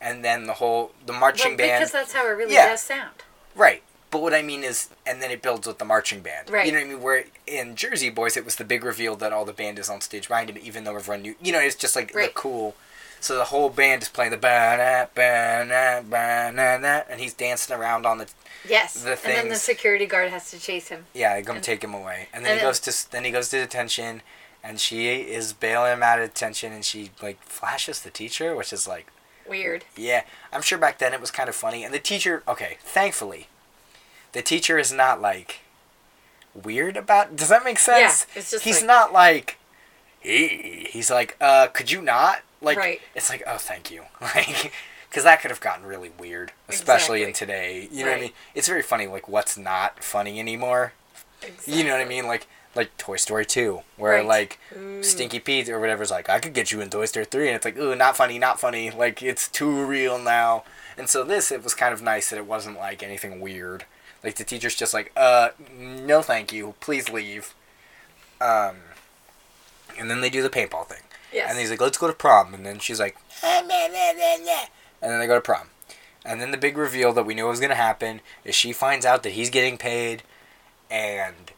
and 0.00 0.24
then 0.24 0.46
the 0.46 0.54
whole 0.54 0.92
the 1.04 1.12
marching 1.12 1.52
Well, 1.52 1.58
band. 1.58 1.80
because 1.80 1.92
that's 1.92 2.12
how 2.12 2.24
it 2.26 2.30
really 2.30 2.54
Yeah. 2.54 2.68
does 2.68 2.80
sound. 2.82 3.24
Right. 3.56 3.82
But 4.12 4.22
what 4.22 4.32
I 4.32 4.42
mean 4.42 4.62
is, 4.62 4.88
and 5.04 5.20
then 5.20 5.32
it 5.32 5.42
builds 5.42 5.66
with 5.66 5.78
the 5.78 5.84
marching 5.84 6.20
band. 6.20 6.48
Right. 6.48 6.66
You 6.66 6.70
know 6.72 6.78
what 6.78 6.84
I 6.84 6.88
mean? 6.90 7.02
Where 7.02 7.24
in 7.48 7.74
Jersey 7.74 8.10
Boys, 8.10 8.36
it 8.36 8.44
was 8.44 8.54
the 8.54 8.64
big 8.64 8.84
reveal 8.84 9.16
that 9.16 9.32
all 9.32 9.44
the 9.44 9.52
band 9.52 9.76
is 9.80 9.90
on 9.90 10.00
stage 10.00 10.28
behind 10.28 10.48
him, 10.50 10.58
even 10.62 10.84
though 10.84 10.94
everyone 10.94 11.22
knew. 11.22 11.34
You 11.42 11.50
know, 11.50 11.58
it's 11.58 11.74
just 11.74 11.96
like 11.96 12.14
Right. 12.14 12.32
the 12.32 12.40
cool. 12.40 12.76
So 13.24 13.36
the 13.38 13.44
whole 13.44 13.70
band 13.70 14.02
is 14.02 14.10
playing 14.10 14.32
the 14.32 14.36
ba 14.36 14.76
na 14.76 15.06
ba 15.14 15.64
na 15.64 16.02
ba 16.02 16.52
na 16.52 16.76
na, 16.76 17.02
and 17.08 17.18
he's 17.22 17.32
dancing 17.32 17.74
around 17.74 18.04
on 18.04 18.18
the. 18.18 18.28
Yes. 18.68 18.92
The 19.02 19.16
thing. 19.16 19.30
and 19.32 19.44
then 19.44 19.48
the 19.48 19.56
security 19.56 20.04
guard 20.04 20.30
has 20.30 20.50
to 20.50 20.58
chase 20.60 20.88
him. 20.88 21.06
Yeah, 21.14 21.40
come 21.40 21.56
And- 21.56 21.64
take 21.64 21.82
him 21.82 21.94
away, 21.94 22.28
and 22.34 22.44
then 22.44 22.52
and 22.52 22.60
he 22.60 22.66
goes 22.66 22.80
to 22.80 23.10
then 23.10 23.24
he 23.24 23.30
goes 23.30 23.48
to 23.48 23.58
detention, 23.58 24.20
and 24.62 24.78
she 24.78 25.08
is 25.22 25.54
bailing 25.54 25.94
him 25.94 26.02
out 26.02 26.18
of 26.20 26.28
detention, 26.34 26.70
and 26.74 26.84
she 26.84 27.12
like 27.22 27.42
flashes 27.44 28.02
the 28.02 28.10
teacher, 28.10 28.54
which 28.54 28.74
is 28.74 28.86
like. 28.86 29.06
Weird. 29.48 29.86
Yeah, 29.96 30.24
I'm 30.52 30.60
sure 30.62 30.76
back 30.76 30.98
then 30.98 31.14
it 31.14 31.20
was 31.20 31.30
kind 31.30 31.48
of 31.48 31.54
funny. 31.54 31.82
And 31.82 31.94
the 31.94 31.98
teacher, 31.98 32.42
okay, 32.46 32.76
thankfully, 32.82 33.48
the 34.32 34.42
teacher 34.42 34.78
is 34.78 34.92
not 34.92 35.22
like 35.22 35.60
weird 36.54 36.98
about. 36.98 37.36
Does 37.36 37.48
that 37.48 37.64
make 37.64 37.78
sense? 37.78 38.26
Yeah, 38.34 38.38
it's 38.40 38.50
just 38.50 38.64
he's 38.64 38.80
like- 38.80 38.86
not 38.86 39.12
like. 39.14 39.56
Hey, 40.20 40.88
he's 40.90 41.10
like, 41.10 41.36
uh, 41.40 41.68
could 41.68 41.90
you 41.90 42.02
not? 42.02 42.42
Like, 42.64 42.78
Right. 42.78 43.00
it's 43.14 43.30
like, 43.30 43.42
oh, 43.46 43.58
thank 43.58 43.90
you, 43.90 44.04
like, 44.20 44.72
because 45.08 45.24
that 45.24 45.40
could 45.40 45.50
have 45.50 45.60
gotten 45.60 45.84
really 45.86 46.10
weird, 46.18 46.52
especially 46.68 47.22
in 47.22 47.32
today. 47.32 47.88
You 47.92 48.04
know 48.04 48.10
what 48.10 48.18
I 48.18 48.22
mean? 48.22 48.32
It's 48.54 48.66
very 48.68 48.82
funny, 48.82 49.06
like 49.06 49.28
what's 49.28 49.56
not 49.56 50.02
funny 50.02 50.40
anymore. 50.40 50.92
You 51.66 51.84
know 51.84 51.92
what 51.92 52.00
I 52.00 52.04
mean? 52.06 52.26
Like, 52.26 52.46
like 52.74 52.96
Toy 52.96 53.16
Story 53.16 53.44
two, 53.46 53.82
where 53.96 54.14
Right. 54.14 54.26
like 54.26 54.58
Ooh. 54.76 55.02
Stinky 55.02 55.38
Pete 55.38 55.68
or 55.68 55.78
whatever's 55.78 56.10
like, 56.10 56.28
I 56.28 56.40
could 56.40 56.54
get 56.54 56.72
you 56.72 56.80
in 56.80 56.90
Toy 56.90 57.04
Story 57.04 57.26
3. 57.26 57.46
And 57.48 57.54
it's 57.56 57.64
like, 57.64 57.76
ooh, 57.78 57.94
not 57.94 58.16
funny, 58.16 58.38
not 58.38 58.58
funny. 58.58 58.90
Like, 58.90 59.22
it's 59.22 59.46
too 59.46 59.84
real 59.84 60.18
now. 60.18 60.64
And 60.98 61.08
so 61.08 61.22
this, 61.22 61.52
it 61.52 61.62
was 61.62 61.74
kind 61.74 61.92
of 61.94 62.02
nice 62.02 62.30
that 62.30 62.36
it 62.38 62.46
wasn't 62.46 62.78
like 62.78 63.02
anything 63.02 63.40
weird. 63.40 63.84
Like, 64.24 64.34
the 64.36 64.42
teacher's 64.44 64.74
just 64.74 64.92
like, 64.94 65.12
uh, 65.16 65.50
no 65.78 66.22
thank 66.22 66.52
you. 66.52 66.74
Please 66.80 67.08
leave. 67.10 67.54
Um, 68.40 68.76
and 69.98 70.10
then 70.10 70.20
they 70.20 70.30
do 70.30 70.42
the 70.42 70.50
paintball 70.50 70.86
thing. 70.86 71.02
Yes. 71.34 71.50
And 71.50 71.58
he's 71.58 71.68
like, 71.70 71.80
let's 71.80 71.98
go 71.98 72.06
to 72.06 72.12
prom. 72.14 72.54
And 72.54 72.64
then 72.64 72.78
she's 72.78 73.00
like, 73.00 73.16
"Ah, 73.42 73.60
nah, 73.66 73.86
nah, 73.88 74.12
nah, 74.12 74.44
nah." 74.44 74.64
and 75.02 75.10
then 75.12 75.18
they 75.18 75.26
go 75.26 75.34
to 75.34 75.40
prom. 75.40 75.68
And 76.24 76.40
then 76.40 76.52
the 76.52 76.56
big 76.56 76.78
reveal 76.78 77.12
that 77.12 77.24
we 77.26 77.34
knew 77.34 77.46
was 77.46 77.58
going 77.60 77.70
to 77.70 77.74
happen 77.76 78.20
is 78.44 78.54
she 78.54 78.72
finds 78.72 79.04
out 79.04 79.22
that 79.24 79.30
he's 79.32 79.50
getting 79.50 79.76
paid. 79.76 80.22
And 80.90 81.52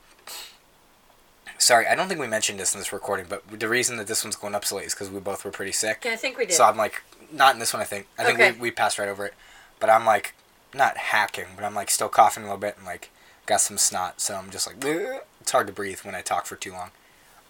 sorry, 1.59 1.87
I 1.87 1.95
don't 1.95 2.09
think 2.09 2.21
we 2.21 2.27
mentioned 2.27 2.59
this 2.59 2.75
in 2.75 2.81
this 2.81 2.93
recording, 2.93 3.27
but 3.29 3.43
the 3.61 3.69
reason 3.69 3.97
that 3.99 4.07
this 4.07 4.25
one's 4.25 4.37
going 4.37 4.55
up 4.55 4.65
so 4.65 4.77
late 4.77 4.87
is 4.87 4.95
because 4.95 5.11
we 5.11 5.21
both 5.21 5.45
were 5.45 5.51
pretty 5.51 5.73
sick. 5.73 6.03
yeah, 6.05 6.13
I 6.13 6.17
think 6.17 6.39
we 6.39 6.47
did. 6.47 6.55
So 6.55 6.65
I'm 6.65 6.77
like, 6.77 7.03
not 7.33 7.55
in 7.55 7.61
this 7.61 7.73
one, 7.73 7.83
I 7.83 7.85
think. 7.85 8.07
I 8.19 8.25
think 8.25 8.39
Okay. 8.39 8.53
we, 8.53 8.59
we 8.59 8.71
passed 8.71 8.99
right 8.99 9.09
over 9.09 9.27
it. 9.27 9.35
But 9.79 9.91
I'm 9.91 10.05
like, 10.07 10.35
not 10.75 10.97
hacking, 10.97 11.47
but 11.55 11.65
I'm 11.65 11.75
like 11.75 11.91
still 11.91 12.09
coughing 12.09 12.43
a 12.43 12.47
little 12.47 12.59
bit 12.59 12.77
and 12.77 12.87
like 12.87 13.11
got 13.47 13.61
some 13.61 13.79
snot. 13.79 14.21
So 14.21 14.35
I'm 14.35 14.51
just 14.51 14.67
like, 14.67 14.85
"Ugh." 14.85 15.21
it's 15.41 15.53
hard 15.53 15.67
to 15.69 15.73
breathe 15.73 16.01
when 16.01 16.15
I 16.15 16.23
talk 16.23 16.47
for 16.47 16.57
too 16.57 16.73
long. 16.73 16.91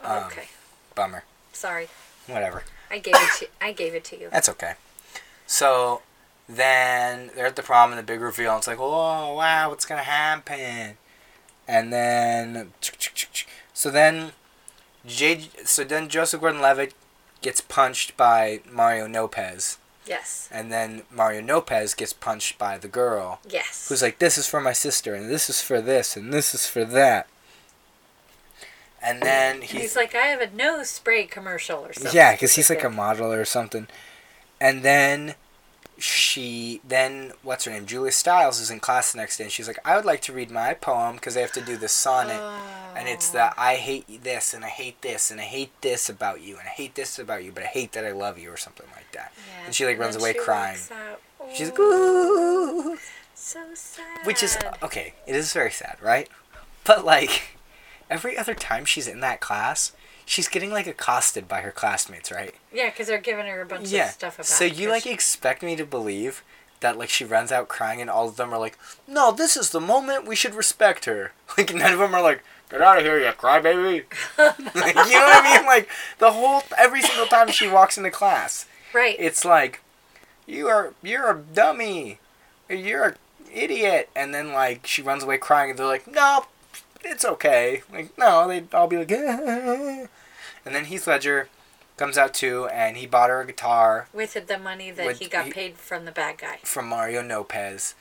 um, 0.02 0.24
okay. 0.24 0.48
Bummer. 0.94 1.24
Sorry. 1.52 1.88
Whatever. 2.26 2.64
I 2.90 2.98
gave 2.98 3.14
it 3.14 3.30
to 3.38 3.48
I 3.60 3.72
gave 3.72 3.94
it 3.94 4.04
to 4.04 4.18
you. 4.20 4.28
That's 4.30 4.48
okay. 4.50 4.74
So 5.46 6.02
then 6.48 7.30
they're 7.34 7.46
at 7.46 7.56
the 7.56 7.62
prom 7.62 7.90
and 7.90 7.98
the 7.98 8.02
big 8.02 8.20
reveal. 8.20 8.52
And 8.52 8.58
it's 8.58 8.66
like, 8.66 8.78
oh 8.80 9.34
wow, 9.34 9.70
what's 9.70 9.84
gonna 9.86 10.02
happen? 10.02 10.96
And 11.68 11.92
then 11.92 12.72
so 13.74 13.90
then 13.90 14.32
J 15.06 15.48
so 15.64 15.84
then 15.84 16.08
Joseph 16.08 16.40
Gordon-Levitt 16.40 16.94
gets 17.42 17.60
punched 17.60 18.16
by 18.16 18.60
Mario 18.70 19.06
Lopez, 19.08 19.78
Yes. 20.06 20.48
and 20.50 20.72
then 20.72 21.02
Mario 21.10 21.42
Lopez 21.42 21.94
gets 21.94 22.12
punched 22.12 22.58
by 22.58 22.78
the 22.78 22.88
girl, 22.88 23.40
Yes. 23.48 23.88
who's 23.88 24.02
like, 24.02 24.18
this 24.18 24.38
is 24.38 24.48
for 24.48 24.60
my 24.60 24.72
sister, 24.72 25.14
and 25.14 25.30
this 25.30 25.50
is 25.50 25.60
for 25.60 25.80
this, 25.80 26.16
and 26.16 26.32
this 26.32 26.54
is 26.54 26.66
for 26.66 26.84
that. 26.84 27.28
And 29.06 29.22
then 29.22 29.56
And 29.56 29.64
he 29.64 29.78
he's 29.80 29.94
like, 29.96 30.14
I 30.14 30.26
have 30.26 30.40
a 30.40 30.50
nose 30.50 30.90
spray 30.90 31.24
commercial 31.26 31.78
or 31.86 31.92
something. 31.92 32.12
yeah, 32.14 32.32
because 32.32 32.54
he's 32.56 32.68
like 32.70 32.82
a 32.84 32.90
model 32.90 33.32
or 33.32 33.44
something. 33.44 33.86
And 34.60 34.82
then 34.82 35.34
she, 35.98 36.80
then 36.86 37.32
what's 37.42 37.64
her 37.64 37.70
name? 37.70 37.86
Julia 37.86 38.12
Stiles 38.12 38.60
is 38.60 38.70
in 38.70 38.80
class 38.80 39.12
the 39.12 39.18
next 39.18 39.38
day, 39.38 39.44
and 39.44 39.52
she's 39.52 39.66
like, 39.66 39.78
I 39.84 39.96
would 39.96 40.04
like 40.04 40.20
to 40.22 40.32
read 40.32 40.50
my 40.50 40.74
poem 40.74 41.14
because 41.16 41.34
they 41.34 41.40
have 41.40 41.52
to 41.52 41.60
do 41.62 41.76
the 41.76 41.88
sonnet, 41.88 42.40
and 42.96 43.08
it's 43.08 43.30
Oh. 43.30 43.38
the 43.38 43.60
I 43.60 43.76
hate 43.76 44.22
this 44.24 44.52
and 44.52 44.64
I 44.64 44.68
hate 44.68 45.00
this 45.02 45.30
and 45.30 45.40
I 45.40 45.44
hate 45.44 45.70
this 45.82 46.08
about 46.10 46.40
you 46.42 46.58
and 46.58 46.66
I 46.66 46.70
hate 46.70 46.94
this 46.96 47.18
about 47.18 47.44
you, 47.44 47.52
but 47.52 47.62
I 47.62 47.66
hate 47.66 47.92
that 47.92 48.04
I 48.04 48.12
love 48.12 48.38
you 48.38 48.50
or 48.50 48.56
something 48.56 48.86
like 48.94 49.10
that. 49.12 49.32
Yeah, 49.36 49.66
And 49.66 49.74
she 49.74 49.84
like 49.86 49.98
runs 49.98 50.16
away 50.16 50.34
crying. 50.34 50.78
She's 51.54 51.68
like, 51.70 51.78
Oh, 51.78 52.92
ooh, 52.94 52.98
so 53.34 53.60
sad. 53.74 54.26
which 54.26 54.42
is 54.42 54.58
okay. 54.82 55.14
It 55.26 55.34
is 55.34 55.52
very 55.52 55.70
sad, 55.70 55.96
right? 56.02 56.28
But 56.84 57.04
like 57.04 57.55
every 58.10 58.36
other 58.36 58.54
time 58.54 58.84
she's 58.84 59.08
in 59.08 59.20
that 59.20 59.40
class, 59.40 59.92
she's 60.24 60.48
getting 60.48 60.70
like 60.70 60.86
accosted 60.86 61.48
by 61.48 61.60
her 61.60 61.70
classmates, 61.70 62.30
right? 62.30 62.54
yeah, 62.72 62.90
because 62.90 63.06
they're 63.06 63.18
giving 63.18 63.46
her 63.46 63.62
a 63.62 63.66
bunch 63.66 63.88
yeah. 63.88 64.06
of 64.06 64.10
stuff 64.12 64.34
about. 64.34 64.46
so 64.46 64.64
you 64.64 64.88
like 64.90 65.04
she- 65.04 65.12
expect 65.12 65.62
me 65.62 65.76
to 65.76 65.86
believe 65.86 66.42
that 66.80 66.98
like 66.98 67.08
she 67.08 67.24
runs 67.24 67.50
out 67.50 67.68
crying 67.68 68.00
and 68.00 68.10
all 68.10 68.28
of 68.28 68.36
them 68.36 68.52
are 68.52 68.58
like, 68.58 68.78
no, 69.06 69.32
this 69.32 69.56
is 69.56 69.70
the 69.70 69.80
moment 69.80 70.26
we 70.26 70.36
should 70.36 70.54
respect 70.54 71.04
her. 71.06 71.32
Like 71.56 71.72
none 71.72 71.92
of 71.92 71.98
them 72.00 72.14
are 72.14 72.22
like, 72.22 72.42
get 72.68 72.82
out 72.82 72.98
of 72.98 73.04
here, 73.04 73.18
you 73.18 73.32
crybaby. 73.32 74.04
like, 74.38 74.58
you 74.58 74.74
know 74.74 75.26
what 75.26 75.44
I 75.44 75.56
mean? 75.56 75.64
Like 75.66 75.88
the 76.18 76.32
whole 76.32 76.62
every 76.76 77.00
single 77.00 77.26
time 77.26 77.48
she 77.50 77.66
walks 77.66 77.96
into 77.96 78.10
class, 78.10 78.66
right. 78.92 79.16
it's 79.18 79.42
like, 79.44 79.80
you 80.44 80.68
are 80.68 80.92
you're 81.02 81.30
a 81.30 81.38
dummy, 81.38 82.18
you're 82.68 83.04
a 83.04 83.14
idiot, 83.54 84.10
and 84.14 84.34
then 84.34 84.52
like 84.52 84.86
she 84.86 85.00
runs 85.00 85.22
away 85.22 85.38
crying 85.38 85.70
and 85.70 85.78
they're 85.78 85.86
like, 85.86 86.06
no, 86.06 86.44
it's 87.04 87.24
okay. 87.24 87.82
Like 87.92 88.16
no, 88.18 88.46
they'd 88.48 88.72
all 88.74 88.86
be 88.86 88.98
like, 88.98 89.10
eh, 89.12 89.16
eh, 89.16 89.40
eh, 90.02 90.06
and 90.64 90.74
then 90.74 90.86
Heath 90.86 91.06
Ledger 91.06 91.48
comes 91.96 92.18
out 92.18 92.34
too, 92.34 92.66
and 92.66 92.96
he 92.96 93.06
bought 93.06 93.30
her 93.30 93.40
a 93.40 93.46
guitar 93.46 94.08
with 94.12 94.34
the 94.46 94.58
money 94.58 94.90
that 94.90 95.06
With- 95.06 95.18
he 95.18 95.28
got 95.28 95.46
he- 95.46 95.52
paid 95.52 95.76
from 95.78 96.04
the 96.04 96.12
bad 96.12 96.38
guy. 96.38 96.58
from 96.64 96.88
Mario 96.88 97.22
Lopez. 97.22 97.94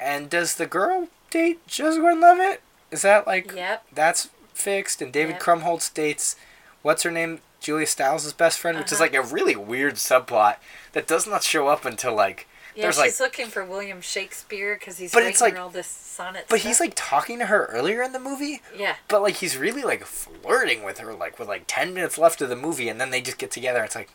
And 0.00 0.28
does 0.30 0.54
the 0.56 0.66
girl 0.66 1.08
date 1.30 1.64
Joseph 1.66 2.00
Gordon-Levitt? 2.00 2.62
Is 2.90 3.02
that 3.02 3.26
like 3.26 3.52
Yep. 3.52 3.84
that's 3.92 4.28
fixed? 4.54 5.00
And 5.02 5.12
David 5.12 5.34
Yep. 5.34 5.42
Krumholz 5.42 5.92
dates 5.92 6.36
what's 6.82 7.02
her 7.02 7.10
name? 7.10 7.40
Julia 7.60 7.86
Stiles' 7.86 8.30
best 8.34 8.58
friend, 8.58 8.76
which 8.78 8.88
is 8.88 8.94
Uh-huh. 8.94 9.04
like 9.04 9.14
a 9.14 9.20
uh-huh. 9.20 9.28
really 9.34 9.56
weird 9.56 9.94
subplot 9.94 10.56
that 10.92 11.06
does 11.06 11.26
not 11.26 11.42
show 11.42 11.68
up 11.68 11.84
until 11.86 12.12
like 12.14 12.46
Yeah, 12.74 12.82
there's 12.82 12.96
she's 13.00 13.20
like 13.20 13.30
looking 13.38 13.46
for 13.50 13.64
William 13.64 14.00
Shakespeare 14.00 14.74
because 14.78 14.98
he's 14.98 15.12
But 15.12 15.18
writing 15.18 15.30
it's 15.30 15.40
like- 15.40 15.58
all 15.58 15.68
this 15.68 15.86
sonnet. 15.86 16.46
but 16.48 16.58
stuff. 16.58 16.68
he's 16.68 16.80
like 16.80 16.92
talking 16.96 17.38
to 17.38 17.46
her 17.46 17.66
earlier 17.66 18.02
in 18.02 18.12
the 18.12 18.18
movie, 18.20 18.62
yeah, 18.76 18.96
but 19.08 19.22
like 19.22 19.36
he's 19.36 19.56
really 19.56 19.82
like 19.82 20.04
flirting 20.04 20.82
with 20.82 20.98
her 20.98 21.14
like 21.14 21.38
with 21.38 21.46
like 21.48 21.64
10 21.66 21.94
minutes 21.94 22.18
left 22.18 22.40
of 22.40 22.48
the 22.48 22.56
movie 22.56 22.88
and 22.88 23.00
then 23.00 23.10
they 23.10 23.20
just 23.20 23.38
get 23.38 23.50
together 23.50 23.82
it's 23.84 23.94
like 23.94 24.10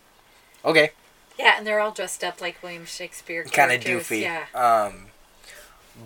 okay, 0.65 0.91
yeah, 1.37 1.55
and 1.57 1.65
they're 1.65 1.79
all 1.79 1.91
dressed 1.91 2.23
up 2.23 2.41
like 2.41 2.61
William 2.61 2.85
Shakespeare. 2.85 3.43
kind 3.45 3.71
of 3.71 3.79
doofy. 3.81 4.21
Yeah, 4.21 4.45
Um, 4.53 5.07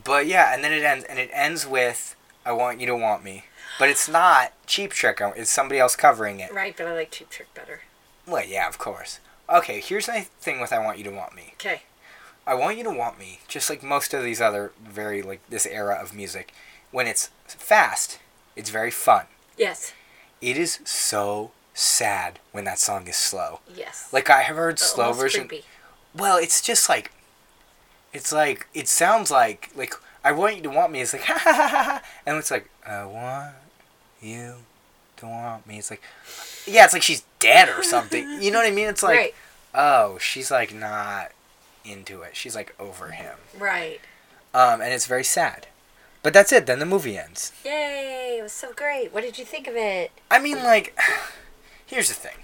but 0.04 0.28
yeah, 0.28 0.54
and 0.54 0.64
then 0.64 0.74
it 0.74 0.84
ends, 0.84 1.06
and 1.06 1.18
it 1.20 1.30
ends 1.34 1.66
with 1.66 2.16
"I 2.46 2.52
want 2.52 2.80
you 2.80 2.86
to 2.88 2.96
want 2.96 3.24
me," 3.24 3.46
but 3.80 3.90
it's 3.90 4.08
not 4.08 4.54
Cheap 4.68 4.92
Trick. 4.92 5.22
uh, 5.22 5.32
It's 5.36 5.50
somebody 5.50 5.80
else 5.80 5.96
covering 5.96 6.40
it. 6.40 6.52
right. 6.54 6.76
But 6.78 6.88
I 6.88 6.94
like 6.94 7.12
Cheap 7.12 7.30
Trick 7.30 7.54
better. 7.56 7.82
Well, 8.28 8.44
yeah, 8.46 8.68
of 8.68 8.78
course. 8.78 9.20
Okay, 9.50 9.80
here's 9.82 10.08
my 10.08 10.22
thing 10.40 10.60
with 10.62 10.72
"I 10.74 10.80
want 10.80 10.98
you 10.98 11.04
to 11.06 11.12
want 11.12 11.36
me." 11.36 11.54
Okay. 11.56 11.84
I 12.46 12.56
want 12.56 12.78
you 12.78 12.84
to 12.84 12.92
want 12.92 13.18
me, 13.18 13.40
just 13.48 13.70
like 13.70 13.84
most 13.84 14.14
of 14.14 14.24
these 14.24 14.42
other 14.42 14.72
very 14.84 15.22
like 15.22 15.42
this 15.50 15.66
era 15.66 15.98
of 16.02 16.14
music. 16.14 16.54
When 16.92 17.08
it's 17.08 17.30
fast, 17.48 18.20
it's 18.56 18.70
very 18.70 18.92
fun. 18.92 19.26
Yes. 19.58 19.94
It 20.42 20.58
is 20.58 20.80
so 20.84 21.52
sad 21.74 22.40
when 22.52 22.66
that 22.66 22.80
song 22.80 23.08
is 23.08 23.16
slow. 23.16 23.62
Yes. 23.74 24.10
Like 24.12 24.30
I 24.30 24.42
have 24.42 24.58
heard 24.58 24.76
uh, 24.76 24.84
slow 24.84 25.06
Almost 25.06 25.22
version. 25.22 25.48
creepy. 25.48 25.66
Well, 26.16 26.38
it's 26.38 26.62
just 26.62 26.90
like, 26.90 27.12
it's 28.12 28.32
like 28.32 28.68
it 28.74 28.88
sounds 28.88 29.32
like 29.32 29.70
like 29.76 29.94
I 30.24 30.32
want 30.34 30.58
you 30.58 30.64
to 30.64 30.70
want 30.70 30.92
me. 30.92 31.02
It's 31.02 31.14
like 31.14 31.24
ha 31.24 31.38
ha 31.38 31.54
ha 31.54 31.68
ha, 31.68 31.84
ha. 31.84 32.04
and 32.26 32.38
it's 32.38 32.52
like 32.52 32.70
I 32.86 33.06
want 33.06 33.56
you 34.22 34.56
to 35.18 35.26
want 35.26 35.66
me. 35.66 35.80
It's 35.80 35.90
like, 35.90 36.02
yeah, 36.68 36.84
it's 36.86 36.94
like 36.94 37.04
she's 37.04 37.24
dead 37.40 37.70
or 37.70 37.84
something. 37.84 38.42
You 38.42 38.52
know 38.52 38.60
what 38.60 38.68
I 38.68 38.72
mean? 38.72 38.88
It's 38.88 39.04
like, 39.04 39.18
right. 39.18 39.36
oh, 39.74 40.18
she's 40.18 40.52
like 40.52 40.74
not 40.74 41.32
into 41.86 42.22
it. 42.22 42.36
She's 42.36 42.56
like 42.56 42.76
over 42.80 43.12
him. 43.12 43.36
Right. 43.58 44.00
Um, 44.54 44.82
and 44.82 44.94
it's 44.94 45.08
very 45.08 45.24
sad. 45.24 45.68
But 46.22 46.34
that's 46.34 46.54
it. 46.54 46.66
Then 46.66 46.80
the 46.80 46.86
movie 46.86 47.18
ends. 47.18 47.52
Yay! 47.66 48.38
It 48.40 48.44
was 48.44 48.54
so 48.54 48.72
great. 48.74 49.14
What 49.14 49.24
did 49.24 49.38
you 49.38 49.44
think 49.44 49.68
of 49.68 49.76
it? 49.76 50.12
I 50.32 50.40
mean, 50.40 50.58
like, 50.64 50.98
here's 51.86 52.08
the 52.08 52.14
thing. 52.14 52.38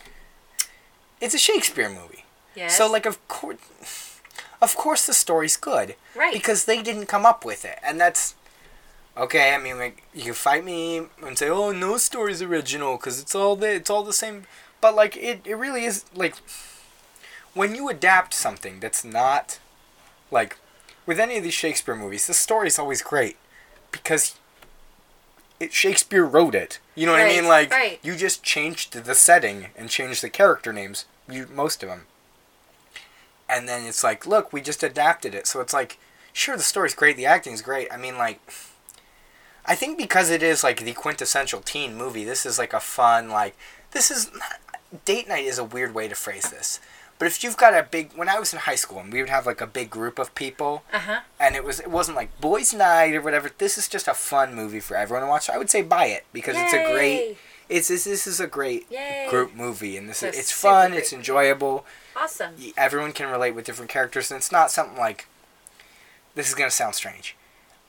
It's 1.21 1.33
a 1.33 1.39
Shakespeare 1.39 1.89
movie. 1.89 2.25
Yes. 2.55 2.77
So 2.77 2.91
like 2.91 3.05
of 3.05 3.25
course, 3.27 3.57
of 4.61 4.75
course 4.75 5.05
the 5.05 5.13
story's 5.13 5.57
good. 5.57 5.95
Right. 6.15 6.33
Because 6.33 6.65
they 6.65 6.81
didn't 6.81 7.05
come 7.05 7.25
up 7.25 7.45
with 7.45 7.65
it, 7.65 7.79
and 7.83 7.99
that's 7.99 8.35
okay. 9.17 9.53
I 9.53 9.57
mean, 9.57 9.77
like 9.77 10.03
you 10.13 10.23
can 10.23 10.33
fight 10.33 10.65
me 10.65 11.03
and 11.23 11.37
say, 11.37 11.49
"Oh, 11.49 11.71
no 11.71 11.97
story's 11.97 12.41
original," 12.41 12.97
because 12.97 13.19
it's 13.21 13.35
all 13.35 13.55
the 13.55 13.71
it's 13.71 13.89
all 13.89 14.03
the 14.03 14.13
same. 14.13 14.43
But 14.81 14.95
like 14.95 15.15
it, 15.17 15.41
it 15.45 15.55
really 15.55 15.85
is 15.85 16.05
like 16.13 16.35
when 17.59 17.75
you 17.75 17.89
adapt 17.89 18.33
something 18.33 18.79
that's 18.79 19.03
not 19.03 19.59
like 20.31 20.55
with 21.05 21.19
any 21.19 21.35
of 21.35 21.43
these 21.43 21.53
Shakespeare 21.53 21.93
movies, 21.93 22.25
the 22.25 22.33
story's 22.33 22.79
always 22.79 23.01
great 23.01 23.35
because 23.91 24.37
it 25.59 25.73
Shakespeare 25.73 26.23
wrote 26.23 26.55
it. 26.55 26.79
You 26.95 27.05
know 27.05 27.11
what 27.11 27.19
I 27.19 27.27
mean? 27.27 27.49
Like 27.49 27.69
right. 27.69 27.99
you 28.01 28.15
just 28.15 28.43
changed 28.43 28.93
the 28.93 29.13
setting 29.13 29.71
and 29.75 29.89
changed 29.89 30.23
the 30.23 30.29
character 30.29 30.71
names. 30.71 31.03
You 31.29 31.47
most 31.53 31.83
of 31.83 31.89
them. 31.89 32.05
And 33.49 33.67
then 33.67 33.85
it's 33.85 34.05
like, 34.05 34.25
look, 34.25 34.53
we 34.53 34.61
just 34.61 34.81
adapted 34.81 35.35
it. 35.35 35.45
So 35.45 35.59
it's 35.59 35.73
like, 35.73 35.97
sure, 36.31 36.55
the 36.55 36.63
story's 36.63 36.95
great, 36.95 37.17
the 37.17 37.25
acting's 37.25 37.61
great. 37.61 37.91
I 37.91 37.97
mean, 37.97 38.17
like, 38.17 38.39
I 39.65 39.75
think 39.75 39.97
because 39.97 40.29
it 40.29 40.41
is 40.41 40.63
like 40.63 40.85
the 40.85 40.93
quintessential 40.93 41.59
teen 41.59 41.97
movie, 41.97 42.23
this 42.23 42.45
is 42.45 42.57
like 42.57 42.71
a 42.71 42.79
fun, 42.79 43.27
like, 43.27 43.57
this 43.91 44.11
is 44.11 44.31
date 45.03 45.27
night 45.27 45.43
is 45.43 45.59
a 45.59 45.63
weird 45.65 45.93
way 45.93 46.07
to 46.07 46.15
phrase 46.15 46.49
this. 46.49 46.79
But 47.19 47.27
if 47.27 47.43
you've 47.43 47.57
got 47.57 47.73
a 47.73 47.83
big, 47.83 48.13
when 48.13 48.29
I 48.29 48.39
was 48.39 48.53
in 48.53 48.59
high 48.59 48.75
school 48.75 48.99
and 48.99 49.11
we 49.11 49.19
would 49.19 49.29
have 49.29 49.45
like 49.45 49.59
a 49.61 49.67
big 49.67 49.89
group 49.89 50.17
of 50.19 50.33
people, 50.35 50.83
Uh 50.93 50.99
huh. 50.99 51.19
and 51.39 51.53
it 51.55 51.63
was 51.65 51.79
it 51.81 51.91
wasn't 51.91 52.15
like 52.17 52.39
boys' 52.41 52.73
night 52.73 53.13
or 53.13 53.21
whatever. 53.21 53.51
This 53.57 53.77
is 53.77 53.87
just 53.89 54.07
a 54.07 54.13
fun 54.13 54.55
movie 54.55 54.79
for 54.79 54.95
everyone 54.95 55.23
to 55.23 55.29
watch. 55.29 55.49
I 55.49 55.57
would 55.57 55.69
say 55.69 55.81
buy 55.81 56.05
it 56.05 56.25
because 56.33 56.55
it's 56.57 56.73
a 56.73 56.91
great. 56.93 57.37
It's 57.67 57.89
this, 57.89 58.05
this 58.05 58.25
is 58.25 58.39
a 58.39 58.47
great 58.47 58.87
Yay. 58.89 59.27
group 59.29 59.53
movie, 59.53 59.95
and 59.95 60.09
this 60.09 60.23
is 60.23 60.35
it's 60.35 60.51
fun. 60.51 60.89
great 60.91 60.99
It's 61.01 61.13
enjoyable. 61.13 61.85
Awesome. 62.15 62.55
Everyone 62.75 63.11
can 63.11 63.29
relate 63.29 63.51
with 63.53 63.65
different 63.65 63.91
characters, 63.91 64.31
and 64.31 64.37
it's 64.39 64.51
not 64.51 64.71
something 64.71 64.97
like. 64.97 65.27
This 66.35 66.47
is 66.47 66.55
gonna 66.55 66.71
sound 66.71 66.95
strange. 66.95 67.35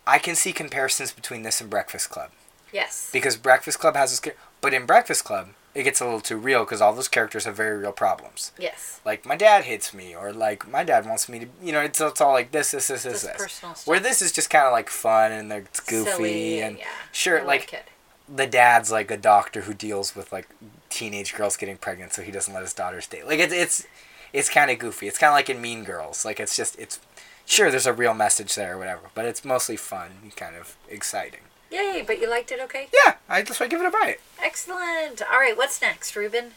I 0.07 0.19
can 0.19 0.35
see 0.35 0.53
comparisons 0.53 1.13
between 1.13 1.43
this 1.43 1.61
and 1.61 1.71
Breakfast 1.71 2.11
Club 2.11 2.31
Yes. 2.73 3.09
because 3.13 3.37
Breakfast 3.37 3.79
Club 3.79 3.95
has 3.95 4.11
this, 4.21 4.35
but 4.61 4.75
in 4.75 4.87
Breakfast 4.87 5.25
Club 5.25 5.51
it 5.75 5.85
gets 5.85 6.01
a 6.01 6.05
little 6.05 6.21
too 6.21 6.37
real 6.37 6.65
because 6.65 6.81
all 6.81 6.93
those 6.93 7.09
characters 7.09 7.45
have 7.45 7.57
very 7.57 7.79
real 7.79 7.93
problems. 7.93 8.53
Yes. 8.59 9.01
Like 9.05 9.25
my 9.25 9.37
dad 9.37 9.65
hates 9.65 9.95
me, 9.95 10.15
or 10.17 10.33
like 10.33 10.69
my 10.69 10.83
dad 10.83 11.07
wants 11.07 11.29
me 11.29 11.39
to, 11.41 11.47
you 11.63 11.73
know, 11.73 11.81
it's, 11.81 12.01
it's 12.01 12.21
all 12.21 12.33
like 12.33 12.51
this, 12.51 12.73
this, 12.73 12.89
this, 12.89 13.05
this, 13.05 13.23
this. 13.23 13.87
Where 13.87 14.01
this 14.01 14.21
is 14.21 14.33
just 14.33 14.51
kind 14.51 14.67
of 14.67 14.73
like 14.73 14.91
fun 14.91 15.31
and 15.31 15.53
it's 15.53 15.81
goofy 15.81 16.11
Silly 16.11 16.61
and 16.63 16.79
yeah. 16.79 16.85
sure, 17.13 17.41
I 17.41 17.45
like 17.45 17.73
it. 17.73 17.87
the 18.29 18.47
dad's 18.47 18.91
like 18.91 19.11
a 19.11 19.17
doctor 19.17 19.63
who 19.63 19.75
deals 19.75 20.17
with 20.17 20.33
like 20.33 20.49
teenage 20.89 21.35
girls 21.35 21.57
getting 21.57 21.77
pregnant, 21.77 22.13
so 22.15 22.23
he 22.23 22.33
doesn't 22.33 22.53
let 22.53 22.63
his 22.63 22.75
daughters 22.75 23.07
date. 23.07 23.27
Like 23.27 23.39
it's 23.39 23.55
it's 23.55 23.87
it's 24.33 24.49
kind 24.49 24.71
of 24.71 24.79
goofy. 24.81 25.07
It's 25.07 25.19
kind 25.19 25.31
of 25.31 25.35
like 25.35 25.49
in 25.51 25.61
Mean 25.61 25.85
Girls. 25.85 26.25
Like 26.25 26.41
it's 26.41 26.57
just 26.57 26.79
it's 26.81 26.99
sure 27.47 27.71
there's 27.71 27.87
a 27.87 27.93
real 27.93 28.15
message 28.15 28.55
there 28.57 28.75
or 28.75 28.79
whatever, 28.79 29.03
but 29.15 29.25
it's 29.25 29.45
mostly 29.45 29.77
fun 29.77 30.11
and 30.23 30.35
kind 30.35 30.57
of 30.57 30.77
exciting. 30.89 31.41
Yay! 31.71 32.03
But 32.07 32.21
you 32.21 32.29
liked 32.29 32.51
it, 32.53 32.61
okay? 32.61 32.89
Yeah, 32.93 33.15
I 33.29 33.43
just 33.43 33.61
want 33.61 33.71
to 33.71 33.77
give 33.77 33.85
it 33.85 33.89
a 33.89 33.91
buy. 33.93 34.17
Excellent. 34.43 35.23
All 35.23 35.39
right. 35.39 35.57
What's 35.57 35.81
next, 35.81 36.17
Ruben? 36.17 36.53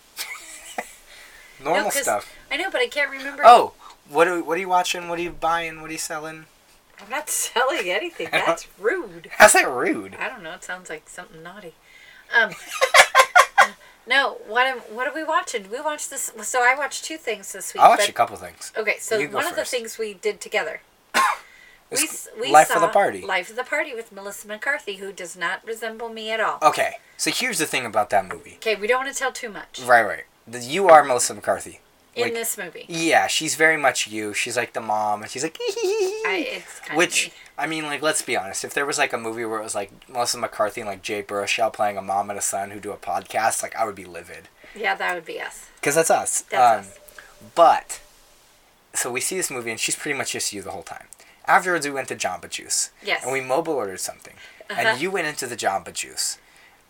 Normal 1.63 1.83
No, 1.85 1.89
stuff. 1.91 2.33
I 2.51 2.57
know, 2.57 2.69
but 2.71 2.81
I 2.81 2.87
can't 2.87 3.11
remember. 3.11 3.43
Oh, 3.45 3.73
what 4.09 4.27
are 4.27 4.43
what 4.43 4.57
are 4.57 4.61
you 4.61 4.67
watching? 4.69 5.07
What 5.07 5.19
are 5.19 5.21
you 5.21 5.31
buying? 5.31 5.81
What 5.81 5.89
are 5.89 5.93
you 5.93 5.99
selling? 5.99 6.45
I'm 7.01 7.09
not 7.09 7.29
selling 7.29 7.89
anything. 7.89 8.29
That's 8.31 8.67
rude. 8.79 9.29
How's 9.37 9.53
that 9.53 9.69
rude? 9.69 10.15
I 10.19 10.27
don't 10.29 10.43
know. 10.43 10.53
It 10.53 10.63
sounds 10.63 10.89
like 10.89 11.07
something 11.09 11.43
naughty. 11.43 11.73
Um. 12.35 12.51
no. 14.07 14.37
What 14.47 14.65
am, 14.65 14.79
What 14.79 15.07
are 15.07 15.13
we 15.13 15.23
watching? 15.23 15.69
We 15.71 15.79
watched 15.79 16.09
this. 16.09 16.31
So 16.41 16.63
I 16.63 16.75
watched 16.75 17.05
two 17.05 17.17
things 17.17 17.51
this 17.53 17.73
week. 17.73 17.81
I 17.83 17.87
watched 17.89 18.01
but- 18.03 18.09
a 18.09 18.13
couple 18.13 18.35
things. 18.37 18.71
Okay, 18.75 18.97
so 18.99 19.23
one 19.27 19.45
of 19.47 19.55
the 19.55 19.65
things 19.65 19.97
we 19.97 20.13
did 20.15 20.41
together. 20.41 20.81
we, 21.93 22.41
we 22.41 22.51
Life 22.51 22.67
saw 22.67 22.75
of 22.75 22.81
the 22.81 22.87
Party. 22.87 23.21
Life 23.21 23.49
of 23.49 23.55
the 23.55 23.63
Party 23.63 23.93
with 23.93 24.11
Melissa 24.11 24.47
McCarthy, 24.47 24.95
who 24.95 25.11
does 25.11 25.35
not 25.37 25.65
resemble 25.65 26.09
me 26.09 26.31
at 26.31 26.39
all. 26.39 26.59
Okay, 26.61 26.95
so 27.17 27.31
here's 27.31 27.59
the 27.59 27.65
thing 27.65 27.85
about 27.85 28.09
that 28.11 28.25
movie. 28.27 28.55
Okay, 28.57 28.75
we 28.75 28.87
don't 28.87 29.03
want 29.03 29.13
to 29.13 29.17
tell 29.17 29.31
too 29.31 29.49
much 29.49 29.81
Right, 29.85 30.03
right. 30.03 30.23
The, 30.47 30.59
you 30.59 30.89
are 30.89 31.03
Melissa 31.03 31.33
McCarthy. 31.33 31.79
in 32.15 32.23
like- 32.23 32.33
this 32.33 32.57
movie. 32.57 32.85
Yeah, 32.87 33.27
she's 33.27 33.55
very 33.55 33.77
much 33.77 34.07
you. 34.07 34.33
She's 34.33 34.57
like 34.57 34.73
the 34.73 34.81
mom, 34.81 35.21
and 35.21 35.31
she's 35.31 35.43
like, 35.43 35.57
I, 35.61 36.45
it's 36.49 36.79
kind 36.81 36.97
which 36.97 37.31
I 37.57 37.67
mean, 37.67 37.83
like, 37.85 38.01
let's 38.01 38.21
be 38.21 38.35
honest. 38.35 38.63
If 38.63 38.73
there 38.73 38.85
was 38.85 38.97
like 38.97 39.13
a 39.13 39.17
movie 39.17 39.45
where 39.45 39.59
it 39.59 39.63
was 39.63 39.75
like 39.75 39.91
Melissa 40.09 40.37
McCarthy 40.37 40.81
and 40.81 40.89
like 40.89 41.01
Jay 41.01 41.21
Baruchel 41.23 41.71
playing 41.71 41.97
a 41.97 42.01
mom 42.01 42.29
and 42.29 42.39
a 42.39 42.41
son 42.41 42.71
who 42.71 42.79
do 42.79 42.91
a 42.91 42.97
podcast, 42.97 43.61
like 43.63 43.75
I 43.75 43.85
would 43.85 43.95
be 43.95 44.05
livid 44.05 44.49
yeah, 44.75 44.95
that 44.95 45.15
would 45.15 45.25
be 45.25 45.39
us. 45.39 45.67
because 45.75 45.95
that's 45.95 46.09
us. 46.09 46.41
That's 46.49 46.87
um, 46.87 46.91
us. 46.91 46.99
But 47.55 48.01
so 48.93 49.11
we 49.11 49.21
see 49.21 49.35
this 49.37 49.51
movie, 49.51 49.71
and 49.71 49.79
she's 49.79 49.95
pretty 49.95 50.17
much 50.17 50.31
just 50.33 50.53
you 50.53 50.61
the 50.61 50.71
whole 50.71 50.83
time. 50.83 51.05
Afterwards, 51.45 51.85
we 51.85 51.91
went 51.91 52.07
to 52.07 52.15
Jamba 52.15 52.49
Juice, 52.49 52.91
Yes, 53.03 53.23
and 53.23 53.31
we 53.33 53.41
mobile 53.41 53.73
ordered 53.73 53.99
something, 53.99 54.35
Uh-huh. 54.69 54.81
and 54.81 55.01
you 55.01 55.11
went 55.11 55.27
into 55.27 55.45
the 55.47 55.57
Jamba 55.57 55.91
Juice, 55.93 56.37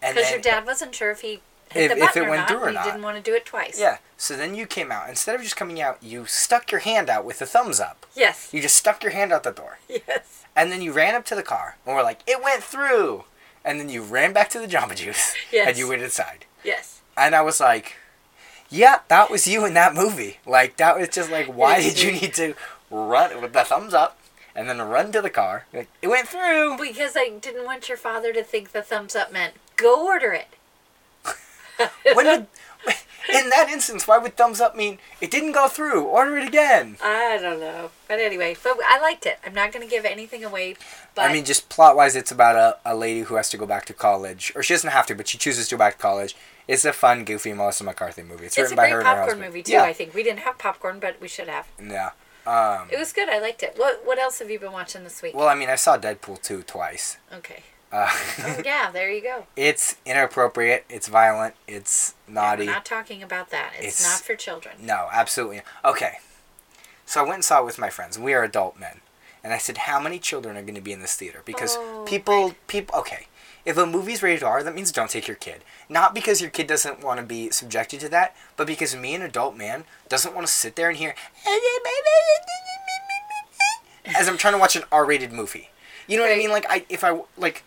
and 0.01 0.15
because 0.15 0.31
your 0.31 0.39
dad 0.39 0.65
wasn't 0.65 0.93
sure 0.93 1.11
if 1.11 1.21
he 1.21 1.41
hit 1.71 1.89
If- 1.91 1.97
the 1.97 2.03
if 2.03 2.07
button 2.09 2.23
it 2.23 2.25
or 2.25 2.29
went 2.29 2.39
not. 2.41 2.47
through 2.49 2.59
or 2.59 2.65
and 2.67 2.75
not. 2.75 2.83
He 2.85 2.91
didn't 2.91 3.03
want 3.03 3.17
to 3.17 3.23
do 3.23 3.35
it 3.35 3.45
twice. 3.45 3.79
yeah. 3.79 3.97
So 4.17 4.35
then 4.35 4.53
you 4.53 4.67
came 4.67 4.91
out. 4.91 5.09
Instead 5.09 5.35
of 5.35 5.41
just 5.41 5.55
coming 5.55 5.81
out, 5.81 5.97
you 6.01 6.25
stuck 6.27 6.71
your 6.71 6.81
hand 6.81 7.09
out 7.09 7.25
with 7.25 7.39
the 7.39 7.45
thumbs 7.47 7.79
up. 7.79 8.05
Yes. 8.15 8.49
You 8.53 8.61
just 8.61 8.75
stuck 8.75 9.01
your 9.03 9.11
hand 9.11 9.33
out 9.33 9.43
the 9.43 9.51
door. 9.51 9.79
Yes. 9.89 10.43
And 10.55 10.71
then 10.71 10.81
you 10.83 10.91
ran 10.93 11.15
up 11.15 11.25
to 11.25 11.35
the 11.35 11.41
car, 11.43 11.77
and 11.85 11.95
we're 11.95 12.03
like, 12.03 12.19
it 12.27 12.43
went 12.43 12.63
through. 12.63 13.23
And 13.65 13.79
then 13.79 13.89
you 13.89 14.03
ran 14.03 14.33
back 14.33 14.49
to 14.51 14.59
the 14.59 14.67
Jamba 14.67 14.95
Juice, 14.95 15.33
Yes. 15.51 15.69
and 15.69 15.77
you 15.77 15.87
went 15.87 16.03
inside. 16.03 16.45
Yes. 16.63 16.99
And 17.17 17.33
I 17.33 17.41
was 17.41 17.59
like, 17.59 17.95
yeah, 18.69 18.99
that 19.07 19.31
was 19.31 19.47
you 19.47 19.65
in 19.65 19.73
that 19.73 19.95
movie. 19.95 20.37
Like, 20.45 20.77
that 20.77 20.97
was 20.99 21.09
just 21.09 21.31
like, 21.31 21.47
why 21.61 21.81
did 21.81 21.99
you 22.01 22.11
need 22.11 22.33
to 22.35 22.53
run 22.91 23.41
with 23.41 23.53
the 23.53 23.63
thumbs 23.63 23.93
up 23.95 24.19
and 24.55 24.69
then 24.69 24.81
run 24.81 25.11
to 25.11 25.21
the 25.21 25.29
car? 25.29 25.65
Like, 25.73 25.89
it 26.01 26.07
went 26.07 26.27
through. 26.27 26.77
Because 26.77 27.13
I 27.15 27.29
didn't 27.29 27.65
want 27.65 27.89
your 27.89 27.97
father 27.97 28.33
to 28.33 28.43
think 28.43 28.71
the 28.71 28.81
thumbs 28.81 29.15
up 29.15 29.31
meant 29.31 29.53
go 29.75 30.05
order 30.05 30.31
it. 30.31 30.47
When 32.13 32.27
would, 32.27 32.47
in 33.33 33.49
that 33.49 33.69
instance, 33.69 34.07
why 34.07 34.17
would 34.17 34.35
thumbs 34.37 34.61
up 34.61 34.75
mean 34.75 34.99
it 35.21 35.31
didn't 35.31 35.53
go 35.53 35.67
through? 35.67 36.03
Order 36.03 36.37
it 36.37 36.47
again. 36.47 36.97
I 37.03 37.37
don't 37.41 37.59
know. 37.59 37.91
But 38.07 38.19
anyway, 38.19 38.55
but 38.61 38.77
I 38.85 38.99
liked 39.01 39.25
it. 39.25 39.39
I'm 39.45 39.53
not 39.53 39.71
going 39.71 39.85
to 39.85 39.89
give 39.89 40.05
anything 40.05 40.43
away. 40.43 40.75
But 41.15 41.29
I 41.29 41.33
mean, 41.33 41.45
just 41.45 41.69
plot 41.69 41.95
wise, 41.95 42.15
it's 42.15 42.31
about 42.31 42.55
a, 42.55 42.91
a 42.91 42.95
lady 42.95 43.21
who 43.21 43.35
has 43.35 43.49
to 43.49 43.57
go 43.57 43.65
back 43.65 43.85
to 43.85 43.93
college. 43.93 44.51
Or 44.55 44.63
she 44.63 44.73
doesn't 44.73 44.89
have 44.89 45.07
to, 45.07 45.15
but 45.15 45.27
she 45.27 45.37
chooses 45.37 45.67
to 45.69 45.75
go 45.75 45.79
back 45.79 45.93
to 45.93 45.99
college. 45.99 46.35
It's 46.67 46.85
a 46.85 46.93
fun, 46.93 47.25
goofy 47.25 47.53
Melissa 47.53 47.83
McCarthy 47.83 48.23
movie. 48.23 48.45
It's, 48.45 48.57
it's 48.57 48.71
written 48.71 48.73
a 48.73 48.77
by 48.77 48.83
great 48.83 48.91
her 48.91 48.99
and 48.99 49.07
her 49.07 49.15
popcorn 49.15 49.39
movie 49.41 49.63
too. 49.63 49.73
Yeah. 49.73 49.83
I 49.83 49.93
think 49.93 50.13
we 50.13 50.23
didn't 50.23 50.39
have 50.39 50.57
popcorn, 50.57 50.99
but 50.99 51.19
we 51.19 51.27
should 51.27 51.47
have. 51.47 51.67
Yeah. 51.81 52.11
Um, 52.45 52.87
It 52.91 52.97
was 52.99 53.13
good. 53.13 53.29
I 53.29 53.39
liked 53.39 53.63
it. 53.63 53.73
What 53.77 54.05
What 54.05 54.19
else 54.19 54.39
have 54.39 54.49
you 54.49 54.59
been 54.59 54.71
watching 54.73 55.03
this 55.03 55.21
week? 55.21 55.33
well, 55.35 55.47
I 55.47 55.55
mean, 55.55 55.69
I 55.69 55.75
saw 55.75 55.97
Deadpool 55.97 56.41
2 56.41 56.63
twice. 56.63 57.17
Okay. 57.33 57.63
Uh, 57.91 58.09
Oh 58.39 58.61
yeah, 58.65 58.89
there 58.91 59.11
you 59.11 59.21
go. 59.21 59.45
it's 59.55 59.95
inappropriate. 60.05 60.83
It's 60.89 61.07
violent. 61.07 61.55
It's 61.67 62.15
naughty. 62.27 62.63
Yeah, 62.65 62.71
we're 62.71 62.75
not 62.75 62.85
talking 62.85 63.21
about 63.23 63.49
that. 63.51 63.73
It's, 63.77 63.99
It's- 64.01 64.03
not 64.03 64.25
for 64.25 64.35
children. 64.35 64.75
No, 64.81 65.09
absolutely. 65.11 65.61
Okay. 65.85 66.17
So 67.05 67.19
I 67.21 67.23
went 67.23 67.35
and 67.35 67.45
saw 67.45 67.59
it 67.61 67.65
with 67.65 67.77
my 67.79 67.89
friends. 67.89 68.17
We 68.17 68.33
are 68.33 68.43
adult 68.43 68.79
men. 68.79 69.01
And 69.43 69.53
I 69.53 69.57
said, 69.57 69.77
how 69.79 69.99
many 69.99 70.19
children 70.19 70.55
are 70.55 70.61
going 70.61 70.73
to 70.75 70.81
be 70.81 70.93
in 70.93 71.01
this 71.01 71.15
theater? 71.15 71.41
Because 71.45 71.75
Oh, 71.77 72.05
people, 72.07 72.55
people, 72.67 72.97
okay. 72.99 73.27
If 73.65 73.77
a 73.77 73.85
movie's 73.85 74.21
rated 74.21 74.43
R, 74.43 74.61
that 74.61 74.75
means 74.75 74.91
don't 74.91 75.09
take 75.09 75.27
your 75.27 75.37
kid. 75.37 75.63
Not 75.87 76.13
because 76.13 76.41
your 76.41 76.49
kid 76.49 76.67
doesn't 76.67 77.01
want 77.01 77.19
to 77.19 77.25
be 77.25 77.49
subjected 77.49 78.01
to 78.01 78.09
that, 78.09 78.35
but 78.57 78.67
because 78.67 78.95
me, 78.95 79.15
an 79.15 79.21
adult 79.21 79.55
man, 79.55 79.85
doesn't 80.09 80.35
want 80.35 80.45
to 80.45 80.51
sit 80.51 80.75
there 80.75 80.89
and 80.89 80.97
hear 80.97 81.15
as 84.05 84.27
I'm 84.27 84.37
trying 84.37 84.53
to 84.53 84.59
watch 84.59 84.75
an 84.75 84.83
R-rated 84.91 85.31
movie. 85.31 85.69
You 86.07 86.17
know 86.17 86.23
what 86.23 86.33
I 86.33 86.37
mean? 86.37 86.49
Like 86.49 86.65
I, 86.69 86.85
if 86.89 87.03
I 87.03 87.21
like, 87.37 87.63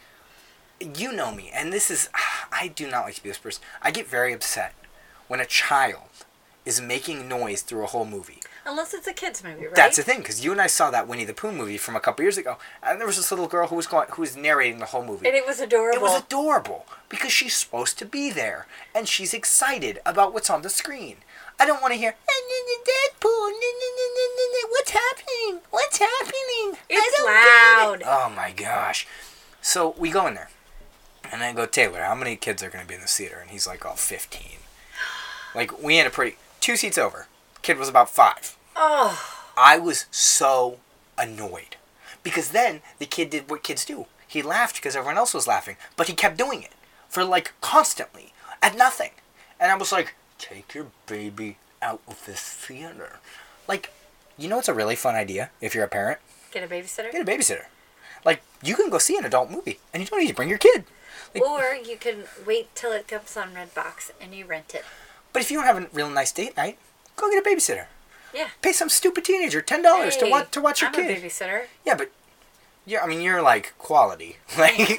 you 0.81 1.13
know 1.13 1.35
me, 1.35 1.51
and 1.55 1.73
this 1.73 1.91
is, 1.91 2.11
I 2.53 2.69
do 2.69 2.91
not 2.91 3.05
like 3.05 3.15
to 3.15 3.23
be 3.23 3.31
this 3.31 3.39
person. 3.39 3.63
I 3.81 3.91
get 3.91 4.07
very 4.07 4.35
upset 4.35 4.75
when 5.29 5.41
a 5.41 5.47
child 5.47 6.26
is 6.67 6.81
making 6.81 7.29
noise 7.29 7.63
through 7.63 7.85
a 7.85 7.87
whole 7.87 8.05
movie. 8.05 8.41
Unless 8.67 8.93
it's 8.93 9.07
a 9.07 9.13
kids 9.13 9.45
movie, 9.45 9.67
right? 9.67 9.75
That's 9.77 9.97
the 9.97 10.03
thing, 10.03 10.19
because 10.19 10.45
you 10.45 10.51
and 10.51 10.61
I 10.61 10.67
saw 10.67 10.91
that 10.91 11.07
Winnie 11.07 11.25
the 11.25 11.33
Pooh 11.33 11.53
movie 11.53 11.79
from 11.79 11.95
a 11.95 12.01
couple 12.01 12.25
years 12.25 12.37
ago, 12.37 12.59
and 12.83 12.99
there 12.99 13.07
was 13.07 13.17
this 13.17 13.31
little 13.31 13.47
girl 13.47 13.69
who 13.69 13.77
was 13.77 13.87
going, 13.87 14.09
who 14.11 14.23
was 14.23 14.37
narrating 14.37 14.81
the 14.81 14.87
whole 14.87 15.05
movie. 15.05 15.29
And 15.29 15.37
it 15.37 15.47
was 15.47 15.61
adorable. 15.61 15.97
It 15.97 16.03
was 16.03 16.21
adorable 16.21 16.85
because 17.09 17.33
she's 17.33 17.55
supposed 17.55 17.97
to 18.01 18.05
be 18.05 18.33
there 18.33 18.67
and 18.93 19.07
she's 19.07 19.33
excited 19.33 20.01
about 20.05 20.35
what's 20.35 20.51
on 20.51 20.63
the 20.63 20.69
screen. 20.69 21.19
I 21.61 21.65
don't 21.65 21.81
want 21.81 21.95
to 21.95 21.99
hear 21.99 22.11
eh, 22.11 22.33
Deadpool. 22.85 23.53
What's 24.71 24.91
happening? 24.91 25.61
What's 25.71 25.99
happening? 25.99 26.79
It's 26.91 27.25
loud. 27.25 28.01
it." 28.01 28.07
Oh 28.07 28.33
my 28.35 28.53
gosh! 28.53 29.07
So 29.63 29.95
we 29.97 30.11
go 30.11 30.27
in 30.27 30.35
there, 30.35 30.51
and 31.33 31.43
I 31.43 31.53
go, 31.53 31.67
Taylor, 31.67 32.03
how 32.03 32.15
many 32.15 32.37
kids 32.37 32.63
are 32.63 32.71
going 32.71 32.83
to 32.85 32.89
be 32.89 32.95
in 32.95 33.01
this 33.01 33.17
theater? 33.17 33.39
And 33.41 33.51
he's 33.51 33.67
like, 33.67 33.87
oh, 33.87 33.95
15. 33.95 34.43
Like 35.55 35.83
we 35.83 35.97
had 35.97 36.07
a 36.07 36.11
pretty 36.11 36.37
two 36.67 36.77
seats 36.77 36.99
over. 36.99 37.29
Kid 37.63 37.79
was 37.79 37.89
about 37.89 38.11
five. 38.11 38.57
oh, 38.75 39.45
I 39.57 39.79
was 39.79 40.07
so 40.11 40.81
annoyed 41.17 41.77
because 42.25 42.51
then 42.51 42.83
the 42.99 43.07
kid 43.07 43.31
did 43.31 43.49
what 43.49 43.63
kids 43.63 43.85
do. 43.85 44.07
He 44.27 44.43
laughed 44.43 44.75
because 44.75 44.97
everyone 44.97 45.17
else 45.17 45.33
was 45.33 45.47
laughing, 45.47 45.77
but 45.97 46.09
he 46.09 46.13
kept 46.13 46.37
doing 46.37 46.65
it 46.65 46.73
for 47.09 47.23
like 47.23 47.53
constantly 47.61 48.33
at 48.61 48.77
nothing. 48.77 49.13
And 49.61 49.71
I 49.71 49.77
was 49.77 49.93
like, 49.93 50.17
"Take 50.39 50.75
your 50.75 50.89
baby 51.07 51.59
out 51.81 52.03
of 52.09 52.27
this 52.27 52.41
theater." 52.41 53.21
Like, 53.69 53.93
you 54.37 54.49
know, 54.49 54.59
it's 54.59 54.69
a 54.69 54.75
really 54.75 54.97
fun 54.97 55.15
idea 55.15 55.51
if 55.61 55.73
you're 55.73 55.85
a 55.85 55.89
parent. 56.01 56.19
Get 56.51 56.65
a 56.65 56.67
babysitter. 56.67 57.13
Get 57.13 57.23
a 57.23 57.31
babysitter. 57.31 57.67
Like, 58.25 58.43
you 58.61 58.75
can 58.75 58.91
go 58.91 58.99
see 58.99 59.17
an 59.17 59.25
adult 59.25 59.53
movie, 59.53 59.79
and 59.95 60.03
you 60.03 60.09
don't 60.09 60.19
need 60.19 60.35
to 60.35 60.35
bring 60.35 60.49
your 60.49 60.59
kid. 60.59 60.83
Like, 61.33 61.45
Or 61.45 61.77
you 61.77 61.97
can 61.97 62.25
wait 62.45 62.75
till 62.75 62.91
it 62.91 63.07
comes 63.07 63.37
on 63.37 63.55
Redbox 63.55 64.11
and 64.21 64.35
you 64.35 64.47
rent 64.47 64.75
it. 64.75 64.85
But 65.37 65.43
if 65.43 65.51
you 65.51 65.59
don't 65.59 65.67
have 65.67 65.77
a 65.77 65.87
real 65.93 66.09
nice 66.09 66.33
date 66.33 66.57
night, 66.57 66.79
go 67.17 67.29
get 67.31 67.45
a 67.45 67.49
babysitter. 67.49 67.87
Yeah. 68.35 68.49
Pay 68.63 68.73
some 68.73 68.89
stupid 68.89 69.23
teenager 69.25 69.61
ten 69.61 69.83
dollars 69.83 70.17
to 70.17 70.31
watch 70.31 70.51
to 70.53 70.61
watch 70.63 70.81
your 70.81 70.89
I'm 70.89 70.95
kid. 70.95 71.11
a 71.11 71.21
babysitter. 71.21 71.65
Yeah, 71.85 71.95
but 71.95 72.11
yeah, 72.87 73.03
I 73.03 73.07
mean, 73.07 73.21
you're 73.21 73.43
like 73.43 73.75
quality, 73.77 74.37
like, 74.59 74.99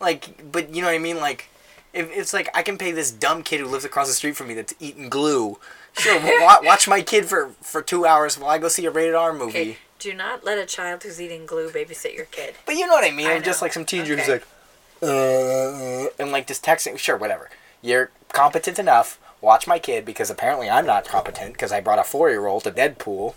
like, 0.00 0.50
but 0.50 0.74
you 0.74 0.80
know 0.80 0.88
what 0.88 0.94
I 0.94 0.98
mean, 0.98 1.18
like. 1.18 1.48
If 1.92 2.10
it's 2.10 2.32
like 2.34 2.48
I 2.52 2.62
can 2.62 2.76
pay 2.76 2.90
this 2.90 3.12
dumb 3.12 3.44
kid 3.44 3.60
who 3.60 3.66
lives 3.68 3.84
across 3.84 4.08
the 4.08 4.14
street 4.14 4.34
from 4.34 4.48
me 4.48 4.54
that's 4.54 4.74
eating 4.80 5.08
glue, 5.08 5.60
sure, 5.96 6.18
wa- 6.40 6.58
watch 6.64 6.88
my 6.88 7.02
kid 7.02 7.26
for 7.26 7.50
for 7.62 7.82
two 7.82 8.04
hours 8.04 8.36
while 8.36 8.50
I 8.50 8.58
go 8.58 8.66
see 8.66 8.84
a 8.84 8.90
rated 8.90 9.14
R 9.14 9.32
movie. 9.32 9.48
Okay. 9.60 9.76
Do 10.00 10.12
not 10.12 10.42
let 10.42 10.58
a 10.58 10.66
child 10.66 11.04
who's 11.04 11.20
eating 11.20 11.46
glue 11.46 11.70
babysit 11.70 12.16
your 12.16 12.24
kid. 12.26 12.56
But 12.66 12.74
you 12.74 12.88
know 12.88 12.94
what 12.94 13.04
I 13.04 13.12
mean. 13.14 13.28
I 13.28 13.38
just 13.38 13.62
like 13.62 13.72
some 13.72 13.84
teenager 13.84 14.16
who's 14.16 14.26
like, 14.28 14.44
uh, 15.04 16.08
and 16.18 16.32
like 16.32 16.48
just 16.48 16.64
texting. 16.64 16.98
Sure, 16.98 17.16
whatever. 17.16 17.48
You're 17.80 18.10
competent 18.32 18.80
enough. 18.80 19.20
Watch 19.44 19.66
my 19.66 19.78
kid 19.78 20.06
because 20.06 20.30
apparently 20.30 20.70
I'm 20.70 20.86
not 20.86 21.04
competent 21.06 21.52
because 21.52 21.70
I 21.70 21.80
brought 21.82 21.98
a 21.98 22.04
four 22.04 22.30
year 22.30 22.46
old 22.46 22.64
to 22.64 22.70
Deadpool. 22.70 23.34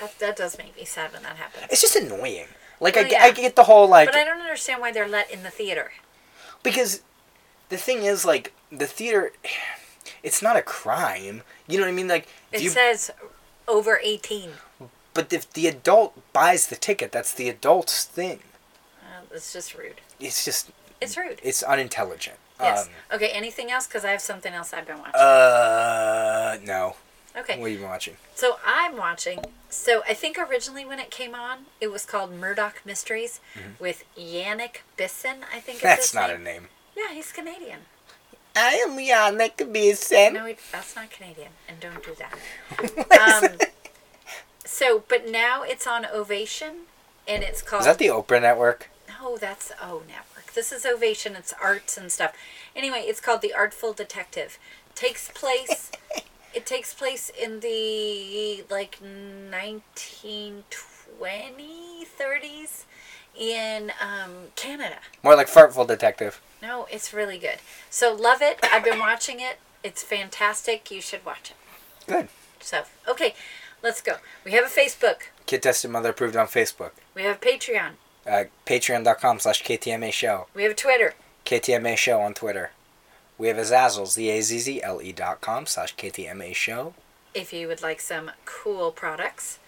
That, 0.00 0.18
that 0.18 0.36
does 0.36 0.58
make 0.58 0.76
me 0.76 0.84
sad 0.84 1.12
when 1.12 1.22
that 1.22 1.36
happens. 1.36 1.66
It's 1.70 1.80
just 1.80 1.94
annoying. 1.94 2.46
Like 2.80 2.96
I, 2.96 3.02
Well, 3.02 3.10
get, 3.10 3.22
I 3.22 3.26
yeah. 3.28 3.32
get 3.32 3.56
the 3.56 3.64
whole 3.64 3.86
like 3.86 4.08
But 4.08 4.16
I 4.16 4.24
don't 4.24 4.40
understand 4.40 4.80
why 4.80 4.90
they're 4.90 5.06
let 5.08 5.30
in 5.30 5.44
the 5.44 5.50
theater. 5.50 5.92
because 6.64 7.02
the 7.68 7.76
thing 7.76 7.98
is 8.02 8.24
like 8.24 8.52
the 8.72 8.86
theater. 8.86 9.30
It's 10.22 10.42
not 10.42 10.56
a 10.56 10.62
crime. 10.62 11.42
You 11.68 11.78
know 11.78 11.84
what 11.84 11.90
I 11.92 11.94
mean? 11.94 12.08
Like 12.08 12.26
It 12.50 12.62
you, 12.62 12.70
says 12.70 13.10
over 13.68 14.00
18. 14.02 14.50
but 15.14 15.32
if 15.32 15.50
the 15.52 15.68
adult 15.68 16.32
buys 16.32 16.66
the 16.66 16.76
ticket, 16.76 17.12
that's 17.12 17.32
the 17.32 17.48
adult's 17.48 18.04
thing. 18.04 18.40
Uh, 19.00 19.22
it's 19.32 19.52
just 19.52 19.76
rude. 19.78 20.00
It's 20.18 20.44
just 20.44 20.70
It's 21.00 21.16
rude. 21.16 21.38
it's 21.44 21.62
unintelligent. 21.62 22.36
Yes. 22.62 22.86
Um, 22.86 23.16
okay, 23.16 23.28
anything 23.28 23.70
else? 23.70 23.86
Because 23.86 24.04
I 24.04 24.10
have 24.10 24.20
something 24.20 24.52
else 24.52 24.72
I've 24.72 24.86
been 24.86 24.98
watching. 24.98 25.14
uh, 25.14 26.58
no. 26.64 26.96
okay. 27.36 27.58
What 27.58 27.70
have 27.70 27.72
you 27.72 27.78
been 27.78 27.88
watching? 27.88 28.16
So 28.34 28.58
I'm 28.64 28.96
watching. 28.96 29.40
So 29.68 30.02
I 30.08 30.14
think 30.14 30.36
originally 30.38 30.84
when 30.84 30.98
it 30.98 31.10
came 31.10 31.34
on, 31.34 31.66
it 31.80 31.88
was 31.92 32.04
called 32.04 32.32
Murdoch 32.32 32.80
Mysteries 32.84 33.40
with 33.78 34.04
Yannick 34.18 34.78
Bisson. 34.96 35.44
I 35.54 35.60
think 35.60 35.78
Mm-hmm. 35.78 35.86
That's 35.86 36.14
not 36.14 36.28
name. 36.30 36.40
a 36.40 36.44
name. 36.44 36.68
Yeah, 36.96 37.12
he's 37.14 37.32
Canadian. 37.32 37.80
I 38.56 38.72
am 38.84 38.96
Yannick 38.98 39.72
Beeson. 39.72 40.34
No, 40.34 40.52
that's 40.72 40.96
not 40.96 41.08
Canadian, 41.10 41.50
and 41.68 41.78
don't 41.80 42.02
do 42.04 42.14
that. 42.16 43.44
Um, 43.44 43.58
so, 44.64 45.04
but 45.08 45.28
now 45.28 45.62
it's 45.62 45.86
on 45.86 46.04
Ovation, 46.06 46.86
and 47.28 47.42
it's 47.42 47.62
called. 47.62 47.80
Is 47.82 47.86
that 47.86 47.98
the 47.98 48.06
Oprah 48.08 48.40
Network? 48.42 48.88
No, 49.20 49.36
that's 49.36 49.70
O 49.82 50.02
Network. 50.08 50.26
This 50.60 50.72
is 50.72 50.84
Ovation. 50.84 51.36
It's 51.36 51.54
arts 51.54 51.96
and 51.96 52.12
stuff. 52.12 52.34
Anyway, 52.76 52.98
it's 53.06 53.18
called 53.18 53.40
The 53.40 53.54
Artful 53.54 53.94
Detective. 53.94 54.58
Takes 54.94 55.30
place. 55.30 55.90
it 56.54 56.66
takes 56.66 56.92
place 56.92 57.30
in 57.30 57.60
the 57.60 58.66
like 58.68 58.98
1920s, 59.02 60.64
30s 61.18 62.84
in 63.34 63.90
um, 64.02 64.48
Canada. 64.54 64.96
More 65.22 65.34
like 65.34 65.46
Fartful 65.46 65.86
Detective. 65.86 66.42
No, 66.60 66.86
it's 66.92 67.14
really 67.14 67.38
good. 67.38 67.60
So 67.88 68.12
love 68.12 68.42
it. 68.42 68.58
I've 68.62 68.84
been 68.84 68.98
watching 68.98 69.40
it. 69.40 69.60
It's 69.82 70.02
fantastic. 70.02 70.90
You 70.90 71.00
should 71.00 71.24
watch 71.24 71.52
it. 71.52 71.56
Good. 72.06 72.28
So 72.60 72.82
okay, 73.08 73.34
let's 73.82 74.02
go. 74.02 74.16
We 74.44 74.50
have 74.52 74.66
a 74.66 74.68
Facebook. 74.68 75.22
Kid 75.46 75.62
Tested 75.62 75.90
Mother 75.90 76.10
Approved 76.10 76.36
on 76.36 76.48
Facebook. 76.48 76.90
We 77.14 77.22
have 77.22 77.40
Patreon. 77.40 77.92
Uh, 78.26 78.44
Patreon.com 78.66 79.38
slash 79.40 79.62
KTMA 79.64 80.12
Show. 80.12 80.46
We 80.54 80.62
have 80.64 80.72
a 80.72 80.74
Twitter. 80.76 81.14
KTMA 81.46 81.96
Show 81.96 82.20
on 82.20 82.34
Twitter. 82.34 82.70
We 83.38 83.48
have 83.48 83.56
a 83.58 83.62
Zazzle, 83.62 84.06
Z-A-Z-Z-L-E 84.06 85.12
dot 85.12 85.40
com 85.40 85.66
slash 85.66 85.96
KTMA 85.96 86.54
Show. 86.54 86.94
if 87.32 87.52
you 87.52 87.68
would 87.68 87.80
like 87.82 88.00
some 88.00 88.30
cool 88.44 88.90
products. 88.90 89.58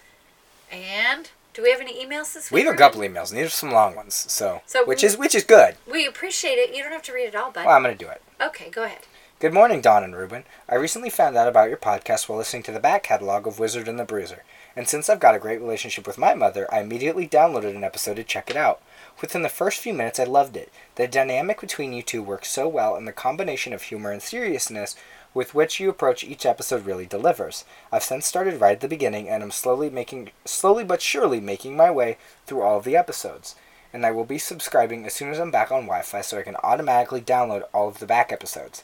And 0.71 1.29
do 1.53 1.63
we 1.63 1.71
have 1.71 1.79
any 1.81 1.93
emails 2.05 2.33
this 2.33 2.51
week? 2.51 2.61
We 2.61 2.65
have 2.65 2.75
a 2.75 2.77
couple 2.77 3.01
emails, 3.01 3.29
and 3.31 3.39
these 3.39 3.47
are 3.47 3.49
some 3.49 3.71
long 3.71 3.95
ones, 3.95 4.13
so, 4.31 4.61
So 4.65 4.85
which 4.85 5.01
we- 5.01 5.07
is 5.07 5.17
which 5.17 5.33
is 5.35 5.43
good. 5.43 5.75
We 5.89 6.05
appreciate 6.05 6.55
it. 6.59 6.75
You 6.75 6.83
don't 6.83 6.91
have 6.91 7.03
to 7.03 7.13
read 7.13 7.27
it 7.27 7.35
all, 7.35 7.51
but 7.51 7.65
Well, 7.65 7.75
I'm 7.75 7.81
gonna 7.83 7.95
do 7.95 8.09
it. 8.09 8.21
okay, 8.41 8.69
go 8.69 8.83
ahead. 8.83 9.01
Good 9.39 9.53
morning, 9.53 9.81
Dawn 9.81 10.03
and 10.03 10.15
Ruben. 10.15 10.45
I 10.69 10.75
recently 10.75 11.09
found 11.09 11.35
out 11.37 11.47
about 11.47 11.69
your 11.69 11.77
podcast 11.77 12.27
while 12.29 12.37
listening 12.37 12.63
to 12.63 12.71
the 12.71 12.79
back 12.79 13.03
catalog 13.03 13.45
of 13.47 13.59
Wizard 13.59 13.87
and 13.87 13.99
the 13.99 14.03
Bruiser, 14.05 14.43
and 14.75 14.87
since 14.87 15.09
I've 15.09 15.19
got 15.19 15.35
a 15.35 15.39
great 15.39 15.61
relationship 15.61 16.07
with 16.07 16.17
my 16.17 16.33
mother, 16.33 16.71
I 16.73 16.81
immediately 16.81 17.27
downloaded 17.27 17.75
an 17.75 17.83
episode 17.83 18.15
to 18.15 18.23
check 18.23 18.49
it 18.49 18.55
out. 18.55 18.81
Within 19.21 19.43
the 19.43 19.49
first 19.49 19.79
few 19.79 19.93
minutes, 19.93 20.19
I 20.19 20.23
loved 20.23 20.57
it. 20.57 20.71
The 20.95 21.07
dynamic 21.07 21.61
between 21.61 21.93
you 21.93 22.01
two 22.01 22.23
works 22.23 22.49
so 22.49 22.67
well, 22.67 22.95
and 22.95 23.07
the 23.07 23.13
combination 23.13 23.73
of 23.73 23.83
humor 23.83 24.11
and 24.11 24.21
seriousness 24.21 24.95
with 25.33 25.53
which 25.55 25.79
you 25.79 25.89
approach 25.89 26.23
each 26.23 26.45
episode 26.45 26.85
really 26.85 27.05
delivers. 27.05 27.65
I've 27.91 28.03
since 28.03 28.25
started 28.25 28.59
right 28.59 28.73
at 28.73 28.81
the 28.81 28.87
beginning, 28.87 29.29
and 29.29 29.43
am 29.43 29.51
slowly 29.51 29.89
making, 29.89 30.31
slowly 30.45 30.83
but 30.83 31.01
surely 31.01 31.39
making 31.39 31.75
my 31.75 31.91
way 31.91 32.17
through 32.45 32.61
all 32.61 32.77
of 32.77 32.83
the 32.83 32.97
episodes. 32.97 33.55
And 33.91 34.05
I 34.05 34.11
will 34.11 34.25
be 34.25 34.39
subscribing 34.39 35.05
as 35.05 35.13
soon 35.13 35.29
as 35.29 35.39
I'm 35.39 35.51
back 35.51 35.71
on 35.71 35.83
Wi-Fi, 35.83 36.21
so 36.21 36.39
I 36.39 36.43
can 36.43 36.55
automatically 36.63 37.21
download 37.21 37.63
all 37.73 37.87
of 37.87 37.99
the 37.99 38.07
back 38.07 38.31
episodes. 38.31 38.83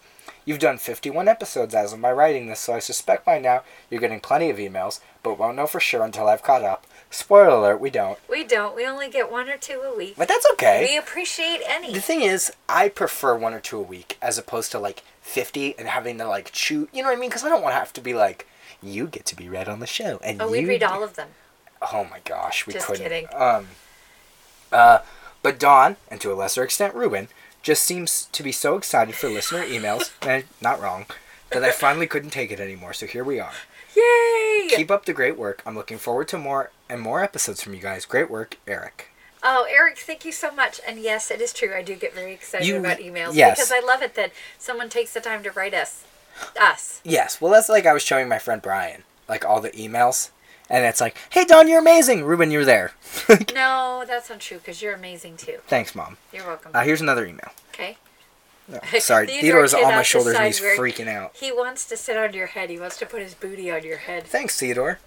You've 0.50 0.58
done 0.58 0.80
51 0.80 1.28
episodes 1.28 1.76
as 1.76 1.94
of 1.94 2.00
my 2.00 2.12
writing 2.12 2.48
this, 2.48 2.60
so 2.60 2.74
I 2.74 2.80
suspect 2.80 3.24
by 3.24 3.38
now 3.38 3.62
you're 3.88 4.02
getting 4.02 4.20
plenty 4.20 4.50
of 4.50 4.58
emails, 4.58 5.00
but 5.22 5.38
won't 5.38 5.56
know 5.56 5.68
for 5.68 5.80
sure 5.80 6.04
until 6.04 6.28
I've 6.28 6.42
caught 6.42 6.64
up. 6.64 6.88
Spoiler 7.12 7.50
alert, 7.50 7.80
we 7.80 7.92
don't. 7.92 8.18
We 8.28 8.44
don't. 8.46 8.76
We 8.76 8.84
only 8.88 9.12
get 9.12 9.32
one 9.32 9.48
or 9.48 9.58
two 9.58 9.80
a 9.82 9.96
week. 9.96 10.16
But 10.18 10.28
that's 10.28 10.48
okay. 10.54 10.88
We 10.90 10.98
appreciate 10.98 11.62
any. 11.68 11.94
The 11.94 12.02
thing 12.02 12.22
is, 12.24 12.52
I 12.68 12.90
prefer 12.90 13.36
one 13.36 13.54
or 13.54 13.60
two 13.60 13.78
a 13.78 13.84
week 13.84 14.18
as 14.24 14.40
opposed 14.40 14.72
to 14.72 14.80
like 14.80 15.04
50 15.22 15.78
and 15.78 15.88
having 15.88 16.18
to 16.18 16.28
like 16.28 16.52
chew. 16.52 16.90
You 16.92 17.04
know 17.04 17.10
what 17.10 17.18
I 17.18 17.22
mean? 17.22 17.30
Because 17.30 17.44
I 17.44 17.50
don't 17.50 17.62
want 17.62 17.74
to 17.74 17.80
have 17.80 17.94
to 17.94 18.02
be 18.02 18.16
like, 18.16 18.48
you 18.82 19.06
get 19.06 19.28
to 19.28 19.36
be 19.36 19.48
read 19.48 19.70
on 19.70 19.82
the 19.82 19.86
show. 19.86 20.20
And 20.24 20.42
Oh, 20.42 20.50
we 20.50 20.66
read 20.66 20.82
all 20.82 21.04
of 21.04 21.14
them. 21.16 21.28
Oh 21.94 22.06
my 22.06 22.22
gosh, 22.26 22.66
we 22.66 22.74
Just 22.74 22.88
couldn't. 22.88 23.04
kidding. 23.04 23.28
Um, 23.36 23.68
uh, 24.72 25.02
but 25.44 25.60
Dawn, 25.60 25.98
and 26.10 26.20
to 26.22 26.34
a 26.34 26.34
lesser 26.34 26.64
extent 26.64 26.96
Ruben, 26.96 27.28
just 27.70 27.84
seems 27.84 28.26
to 28.32 28.42
be 28.42 28.52
so 28.52 28.78
excited 28.78 29.14
for 29.14 29.30
listener 29.30 29.64
emails, 29.64 30.10
and 30.28 30.44
not 30.60 30.82
wrong, 30.82 31.06
that 31.52 31.64
I 31.64 31.70
finally 31.70 32.08
couldn't 32.08 32.32
take 32.32 32.50
it 32.50 32.60
anymore. 32.60 32.94
So 32.94 33.06
here 33.06 33.24
we 33.24 33.40
are. 33.40 33.52
Yay! 33.96 34.70
Keep 34.76 34.90
up 34.90 35.06
the 35.06 35.14
great 35.14 35.38
work. 35.38 35.62
I'm 35.68 35.76
looking 35.76 36.00
forward 36.00 36.28
to 36.30 36.40
more 36.40 36.72
and 36.90 37.00
more 37.00 37.24
episodes 37.24 37.62
from 37.62 37.76
you 37.76 37.80
guys. 37.80 38.06
Great 38.06 38.28
work, 38.28 38.58
Eric. 38.66 39.10
Oh, 39.44 39.68
Eric, 39.70 40.00
thank 40.00 40.26
you 40.26 40.32
so 40.32 40.50
much. 40.50 40.82
And 40.88 41.00
yes, 41.00 41.30
it 41.30 41.42
is 41.42 41.54
true. 41.54 41.72
I 41.76 41.84
do 41.84 41.96
get 41.96 42.16
very 42.16 42.34
excited 42.34 42.66
You- 42.66 42.78
about 42.78 42.98
emails 42.98 43.36
yes. 43.36 43.58
because 43.58 43.72
I 43.72 43.86
love 43.86 44.02
it 44.02 44.16
that 44.16 44.32
someone 44.58 44.90
takes 44.90 45.14
the 45.14 45.22
time 45.22 45.44
to 45.44 45.52
write 45.52 45.76
us. 45.76 46.06
Us. 46.60 47.02
Yes, 47.04 47.40
well, 47.40 47.52
that's 47.52 47.70
like 47.70 47.86
I 47.86 47.94
was 47.94 48.02
showing 48.02 48.28
my 48.28 48.40
friend 48.40 48.64
Brian, 48.64 49.04
like 49.28 49.46
all 49.46 49.62
the 49.62 49.70
emails, 49.72 50.32
and 50.70 50.86
it's 50.86 51.02
like, 51.02 51.16
"Hey, 51.30 51.46
Dawn, 51.46 51.68
you're 51.68 51.80
amazing. 51.80 52.24
Ruben, 52.24 52.52
you're 52.52 52.66
there." 52.66 52.92
No, 53.54 54.04
that's 54.08 54.30
not 54.30 54.40
true 54.40 54.58
because 54.58 54.82
you're 54.82 54.94
amazing 54.94 55.38
too. 55.38 55.58
Thanks, 55.68 55.94
mom. 55.96 56.18
You're 56.32 56.46
welcome. 56.46 56.72
Uh, 56.74 56.82
here's 56.84 57.02
another 57.02 57.26
email. 57.26 57.52
okay. 57.74 57.98
No, 58.70 58.80
sorry, 59.00 59.26
Theodore 59.26 59.42
Theodore's 59.68 59.74
on 59.74 59.96
my 59.96 60.04
shoulders 60.04 60.36
and 60.36 60.46
he's 60.46 60.60
freaking 60.60 61.08
out. 61.08 61.36
He 61.36 61.52
wants 61.52 61.88
to 61.88 61.98
sit 61.98 62.16
on 62.18 62.34
your 62.34 62.46
head. 62.46 62.70
He 62.70 62.78
wants 62.80 62.98
to 63.00 63.08
put 63.08 63.20
his 63.20 63.34
booty 63.34 63.72
on 63.72 63.84
your 63.84 63.98
head. 63.98 64.26
Thanks, 64.28 64.60
Theodore. 64.60 65.00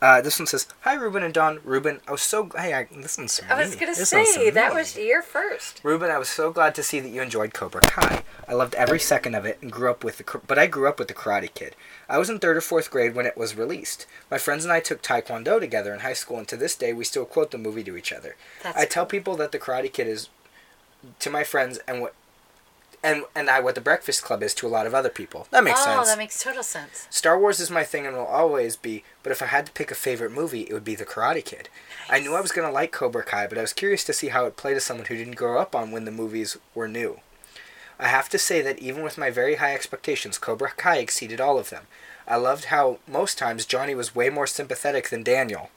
Uh, 0.00 0.20
this 0.20 0.38
one 0.38 0.46
says, 0.46 0.68
"Hi, 0.82 0.94
Ruben 0.94 1.24
and 1.24 1.34
Dawn. 1.34 1.58
Ruben, 1.64 2.00
I 2.06 2.12
was 2.12 2.22
so 2.22 2.48
hey, 2.56 2.72
I, 2.72 2.84
this 2.84 3.18
one's 3.18 3.32
so 3.32 3.44
I 3.50 3.60
was 3.60 3.74
gonna 3.74 3.94
This 3.94 4.12
one's 4.12 4.32
say 4.32 4.50
that 4.50 4.72
was 4.72 4.96
your 4.96 5.22
first. 5.22 5.80
Ruben, 5.82 6.10
I 6.10 6.18
was 6.18 6.28
so 6.28 6.52
glad 6.52 6.74
to 6.76 6.84
see 6.84 7.00
that 7.00 7.08
you 7.08 7.20
enjoyed 7.20 7.52
Cobra 7.52 7.80
Kai. 7.80 8.22
I 8.46 8.54
loved 8.54 8.76
every 8.76 9.00
second 9.00 9.34
of 9.34 9.44
it 9.44 9.58
and 9.60 9.72
grew 9.72 9.90
up 9.90 10.04
with 10.04 10.18
the 10.18 10.40
but 10.46 10.58
I 10.58 10.68
grew 10.68 10.86
up 10.88 10.98
with 11.00 11.08
the 11.08 11.14
Karate 11.14 11.52
Kid. 11.52 11.74
I 12.08 12.18
was 12.18 12.30
in 12.30 12.38
3rd 12.38 12.56
or 12.56 12.80
4th 12.80 12.90
grade 12.90 13.14
when 13.14 13.26
it 13.26 13.36
was 13.36 13.56
released. 13.56 14.06
My 14.30 14.38
friends 14.38 14.64
and 14.64 14.72
I 14.72 14.80
took 14.80 15.02
taekwondo 15.02 15.58
together 15.58 15.92
in 15.92 16.00
high 16.00 16.12
school 16.12 16.38
and 16.38 16.48
to 16.48 16.56
this 16.56 16.76
day 16.76 16.92
we 16.92 17.04
still 17.04 17.24
quote 17.24 17.50
the 17.50 17.58
movie 17.58 17.84
to 17.84 17.96
each 17.96 18.12
other. 18.12 18.36
That's 18.62 18.78
I 18.78 18.84
tell 18.84 19.04
people 19.04 19.36
that 19.36 19.50
the 19.52 19.58
Karate 19.58 19.92
Kid 19.92 20.06
is 20.06 20.28
to 21.18 21.30
my 21.30 21.44
friends 21.44 21.78
and 21.88 22.00
what 22.00 22.14
and 23.02 23.24
and 23.34 23.48
I 23.48 23.60
what 23.60 23.74
the 23.74 23.80
Breakfast 23.80 24.22
Club 24.22 24.42
is 24.42 24.54
to 24.54 24.66
a 24.66 24.68
lot 24.68 24.86
of 24.86 24.94
other 24.94 25.08
people. 25.08 25.46
That 25.50 25.64
makes 25.64 25.80
oh, 25.80 25.84
sense. 25.84 26.00
Oh, 26.02 26.04
that 26.06 26.18
makes 26.18 26.42
total 26.42 26.62
sense. 26.62 27.06
Star 27.10 27.38
Wars 27.38 27.60
is 27.60 27.70
my 27.70 27.84
thing 27.84 28.06
and 28.06 28.16
will 28.16 28.24
always 28.24 28.76
be, 28.76 29.04
but 29.22 29.32
if 29.32 29.42
I 29.42 29.46
had 29.46 29.66
to 29.66 29.72
pick 29.72 29.90
a 29.90 29.94
favorite 29.94 30.32
movie, 30.32 30.62
it 30.62 30.72
would 30.72 30.84
be 30.84 30.94
The 30.94 31.04
Karate 31.04 31.44
Kid. 31.44 31.68
I 32.10 32.20
knew 32.20 32.34
I 32.34 32.40
was 32.40 32.52
going 32.52 32.66
to 32.66 32.72
like 32.72 32.92
Cobra 32.92 33.24
Kai, 33.24 33.46
but 33.46 33.58
I 33.58 33.62
was 33.62 33.72
curious 33.72 34.04
to 34.04 34.12
see 34.12 34.28
how 34.28 34.46
it 34.46 34.56
played 34.56 34.74
to 34.74 34.80
someone 34.80 35.06
who 35.06 35.16
didn't 35.16 35.36
grow 35.36 35.60
up 35.60 35.74
on 35.74 35.90
when 35.90 36.04
the 36.04 36.10
movies 36.10 36.56
were 36.74 36.88
new. 36.88 37.20
I 38.00 38.08
have 38.08 38.28
to 38.30 38.38
say 38.38 38.62
that 38.62 38.78
even 38.78 39.02
with 39.02 39.18
my 39.18 39.30
very 39.30 39.56
high 39.56 39.74
expectations, 39.74 40.38
Cobra 40.38 40.70
Kai 40.76 40.98
exceeded 40.98 41.40
all 41.40 41.58
of 41.58 41.70
them. 41.70 41.86
I 42.26 42.36
loved 42.36 42.66
how 42.66 42.98
most 43.08 43.38
times 43.38 43.66
Johnny 43.66 43.94
was 43.94 44.14
way 44.14 44.30
more 44.30 44.46
sympathetic 44.46 45.08
than 45.08 45.22
Daniel. 45.22 45.70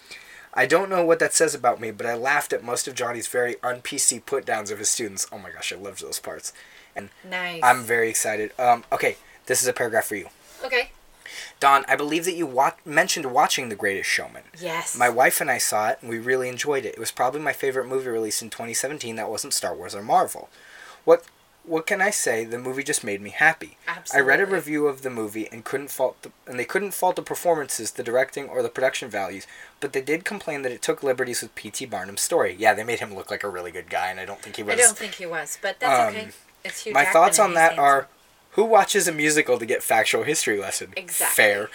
I 0.53 0.65
don't 0.65 0.89
know 0.89 1.05
what 1.05 1.19
that 1.19 1.33
says 1.33 1.55
about 1.55 1.79
me, 1.79 1.91
but 1.91 2.05
I 2.05 2.13
laughed 2.13 2.51
at 2.51 2.63
most 2.63 2.87
of 2.87 2.93
Johnny's 2.93 3.27
very 3.27 3.55
un-PC 3.63 4.25
put-downs 4.25 4.69
of 4.69 4.79
his 4.79 4.89
students. 4.89 5.25
Oh 5.31 5.37
my 5.37 5.49
gosh, 5.49 5.71
I 5.71 5.77
loved 5.77 6.01
those 6.01 6.19
parts. 6.19 6.51
And 6.95 7.09
Nice. 7.27 7.61
I'm 7.63 7.83
very 7.83 8.09
excited. 8.09 8.51
Um, 8.59 8.83
okay, 8.91 9.17
this 9.45 9.61
is 9.61 9.67
a 9.67 9.73
paragraph 9.73 10.05
for 10.05 10.15
you. 10.15 10.27
okay. 10.63 10.91
Dawn, 11.59 11.85
I 11.87 11.95
believe 11.95 12.25
that 12.25 12.35
you 12.35 12.45
wa- 12.47 12.73
mentioned 12.85 13.27
watching 13.31 13.69
The 13.69 13.75
Greatest 13.75 14.09
Showman. 14.09 14.43
Yes. 14.59 14.97
My 14.97 15.09
wife 15.09 15.39
and 15.39 15.49
I 15.51 15.59
saw 15.59 15.89
it, 15.89 15.99
and 16.01 16.09
we 16.09 16.17
really 16.17 16.49
enjoyed 16.49 16.85
it. 16.85 16.95
It 16.95 16.99
was 16.99 17.11
probably 17.11 17.39
my 17.39 17.53
favorite 17.53 17.87
movie 17.87 18.09
released 18.09 18.41
in 18.41 18.49
2017 18.49 19.15
that 19.15 19.29
wasn't 19.29 19.53
Star 19.53 19.75
Wars 19.75 19.93
or 19.95 20.01
Marvel. 20.01 20.49
What 21.05 21.23
what 21.63 21.85
can 21.85 22.01
I 22.01 22.09
say? 22.09 22.43
The 22.43 22.57
movie 22.57 22.81
just 22.83 23.03
made 23.03 23.21
me 23.21 23.29
happy. 23.29 23.77
Absolutely. 23.87 24.17
I 24.19 24.27
read 24.27 24.39
a 24.41 24.51
review 24.51 24.87
of 24.87 25.03
the 25.03 25.11
movie 25.11 25.47
and 25.51 25.63
couldn't 25.63 25.91
fault 25.91 26.19
the, 26.23 26.31
and 26.47 26.57
they 26.57 26.65
couldn't 26.65 26.95
fault 26.95 27.15
the 27.15 27.21
performances, 27.21 27.91
the 27.91 28.01
directing, 28.01 28.49
or 28.49 28.63
the 28.63 28.69
production 28.69 29.09
values, 29.11 29.45
but 29.79 29.93
they 29.93 30.01
did 30.01 30.25
complain 30.25 30.63
that 30.63 30.71
it 30.71 30.81
took 30.81 31.03
liberties 31.03 31.43
with 31.43 31.53
P.T. 31.53 31.85
Barnum's 31.85 32.21
story. 32.21 32.55
Yeah, 32.57 32.73
they 32.73 32.83
made 32.83 32.99
him 32.99 33.13
look 33.13 33.29
like 33.29 33.43
a 33.43 33.47
really 33.49 33.69
good 33.69 33.91
guy, 33.91 34.09
and 34.09 34.19
I 34.19 34.25
don't 34.25 34.41
think 34.41 34.55
he 34.55 34.63
was. 34.63 34.73
I 34.73 34.77
don't 34.77 34.97
think 34.97 35.13
he 35.13 35.27
was, 35.27 35.59
but 35.61 35.79
that's 35.79 35.99
Um, 35.99 36.07
okay. 36.15 36.31
It's 36.63 36.83
Hugh 36.83 36.93
My 36.93 37.03
Jackman 37.03 37.13
thoughts 37.23 37.39
on 37.39 37.53
that 37.55 37.73
handsome. 37.73 37.83
are 37.83 38.07
who 38.51 38.65
watches 38.65 39.07
a 39.07 39.11
musical 39.11 39.57
to 39.59 39.65
get 39.65 39.81
factual 39.83 40.23
history 40.23 40.59
lesson? 40.59 40.93
Exactly. 40.97 41.35
Fair. 41.43 41.69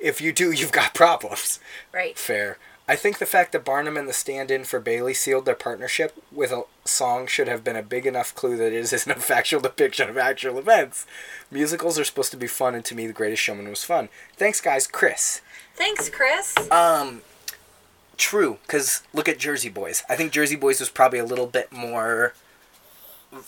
If 0.00 0.20
you 0.20 0.32
do, 0.32 0.50
you've 0.52 0.72
got 0.72 0.94
problems. 0.94 1.60
right. 1.92 2.18
Fair. 2.18 2.58
I 2.90 2.96
think 2.96 3.18
the 3.18 3.26
fact 3.26 3.52
that 3.52 3.66
Barnum 3.66 3.98
and 3.98 4.08
the 4.08 4.14
stand 4.14 4.50
in 4.50 4.64
for 4.64 4.80
Bailey 4.80 5.12
sealed 5.12 5.44
their 5.44 5.54
partnership 5.54 6.14
with 6.32 6.50
a 6.50 6.62
song 6.86 7.26
should 7.26 7.46
have 7.46 7.62
been 7.62 7.76
a 7.76 7.82
big 7.82 8.06
enough 8.06 8.34
clue 8.34 8.56
that 8.56 8.72
it 8.72 8.92
isn't 8.92 9.12
a 9.12 9.20
factual 9.20 9.60
depiction 9.60 10.08
of 10.08 10.16
actual 10.16 10.58
events. 10.58 11.04
Musicals 11.50 11.98
are 11.98 12.04
supposed 12.04 12.30
to 12.30 12.38
be 12.38 12.46
fun, 12.46 12.74
and 12.74 12.84
to 12.86 12.94
me, 12.94 13.06
The 13.06 13.12
Greatest 13.12 13.42
Showman 13.42 13.68
was 13.68 13.84
fun. 13.84 14.08
Thanks, 14.36 14.60
guys. 14.62 14.86
Chris. 14.86 15.42
Thanks, 15.74 16.08
Chris. 16.08 16.56
Um, 16.70 17.20
true, 18.16 18.56
because 18.66 19.02
look 19.12 19.28
at 19.28 19.38
Jersey 19.38 19.68
Boys. 19.68 20.02
I 20.08 20.16
think 20.16 20.32
Jersey 20.32 20.56
Boys 20.56 20.80
was 20.80 20.88
probably 20.88 21.18
a 21.18 21.24
little 21.26 21.46
bit 21.46 21.70
more. 21.70 22.32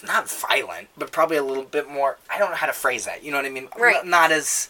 Not 0.07 0.31
violent, 0.31 0.89
but 0.97 1.11
probably 1.11 1.39
a 1.39 1.43
little 1.43 1.65
bit 1.65 1.89
more. 1.89 2.19
I 2.29 2.39
don't 2.39 2.51
know 2.51 2.57
how 2.57 2.67
to 2.67 2.73
phrase 2.73 3.07
that. 3.07 3.25
You 3.25 3.31
know 3.31 3.39
what 3.39 3.47
I 3.47 3.51
mean? 3.51 3.69
Right. 3.79 4.05
Not 4.05 4.31
as. 4.31 4.69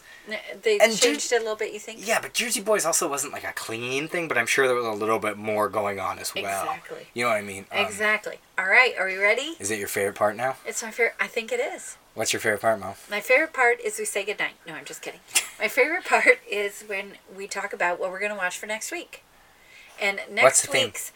They 0.63 0.79
and 0.79 0.95
changed 0.95 1.29
Jer- 1.29 1.35
it 1.35 1.39
a 1.39 1.41
little 1.41 1.57
bit. 1.57 1.73
You 1.73 1.79
think? 1.79 2.07
Yeah, 2.07 2.19
but 2.21 2.33
Jersey 2.33 2.61
Boys 2.61 2.85
also 2.85 3.09
wasn't 3.09 3.33
like 3.33 3.43
a 3.43 3.51
clean 3.51 4.07
thing, 4.07 4.27
but 4.29 4.37
I'm 4.37 4.45
sure 4.45 4.67
there 4.67 4.75
was 4.75 4.85
a 4.85 4.91
little 4.91 5.19
bit 5.19 5.37
more 5.37 5.67
going 5.67 5.99
on 5.99 6.17
as 6.19 6.33
well. 6.33 6.45
Exactly. 6.63 7.07
You 7.13 7.23
know 7.23 7.29
what 7.29 7.37
I 7.37 7.41
mean? 7.41 7.65
Um, 7.71 7.85
Exactly. 7.85 8.39
All 8.57 8.67
right. 8.67 8.93
Are 8.97 9.05
we 9.07 9.17
ready? 9.17 9.55
Is 9.59 9.69
it 9.69 9.79
your 9.79 9.89
favorite 9.89 10.15
part 10.15 10.37
now? 10.37 10.55
It's 10.65 10.81
my 10.81 10.91
favorite. 10.91 11.15
I 11.19 11.27
think 11.27 11.51
it 11.51 11.59
is. 11.59 11.97
What's 12.13 12.31
your 12.31 12.39
favorite 12.39 12.61
part, 12.61 12.79
Mo? 12.79 12.95
My 13.09 13.19
favorite 13.19 13.51
part 13.53 13.79
is 13.81 13.97
we 13.99 14.05
say 14.05 14.23
goodnight. 14.23 14.53
No, 14.67 14.73
I'm 14.73 14.85
just 14.85 15.01
kidding. 15.01 15.21
My 15.59 15.67
favorite 15.67 16.03
part 16.05 16.39
is 16.49 16.81
when 16.87 17.13
we 17.37 17.47
talk 17.47 17.71
about 17.71 17.99
what 17.99 18.09
we're 18.11 18.19
going 18.19 18.31
to 18.31 18.37
watch 18.37 18.57
for 18.57 18.65
next 18.65 18.91
week. 18.91 19.23
And 20.01 20.19
next 20.29 20.43
What's 20.43 20.61
the 20.63 20.67
theme? 20.69 20.87
week's 20.87 21.11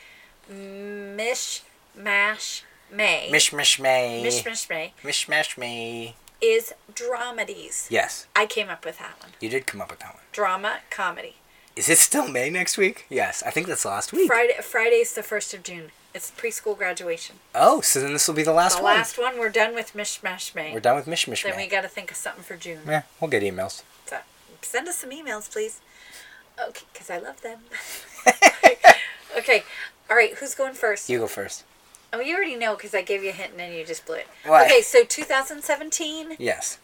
Mish 0.50 1.64
Mash 1.96 2.64
May. 2.96 3.30
Mish 3.32 3.52
Mish 3.52 3.80
May. 3.80 4.24
Mish 4.24 4.46
Mish 4.46 4.70
May 4.70 4.94
Mish 5.04 5.28
Mash 5.28 5.58
May. 5.58 6.16
is 6.42 6.74
dramedies. 6.94 7.88
Yes, 7.90 8.28
I 8.36 8.46
came 8.46 8.70
up 8.70 8.86
with 8.86 9.00
that 9.00 9.16
one. 9.22 9.32
you 9.40 9.50
did 9.50 9.66
come 9.68 9.82
up 9.82 9.90
with 9.92 10.00
that 10.00 10.14
one. 10.14 10.24
Drama 10.32 10.80
comedy. 10.90 11.36
Is 11.76 11.90
it 11.90 11.98
still 11.98 12.28
May 12.28 12.50
next 12.50 12.78
week? 12.78 13.06
Yes, 13.10 13.44
I 13.46 13.50
think 13.50 13.68
that's 13.68 13.84
last 13.84 14.14
week. 14.14 14.28
Friday 14.28 14.56
Friday's 14.62 15.14
the 15.14 15.24
first 15.24 15.54
of 15.54 15.64
June. 15.64 15.92
It's 16.14 16.32
preschool 16.32 16.78
graduation. 16.78 17.38
Oh, 17.54 17.82
so 17.82 18.00
then 18.00 18.14
this 18.14 18.26
will 18.30 18.36
be 18.36 18.44
the 18.44 18.54
last 18.54 18.78
the 18.78 18.84
one. 18.84 18.96
last 18.96 19.18
one. 19.18 19.38
We're 19.38 19.50
done 19.50 19.76
with 19.76 19.94
Mish 19.94 20.24
Mash 20.24 20.56
May. 20.56 20.74
We're 20.74 20.80
done 20.80 20.96
with 20.96 21.08
Mish 21.08 21.28
Mish 21.28 21.44
Then 21.44 21.58
we 21.58 21.68
got 21.68 21.82
to 21.82 21.90
think 21.90 22.10
of 22.10 22.16
something 22.16 22.44
for 22.44 22.56
June. 22.56 22.80
Yeah, 22.88 23.04
we'll 23.20 23.30
get 23.30 23.44
emails. 23.44 23.84
So 24.06 24.20
send 24.62 24.88
us 24.88 24.98
some 24.98 25.10
emails, 25.10 25.52
please. 25.52 25.82
Okay, 26.58 26.86
because 26.94 27.10
I 27.10 27.18
love 27.18 27.42
them. 27.42 27.60
okay, 29.38 29.64
all 30.10 30.16
right. 30.16 30.34
Who's 30.36 30.56
going 30.56 30.74
first? 30.74 31.10
You 31.10 31.20
go 31.20 31.28
first. 31.28 31.66
Oh, 32.14 32.20
you 32.20 32.36
already 32.36 32.56
know 32.56 32.76
because 32.76 32.94
I 32.94 33.02
gave 33.02 33.24
you 33.24 33.30
a 33.30 33.34
hint 33.34 33.52
and 33.52 33.60
then 33.60 33.74
you 33.74 33.86
just 33.86 34.06
blew 34.06 34.16
it. 34.16 34.28
What? 34.46 34.66
Okay, 34.68 34.82
so 34.82 35.04
2017. 35.04 36.36
Yes. 36.40 36.80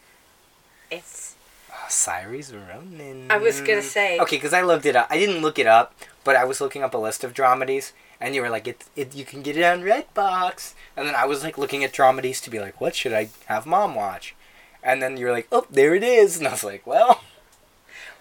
It's 0.90 1.36
Oh, 1.74 1.86
Cyrus 1.88 2.52
Ronan. 2.52 3.28
I 3.32 3.38
was 3.38 3.62
gonna 3.62 3.82
say. 3.82 4.20
Okay, 4.20 4.36
because 4.36 4.54
I 4.54 4.62
looked 4.62 4.86
it 4.86 4.96
up. 4.96 5.08
I 5.10 5.18
didn't 5.18 5.42
look 5.42 5.58
it 5.58 5.68
up, 5.68 5.96
but 6.26 6.36
I 6.36 6.44
was 6.44 6.60
looking 6.60 6.84
up 6.84 6.94
a 6.94 6.98
list 6.98 7.24
of 7.24 7.34
dramedies, 7.34 7.94
and 8.20 8.36
you 8.36 8.42
were 8.42 8.50
like, 8.50 8.68
it, 8.68 8.84
it, 8.96 9.16
you 9.16 9.24
can 9.24 9.42
get 9.42 9.56
it 9.56 9.64
on 9.64 9.82
Redbox. 9.82 10.74
And 10.98 11.08
then 11.08 11.16
I 11.16 11.26
was 11.26 11.44
like 11.44 11.58
looking 11.58 11.84
at 11.86 11.94
dramedies 11.94 12.42
to 12.44 12.50
be 12.50 12.60
like, 12.60 12.82
what 12.82 12.94
should 12.94 13.14
I 13.14 13.30
have 13.46 13.66
mom 13.66 13.96
watch? 13.96 14.36
And 14.84 15.02
then 15.02 15.16
you 15.16 15.26
were 15.28 15.32
like, 15.32 15.48
oh, 15.52 15.66
there 15.70 15.96
it 15.96 16.04
is. 16.04 16.38
And 16.38 16.48
I 16.48 16.52
was 16.52 16.64
like, 16.64 16.86
well, 16.86 17.22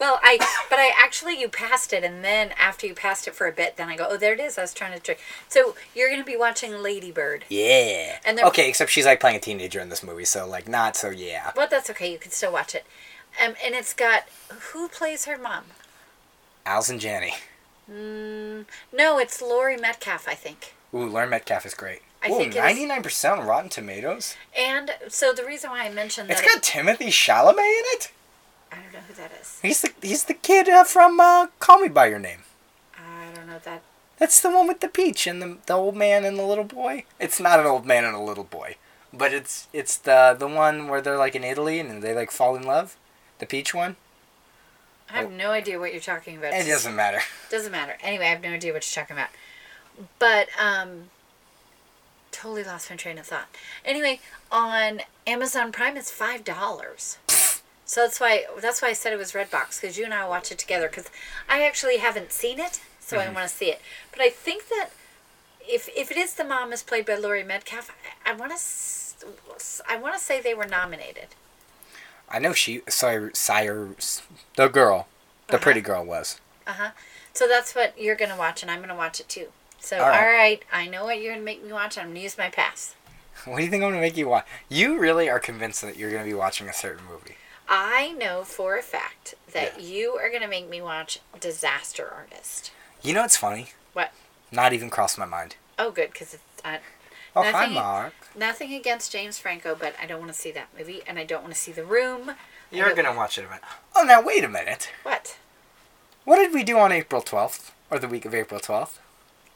well, 0.00 0.18
I 0.22 0.38
but 0.68 0.78
I 0.78 0.90
actually 0.98 1.38
you 1.38 1.48
passed 1.48 1.92
it 1.92 2.02
and 2.02 2.24
then 2.24 2.52
after 2.58 2.86
you 2.86 2.94
passed 2.94 3.28
it 3.28 3.34
for 3.34 3.46
a 3.46 3.52
bit, 3.52 3.76
then 3.76 3.88
I 3.88 3.96
go, 3.96 4.06
oh, 4.10 4.16
there 4.16 4.32
it 4.32 4.40
is. 4.40 4.58
I 4.58 4.62
was 4.62 4.74
trying 4.74 4.92
to 4.92 4.98
trick. 4.98 5.20
So 5.48 5.76
you're 5.94 6.10
gonna 6.10 6.24
be 6.24 6.36
watching 6.36 6.72
Lady 6.82 7.12
Bird. 7.12 7.44
yeah. 7.48 8.18
And 8.24 8.40
okay, 8.40 8.68
except 8.68 8.90
she's 8.90 9.06
like 9.06 9.20
playing 9.20 9.36
a 9.36 9.40
teenager 9.40 9.78
in 9.80 9.90
this 9.90 10.02
movie, 10.02 10.24
so 10.24 10.46
like 10.46 10.66
not 10.66 10.96
so 10.96 11.10
yeah. 11.10 11.52
But 11.54 11.70
that's 11.70 11.90
okay. 11.90 12.10
You 12.10 12.18
can 12.18 12.32
still 12.32 12.52
watch 12.52 12.74
it. 12.74 12.84
Um, 13.44 13.54
and 13.64 13.74
it's 13.74 13.94
got 13.94 14.24
who 14.72 14.88
plays 14.88 15.26
her 15.26 15.38
mom? 15.38 15.64
Allison 16.66 16.98
Janney. 16.98 17.34
Mm, 17.90 18.66
no, 18.92 19.18
it's 19.18 19.42
Laurie 19.42 19.76
Metcalf, 19.76 20.26
I 20.28 20.34
think. 20.34 20.74
Ooh, 20.94 21.06
Laurie 21.08 21.28
Metcalf 21.28 21.66
is 21.66 21.74
great. 21.74 22.00
I 22.22 22.30
Ooh, 22.30 22.36
think 22.36 22.54
it 22.54 22.58
ninety 22.60 22.86
nine 22.86 23.02
percent 23.02 23.40
on 23.40 23.46
Rotten 23.46 23.70
Tomatoes. 23.70 24.36
And 24.56 24.92
so 25.08 25.32
the 25.32 25.44
reason 25.44 25.70
why 25.70 25.86
I 25.86 25.90
mentioned 25.90 26.28
that 26.28 26.38
It's 26.38 26.54
got 26.54 26.62
Timothée 26.62 27.08
Chalamet 27.08 27.58
in 27.58 27.84
it. 27.94 28.12
I 29.10 29.12
don't 29.12 29.22
know 29.22 29.28
who 29.28 29.28
that 29.28 29.40
is. 29.40 29.58
He's 29.62 29.80
the 29.82 29.90
he's 30.02 30.24
the 30.24 30.34
kid 30.34 30.68
uh, 30.68 30.84
from 30.84 31.20
uh, 31.20 31.48
Call 31.58 31.80
Me 31.80 31.88
by 31.88 32.06
Your 32.06 32.18
Name. 32.18 32.40
I 32.96 33.34
don't 33.34 33.46
know 33.46 33.58
that. 33.64 33.82
That's 34.18 34.40
the 34.40 34.50
one 34.50 34.68
with 34.68 34.80
the 34.80 34.88
peach 34.88 35.26
and 35.26 35.40
the, 35.40 35.56
the 35.66 35.72
old 35.72 35.96
man 35.96 36.24
and 36.24 36.38
the 36.38 36.44
little 36.44 36.64
boy. 36.64 37.04
It's 37.18 37.40
not 37.40 37.58
an 37.58 37.66
old 37.66 37.86
man 37.86 38.04
and 38.04 38.14
a 38.14 38.20
little 38.20 38.44
boy, 38.44 38.76
but 39.12 39.32
it's 39.32 39.68
it's 39.72 39.96
the 39.96 40.36
the 40.38 40.48
one 40.48 40.88
where 40.88 41.00
they're 41.00 41.16
like 41.16 41.34
in 41.34 41.44
Italy 41.44 41.80
and 41.80 42.02
they 42.02 42.14
like 42.14 42.30
fall 42.30 42.56
in 42.56 42.62
love. 42.62 42.96
The 43.38 43.46
peach 43.46 43.74
one. 43.74 43.96
I 45.12 45.18
have 45.22 45.32
no 45.32 45.50
idea 45.50 45.80
what 45.80 45.92
you're 45.92 46.00
talking 46.00 46.36
about. 46.36 46.52
It 46.52 46.68
doesn't 46.68 46.94
matter. 46.94 47.18
Doesn't 47.50 47.72
matter. 47.72 47.96
Anyway, 48.00 48.26
I 48.26 48.28
have 48.28 48.42
no 48.42 48.50
idea 48.50 48.72
what 48.72 48.86
you're 48.86 49.02
talking 49.02 49.16
about. 49.16 49.30
But 50.20 50.48
um 50.60 51.10
totally 52.30 52.62
lost 52.62 52.88
my 52.90 52.96
train 52.96 53.18
of 53.18 53.26
thought. 53.26 53.48
Anyway, 53.84 54.20
on 54.52 55.00
Amazon 55.26 55.72
Prime 55.72 55.96
it's 55.96 56.10
five 56.12 56.44
dollars. 56.44 57.18
So 57.90 58.02
that's 58.02 58.20
why 58.20 58.44
that's 58.60 58.80
why 58.80 58.90
I 58.90 58.92
said 58.92 59.12
it 59.12 59.18
was 59.18 59.32
Redbox 59.32 59.80
because 59.80 59.98
you 59.98 60.04
and 60.04 60.14
I 60.14 60.24
watch 60.28 60.52
it 60.52 60.58
together 60.58 60.86
because 60.86 61.10
I 61.48 61.66
actually 61.66 61.96
haven't 61.96 62.30
seen 62.30 62.60
it, 62.60 62.80
so 63.00 63.18
I 63.18 63.28
want 63.28 63.48
to 63.48 63.52
see 63.52 63.64
it. 63.66 63.80
But 64.12 64.20
I 64.20 64.28
think 64.28 64.68
that 64.68 64.90
if 65.68 65.88
if 65.96 66.12
it 66.12 66.16
is 66.16 66.34
the 66.34 66.44
mom 66.44 66.72
is 66.72 66.84
played 66.84 67.04
by 67.04 67.16
Laurie 67.16 67.42
Metcalf, 67.42 67.90
I, 68.24 68.32
want 68.32 68.52
to 68.52 69.82
I 69.88 69.96
want 69.96 70.14
to 70.14 70.20
say 70.20 70.40
they 70.40 70.54
were 70.54 70.68
nominated. 70.68 71.34
I 72.28 72.38
know 72.38 72.52
she. 72.52 72.82
Sorry, 72.88 73.32
Sire, 73.34 73.88
the 74.54 74.68
girl, 74.68 75.08
the 75.48 75.56
Uh-huh. 75.56 75.58
pretty 75.64 75.80
girl 75.80 76.04
was. 76.04 76.40
Uh 76.68 76.74
huh. 76.74 76.90
So 77.32 77.48
that's 77.48 77.74
what 77.74 78.00
you're 78.00 78.14
gonna 78.14 78.36
watch, 78.36 78.62
and 78.62 78.70
I'm 78.70 78.80
gonna 78.80 78.94
watch 78.94 79.18
it 79.18 79.28
too. 79.28 79.48
So 79.80 79.98
All 79.98 80.04
all 80.04 80.10
right. 80.10 80.32
right, 80.32 80.62
I 80.72 80.86
know 80.86 81.06
what 81.06 81.20
you're 81.20 81.32
gonna 81.32 81.44
make 81.44 81.64
me 81.64 81.72
watch. 81.72 81.98
I'm 81.98 82.10
gonna 82.10 82.20
use 82.20 82.38
my 82.38 82.50
pass. 82.50 82.94
What 83.46 83.56
do 83.56 83.64
you 83.64 83.70
think 83.70 83.82
I'm 83.82 83.90
gonna 83.90 84.00
make 84.00 84.16
you 84.16 84.28
watch? 84.28 84.46
You 84.68 84.96
really 84.96 85.28
are 85.28 85.40
convinced 85.40 85.82
that 85.82 85.96
you're 85.96 86.12
gonna 86.12 86.22
be 86.22 86.34
watching 86.34 86.68
a 86.68 86.72
certain 86.72 87.04
movie. 87.04 87.34
I 87.72 88.12
know 88.18 88.42
for 88.42 88.76
a 88.76 88.82
fact 88.82 89.34
that 89.52 89.80
you 89.80 90.10
are 90.14 90.28
gonna 90.30 90.48
make 90.48 90.68
me 90.68 90.82
watch 90.82 91.20
Disaster 91.38 92.08
Artist. 92.12 92.72
You 93.02 93.14
know 93.14 93.22
what's 93.22 93.36
funny? 93.36 93.68
What? 93.92 94.12
Not 94.50 94.72
even 94.72 94.90
crossed 94.90 95.18
my 95.18 95.24
mind. 95.24 95.54
Oh, 95.78 95.90
good, 95.92 96.10
because 96.12 96.34
it's 96.34 96.42
uh, 96.64 96.78
Oh, 97.36 97.44
hi, 97.44 97.52
Nothing- 97.52 97.74
Mark. 97.74 98.12
nothing 98.34 98.74
against 98.74 99.12
James 99.12 99.38
Franco, 99.38 99.76
but 99.76 99.94
I 100.02 100.06
don't 100.06 100.18
want 100.18 100.32
to 100.32 100.38
see 100.38 100.50
that 100.50 100.66
movie, 100.76 101.02
and 101.06 101.16
I 101.16 101.22
don't 101.24 101.42
want 101.42 101.54
to 101.54 101.60
see 101.60 101.70
The 101.70 101.84
Room. 101.84 102.32
You're 102.72 102.92
gonna 102.92 103.14
watch 103.14 103.38
it 103.38 103.44
event. 103.44 103.62
Oh, 103.94 104.02
now 104.02 104.20
wait 104.20 104.42
a 104.42 104.48
minute. 104.48 104.90
What? 105.04 105.38
What 106.24 106.36
did 106.38 106.52
we 106.52 106.64
do 106.64 106.76
on 106.78 106.90
April 106.90 107.22
12th? 107.22 107.70
Or 107.88 107.98
the 108.00 108.08
week 108.08 108.24
of 108.24 108.34
April 108.34 108.58
12th? 108.60 108.98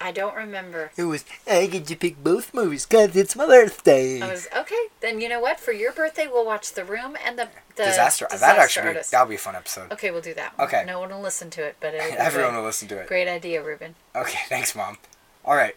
I 0.04 0.12
don't 0.12 0.36
remember. 0.36 0.90
It 0.98 1.04
was, 1.04 1.24
I 1.50 1.64
get 1.64 1.86
to 1.86 1.96
pick 1.96 2.22
both 2.22 2.52
movies 2.52 2.84
because 2.84 3.16
it's 3.16 3.34
my 3.34 3.46
birthday. 3.46 4.20
I 4.20 4.28
was 4.30 4.46
okay. 4.54 4.88
Then 5.00 5.18
you 5.18 5.30
know 5.30 5.40
what? 5.40 5.58
For 5.58 5.72
your 5.72 5.92
birthday, 5.92 6.26
we'll 6.26 6.44
watch 6.44 6.74
The 6.74 6.84
Room 6.84 7.16
and 7.24 7.38
the, 7.38 7.48
the 7.76 7.84
disaster. 7.84 8.26
Disaster 8.30 8.38
That 8.38 8.58
actually, 8.58 8.88
Artist. 8.88 9.10
that'll 9.12 9.28
be 9.28 9.36
a 9.36 9.38
fun 9.38 9.56
episode. 9.56 9.90
Okay, 9.92 10.10
we'll 10.10 10.20
do 10.20 10.34
that. 10.34 10.52
Okay. 10.60 10.84
No 10.86 11.00
one 11.00 11.08
will 11.08 11.22
listen 11.22 11.48
to 11.50 11.62
it, 11.64 11.76
but 11.80 11.94
Everyone 11.94 12.50
great. 12.50 12.58
will 12.60 12.66
listen 12.66 12.86
to 12.88 12.98
it. 13.00 13.06
Great 13.06 13.28
idea, 13.28 13.62
Ruben. 13.64 13.94
Okay, 14.14 14.40
thanks, 14.50 14.76
Mom. 14.76 14.98
All 15.42 15.56
right. 15.56 15.74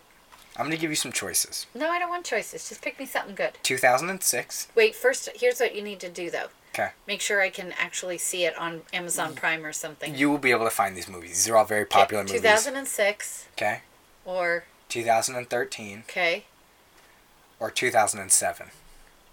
I'm 0.57 0.65
going 0.65 0.75
to 0.75 0.81
give 0.81 0.89
you 0.89 0.95
some 0.97 1.13
choices. 1.13 1.65
No, 1.73 1.89
I 1.89 1.97
don't 1.97 2.09
want 2.09 2.25
choices. 2.25 2.67
Just 2.67 2.81
pick 2.81 2.99
me 2.99 3.05
something 3.05 3.33
good. 3.35 3.51
2006. 3.63 4.67
Wait, 4.75 4.93
first, 4.93 5.29
here's 5.35 5.59
what 5.61 5.73
you 5.73 5.81
need 5.81 6.01
to 6.01 6.09
do, 6.09 6.29
though. 6.29 6.47
Okay. 6.73 6.89
Make 7.07 7.21
sure 7.21 7.41
I 7.41 7.49
can 7.49 7.73
actually 7.79 8.17
see 8.17 8.43
it 8.43 8.57
on 8.57 8.81
Amazon 8.91 9.35
Prime 9.35 9.65
or 9.65 9.71
something. 9.71 10.15
You 10.15 10.29
will 10.29 10.37
be 10.37 10.51
able 10.51 10.65
to 10.65 10.69
find 10.71 10.97
these 10.97 11.07
movies. 11.07 11.29
These 11.29 11.49
are 11.49 11.55
all 11.57 11.65
very 11.65 11.85
popular 11.85 12.23
Okay, 12.23 12.33
movies. 12.33 12.41
2006 12.41 13.47
Okay. 13.53 13.81
Or, 14.27 14.65
2013 14.89 16.03
okay, 16.07 16.43
or 17.59 17.71
2007. 17.71 18.67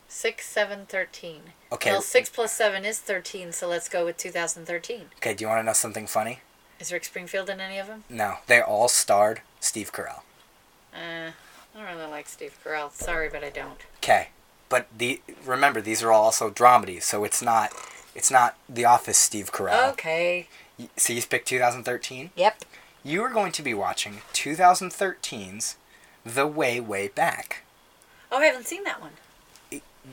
6, 0.08 0.46
7, 0.46 0.86
13. 0.86 1.40
Okay. 1.72 1.90
Well, 1.90 2.00
6 2.00 2.30
plus 2.30 2.52
7 2.52 2.84
is 2.84 3.00
13, 3.00 3.52
so 3.52 3.68
let's 3.68 3.88
go 3.88 4.04
with 4.04 4.16
2013. 4.16 5.06
Okay, 5.16 5.34
do 5.34 5.42
you 5.42 5.48
want 5.48 5.58
to 5.58 5.64
know 5.64 5.72
something 5.72 6.06
funny? 6.06 6.38
Is 6.78 6.92
Rick 6.92 7.04
Springfield 7.04 7.50
in 7.50 7.60
any 7.60 7.78
of 7.78 7.88
them? 7.88 8.04
No. 8.08 8.36
They 8.46 8.60
all 8.60 8.88
starred 8.88 9.40
Steve 9.58 9.92
Carell. 9.92 10.20
Uh, 10.94 11.30
I 11.30 11.32
don't 11.74 11.96
really 11.96 12.10
like 12.10 12.28
Steve 12.28 12.56
Carell. 12.64 12.92
Sorry, 12.92 13.28
but 13.28 13.42
I 13.42 13.50
don't. 13.50 13.80
Okay. 13.98 14.28
But 14.68 14.86
the 14.96 15.20
remember 15.44 15.80
these 15.80 16.02
are 16.02 16.12
all 16.12 16.24
also 16.24 16.50
dramedies, 16.50 17.02
so 17.02 17.24
it's 17.24 17.42
not 17.42 17.72
It's 18.14 18.30
not 18.30 18.56
The 18.68 18.84
Office 18.84 19.18
Steve 19.18 19.50
Carell. 19.52 19.90
Okay. 19.92 20.46
So 20.96 21.12
you 21.12 21.22
picked 21.22 21.48
2013. 21.48 22.30
Yep. 22.36 22.64
You 23.04 23.22
are 23.22 23.28
going 23.30 23.52
to 23.52 23.62
be 23.62 23.74
watching 23.74 24.22
2013's 24.32 25.76
The 26.24 26.46
Way 26.46 26.80
Way 26.80 27.08
Back. 27.08 27.62
Oh, 28.32 28.38
I 28.38 28.46
haven't 28.46 28.66
seen 28.66 28.84
that 28.84 29.00
one. 29.00 29.10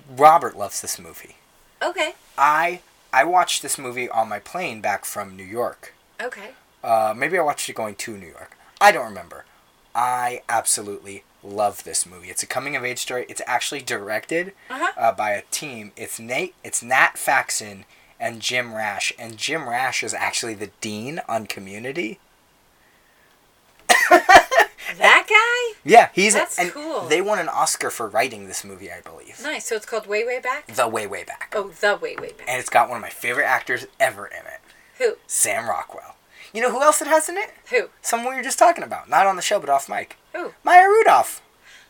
Robert 0.10 0.58
loves 0.58 0.82
this 0.82 1.00
movie. 1.00 1.36
Okay. 1.82 2.14
I 2.38 2.82
I 3.14 3.24
watched 3.24 3.62
this 3.62 3.78
movie 3.78 4.10
on 4.10 4.30
my 4.30 4.39
plane 4.39 4.80
back 4.82 5.04
from 5.06 5.36
New 5.36 5.44
York. 5.44 5.94
Okay. 6.22 6.52
Uh, 6.84 7.14
maybe 7.16 7.38
I 7.38 7.42
watched 7.42 7.68
it 7.70 7.74
going 7.76 7.96
to 7.96 8.18
New 8.18 8.28
York. 8.28 8.58
I 8.80 8.92
don't 8.92 9.06
remember. 9.06 9.46
I 9.94 10.44
absolutely 10.48 11.24
love 11.44 11.84
this 11.84 12.06
movie. 12.06 12.30
It's 12.30 12.44
a 12.44 12.48
coming 12.48 12.76
of 12.76 12.86
age 12.86 13.00
story. 13.00 13.26
It's 13.28 13.42
actually 13.46 13.82
directed 13.82 14.54
Uh-huh. 14.70 14.92
uh, 14.98 15.12
by 15.12 15.32
a 15.32 15.42
team. 15.52 15.92
It's 15.98 16.20
Nate. 16.20 16.56
It's 16.64 16.82
Nat 16.82 17.18
Faxon 17.18 17.84
and 18.20 18.39
Jim 18.42 18.74
Rash. 18.74 19.12
And 19.20 19.38
Jim 19.38 19.68
Rash 19.68 20.04
is 20.04 20.14
actually 20.14 20.54
the 20.54 20.72
dean 20.80 21.20
on 21.28 21.48
Community. 21.48 22.20
That 24.97 25.26
guy? 25.30 25.80
Yeah, 25.89 26.09
he's 26.14 26.34
That's 26.34 26.59
and 26.59 26.72
cool. 26.72 27.07
They 27.07 27.22
won 27.22 27.39
an 27.39 27.47
Oscar 27.47 27.89
for 27.89 28.07
writing 28.09 28.47
this 28.47 28.64
movie, 28.66 28.91
I 28.91 28.99
believe. 28.99 29.39
Nice. 29.41 29.66
So 29.68 29.76
it's 29.78 29.86
called 29.86 30.05
Way 30.05 30.26
Way 30.26 30.39
Back? 30.39 30.68
The 30.68 30.88
Way 30.88 31.07
Way 31.07 31.24
Back. 31.24 31.53
Oh, 31.55 31.70
The 31.70 31.95
Way 31.95 32.16
Way 32.18 32.34
Back. 32.34 32.45
And 32.47 32.59
it's 32.59 32.70
got 32.70 32.89
one 32.89 32.97
of 32.97 33.01
my 33.01 33.09
favorite 33.09 33.45
actors 33.45 33.88
ever 34.01 34.28
in 34.28 34.45
it, 34.45 34.59
Who? 34.97 35.16
Sam 35.28 35.70
Rockwell. 35.70 36.16
You 36.53 36.62
know 36.62 36.72
who 36.72 36.82
else 36.82 37.01
it 37.01 37.07
has 37.07 37.30
in 37.30 37.38
it? 37.38 37.51
Who? 37.70 37.88
Someone 38.01 38.32
we 38.34 38.38
were 38.38 38.43
just 38.43 38.59
talking 38.59 38.84
about, 38.84 39.09
not 39.09 39.26
on 39.26 39.38
the 39.38 39.41
show 39.41 39.59
but 39.62 39.70
off 39.70 39.88
mic. 39.88 40.18
Who? 40.34 40.51
Maya 40.64 40.86
Rudolph. 40.88 41.41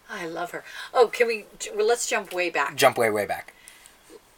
I 0.09 0.27
love 0.27 0.51
her. 0.51 0.63
Oh, 0.93 1.07
can 1.07 1.25
we? 1.25 1.45
Well, 1.75 1.87
let's 1.87 2.07
jump 2.07 2.31
way 2.33 2.51
back. 2.51 2.75
Jump 2.75 2.97
way 2.99 3.09
way 3.09 3.25
back. 3.25 3.53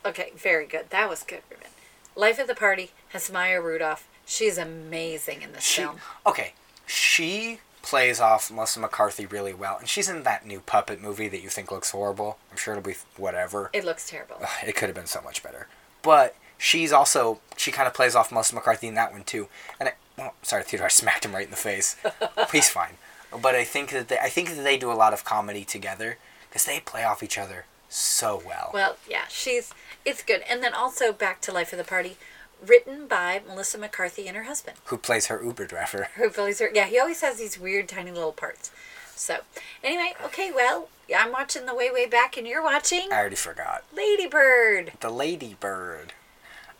Okay, 0.05 0.31
very 0.37 0.65
good. 0.65 0.89
That 0.91 1.09
was 1.09 1.23
good, 1.23 1.41
Ruben. 1.49 1.67
Life 2.15 2.39
of 2.39 2.47
the 2.47 2.55
Party 2.55 2.91
has 3.09 3.29
Maya 3.31 3.59
Rudolph. 3.61 4.07
She's 4.25 4.57
amazing 4.57 5.41
in 5.41 5.51
this 5.51 5.63
She 5.63 5.81
film. 5.81 5.97
okay. 6.25 6.53
She 6.85 7.59
plays 7.83 8.19
off 8.19 8.49
Melissa 8.49 8.79
McCarthy 8.79 9.27
really 9.27 9.53
well, 9.53 9.77
and 9.77 9.87
she's 9.87 10.09
in 10.09 10.23
that 10.23 10.47
new 10.47 10.61
puppet 10.61 10.99
movie 10.99 11.27
that 11.27 11.43
you 11.43 11.49
think 11.49 11.71
looks 11.71 11.91
horrible. 11.91 12.39
I'm 12.49 12.57
sure 12.57 12.73
it'll 12.73 12.83
be 12.83 12.95
whatever. 13.17 13.69
It 13.73 13.85
looks 13.85 14.09
terrible. 14.09 14.37
Ugh, 14.41 14.49
it 14.65 14.75
could 14.75 14.87
have 14.87 14.95
been 14.95 15.05
so 15.05 15.21
much 15.21 15.43
better. 15.43 15.67
But 16.01 16.35
she's 16.57 16.91
also 16.91 17.39
she 17.57 17.71
kind 17.71 17.87
of 17.87 17.93
plays 17.93 18.15
off 18.15 18.31
Melissa 18.31 18.55
McCarthy 18.55 18.87
in 18.87 18.95
that 18.95 19.11
one 19.11 19.23
too. 19.23 19.47
And 19.79 19.89
I, 19.89 19.93
well, 20.17 20.33
sorry, 20.41 20.63
Theodore, 20.63 20.87
I 20.87 20.89
smacked 20.89 21.25
him 21.25 21.35
right 21.35 21.45
in 21.45 21.51
the 21.51 21.57
face. 21.57 21.95
He's 22.51 22.69
fine. 22.69 22.97
But 23.41 23.55
I 23.55 23.63
think 23.63 23.91
that 23.91 24.07
they, 24.07 24.17
I 24.17 24.29
think 24.29 24.49
that 24.49 24.63
they 24.63 24.77
do 24.77 24.91
a 24.91 24.93
lot 24.93 25.13
of 25.13 25.25
comedy 25.25 25.65
together 25.65 26.17
because 26.49 26.65
they 26.65 26.79
play 26.79 27.03
off 27.03 27.23
each 27.23 27.37
other 27.37 27.65
so 27.89 28.41
well. 28.45 28.71
Well, 28.73 28.97
yeah, 29.09 29.25
she's 29.27 29.73
it's 30.05 30.23
good. 30.23 30.41
And 30.49 30.63
then 30.63 30.73
also 30.73 31.11
back 31.11 31.41
to 31.41 31.51
Life 31.51 31.73
of 31.73 31.77
the 31.77 31.83
Party, 31.83 32.17
written 32.65 33.07
by 33.07 33.41
Melissa 33.47 33.77
McCarthy 33.77 34.27
and 34.27 34.35
her 34.37 34.43
husband, 34.43 34.77
Who 34.85 34.97
plays 34.97 35.27
her 35.27 35.41
Uber 35.43 35.65
driver? 35.67 36.07
who 36.15 36.29
plays 36.29 36.59
her. 36.59 36.69
Yeah, 36.73 36.85
he 36.85 36.99
always 36.99 37.21
has 37.21 37.37
these 37.37 37.59
weird 37.59 37.87
tiny 37.89 38.11
little 38.11 38.31
parts. 38.31 38.71
So, 39.15 39.37
anyway, 39.83 40.13
okay, 40.25 40.51
well, 40.53 40.89
I'm 41.15 41.31
watching 41.31 41.65
the 41.65 41.75
way 41.75 41.91
way 41.91 42.05
back, 42.07 42.35
and 42.37 42.47
you're 42.47 42.63
watching 42.63 43.09
I 43.11 43.17
already 43.19 43.35
forgot. 43.35 43.83
Lady 43.95 44.27
Bird. 44.27 44.93
The 45.01 45.09
Lady 45.11 45.55
Bird. 45.59 46.13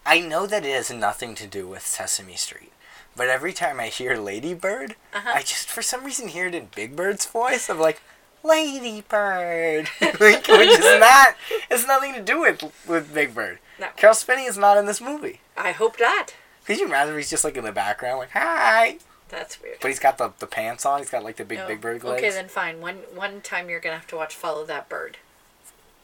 I 0.05 0.19
know 0.19 0.45
that 0.47 0.65
it 0.65 0.73
has 0.73 0.91
nothing 0.91 1.35
to 1.35 1.47
do 1.47 1.67
with 1.67 1.85
Sesame 1.85 2.35
Street, 2.35 2.71
but 3.15 3.29
every 3.29 3.53
time 3.53 3.79
I 3.79 3.87
hear 3.87 4.17
Lady 4.17 4.53
Bird, 4.53 4.95
Uh-huh. 5.13 5.31
I 5.33 5.41
just 5.41 5.69
for 5.69 5.81
some 5.81 6.03
reason 6.03 6.27
hear 6.29 6.47
it 6.47 6.55
in 6.55 6.69
Big 6.75 6.95
Bird's 6.95 7.25
voice. 7.25 7.69
I'm 7.69 7.79
like, 7.79 8.01
Lady 8.43 9.01
Bird, 9.07 9.87
like, 10.01 10.19
which 10.47 10.69
is 10.69 10.99
not. 10.99 11.35
It's 11.69 11.87
nothing 11.87 12.13
to 12.15 12.21
do 12.21 12.41
with 12.41 12.63
with 12.87 13.13
Big 13.13 13.33
Bird. 13.35 13.59
No. 13.79 13.87
Caroll 13.95 14.13
Spinney 14.15 14.45
is 14.45 14.57
not 14.57 14.77
in 14.77 14.85
this 14.85 15.01
movie. 15.01 15.41
I 15.57 15.71
hope 15.71 15.95
not. 15.99 16.35
Could 16.65 16.79
you 16.79 16.85
imagine 16.85 17.13
if 17.13 17.17
he's 17.19 17.29
just 17.29 17.43
like 17.43 17.57
in 17.57 17.63
the 17.63 17.71
background, 17.71 18.19
like 18.19 18.29
hi, 18.31 18.97
That's 19.29 19.61
weird. 19.61 19.77
but 19.81 19.87
he's 19.89 19.99
got 19.99 20.17
the, 20.17 20.31
the 20.39 20.47
pants 20.47 20.85
on. 20.85 20.99
He's 20.99 21.09
got 21.09 21.23
like 21.23 21.35
the 21.37 21.45
big. 21.45 21.65
Big 21.67 21.81
Bird 21.81 22.03
legs. 22.03 22.21
Okay, 22.21 22.29
then 22.31 22.47
fine. 22.47 22.79
One 22.81 22.97
one 23.13 23.41
time 23.41 23.69
you're 23.69 23.79
gonna 23.79 23.95
have 23.97 24.07
to 24.07 24.15
watch 24.15 24.35
Follow 24.35 24.65
That 24.65 24.87
Bird. 24.89 25.17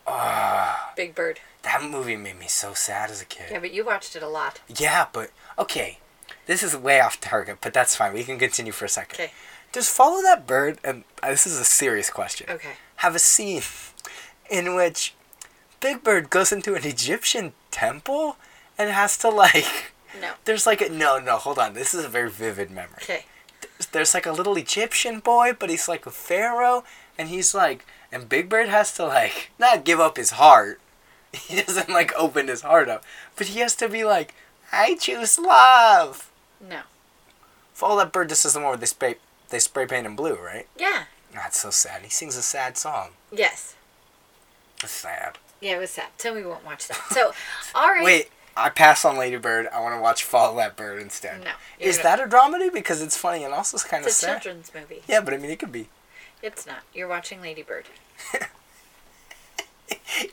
Ah, 0.08 0.92
Big 0.96 1.14
Bird. 1.14 1.40
that 1.62 1.84
movie 1.84 2.16
made 2.16 2.40
me 2.40 2.48
so 2.48 2.74
sad 2.74 3.12
as 3.12 3.22
a 3.22 3.26
kid. 3.26 3.48
Yeah, 3.52 3.60
but 3.60 3.72
you 3.74 3.86
watched 3.86 4.16
it 4.16 4.24
a 4.24 4.28
lot. 4.28 4.60
Yeah, 4.68 5.06
but 5.14 5.32
okay. 5.58 6.00
This 6.48 6.64
is 6.64 6.76
way 6.76 7.00
off 7.00 7.20
target, 7.22 7.60
but 7.62 7.74
that's 7.74 7.96
fine. 7.96 8.14
We 8.14 8.24
can 8.24 8.40
continue 8.40 8.72
for 8.72 8.86
a 8.86 8.90
second. 8.90 9.16
Okay. 9.20 9.32
Does 9.72 9.88
follow 9.88 10.22
that 10.24 10.48
bird? 10.48 10.80
And 10.84 11.04
uh, 11.22 11.30
this 11.30 11.46
is 11.46 11.60
a 11.60 11.64
serious 11.66 12.10
question. 12.10 12.48
Okay. 12.50 12.72
Have 12.98 13.14
a 13.16 13.20
scene 13.20 13.62
in 14.50 14.74
which 14.76 15.14
Big 15.80 16.04
Bird 16.04 16.32
goes 16.32 16.52
into 16.52 16.74
an 16.74 16.84
Egyptian 16.86 17.54
temple 17.72 18.38
and 18.78 18.90
has 18.90 19.18
to 19.20 19.30
like. 19.30 19.94
No. 20.20 20.34
There's 20.46 20.66
like 20.66 20.82
a 20.82 20.90
no 20.90 21.20
no 21.20 21.38
hold 21.38 21.60
on. 21.60 21.74
This 21.74 21.94
is 21.94 22.04
a 22.04 22.10
very 22.10 22.32
vivid 22.32 22.72
memory. 22.72 22.98
Okay. 23.04 23.26
There's 23.92 24.14
like 24.14 24.26
a 24.26 24.32
little 24.32 24.58
Egyptian 24.58 25.20
boy, 25.20 25.54
but 25.58 25.70
he's 25.70 25.88
like 25.88 26.06
a 26.06 26.12
pharaoh, 26.12 26.84
and 27.18 27.30
he's 27.30 27.54
like, 27.54 27.86
and 28.12 28.28
Big 28.28 28.50
Bird 28.50 28.70
has 28.70 28.92
to 28.96 29.06
like 29.06 29.52
not 29.60 29.86
give 29.86 30.00
up 30.00 30.18
his 30.18 30.32
heart. 30.32 30.80
He 31.32 31.62
doesn't 31.62 31.90
like 31.90 32.12
open 32.18 32.48
his 32.48 32.62
heart 32.62 32.90
up, 32.90 33.04
but 33.36 33.48
he 33.48 33.60
has 33.60 33.76
to 33.76 33.88
be 33.88 34.04
like, 34.04 34.34
I 34.72 34.96
choose 34.96 35.38
love. 35.38 36.32
No. 36.60 36.82
Follow 37.74 38.00
that 38.00 38.12
bird. 38.12 38.30
This 38.30 38.46
is 38.46 38.54
the 38.54 38.60
one 38.60 38.70
where 38.70 38.78
they 38.78 38.88
spray 38.88 39.16
they 39.50 39.60
spray 39.60 39.86
paint 39.86 40.08
in 40.08 40.16
blue, 40.16 40.36
right? 40.36 40.68
Yeah. 40.76 41.04
That's 41.34 41.60
so 41.60 41.70
sad. 41.70 42.02
He 42.02 42.10
sings 42.10 42.36
a 42.36 42.42
sad 42.42 42.78
song. 42.78 43.12
Yes. 43.32 43.76
It's 44.82 44.92
sad. 44.92 45.38
Yeah, 45.62 45.76
it 45.76 45.80
was 45.80 45.90
sad. 45.90 46.08
So 46.18 46.34
we 46.34 46.44
won't 46.46 46.66
watch 46.66 46.88
that. 46.88 47.02
So, 47.12 47.32
all 47.76 47.90
right. 47.90 48.04
Wait, 48.04 48.30
I 48.56 48.70
pass 48.70 49.04
on 49.06 49.18
Lady 49.18 49.38
Bird. 49.38 49.68
I 49.74 49.80
want 49.82 49.96
to 49.96 50.02
watch 50.02 50.24
Follow 50.24 50.58
That 50.58 50.76
Bird 50.76 51.02
instead. 51.02 51.44
No, 51.44 51.52
Is 51.80 52.02
that 52.02 52.20
a 52.20 52.24
dramedy? 52.24 52.72
Because 52.72 53.02
it's 53.02 53.18
funny 53.18 53.44
and 53.44 53.54
also 53.54 53.76
it's 53.76 53.84
kind 53.84 54.04
of 54.04 54.08
It's 54.08 54.24
a 54.24 54.28
children's 54.28 54.72
movie. 54.74 55.02
Yeah, 55.08 55.22
but 55.22 55.34
I 55.34 55.38
mean, 55.38 55.52
it 55.52 55.60
could 55.60 55.72
be. 55.72 55.90
It's 56.42 56.66
not. 56.66 56.80
You're 56.94 57.08
watching 57.08 57.42
Lady 57.42 57.64
Bird. 57.64 57.86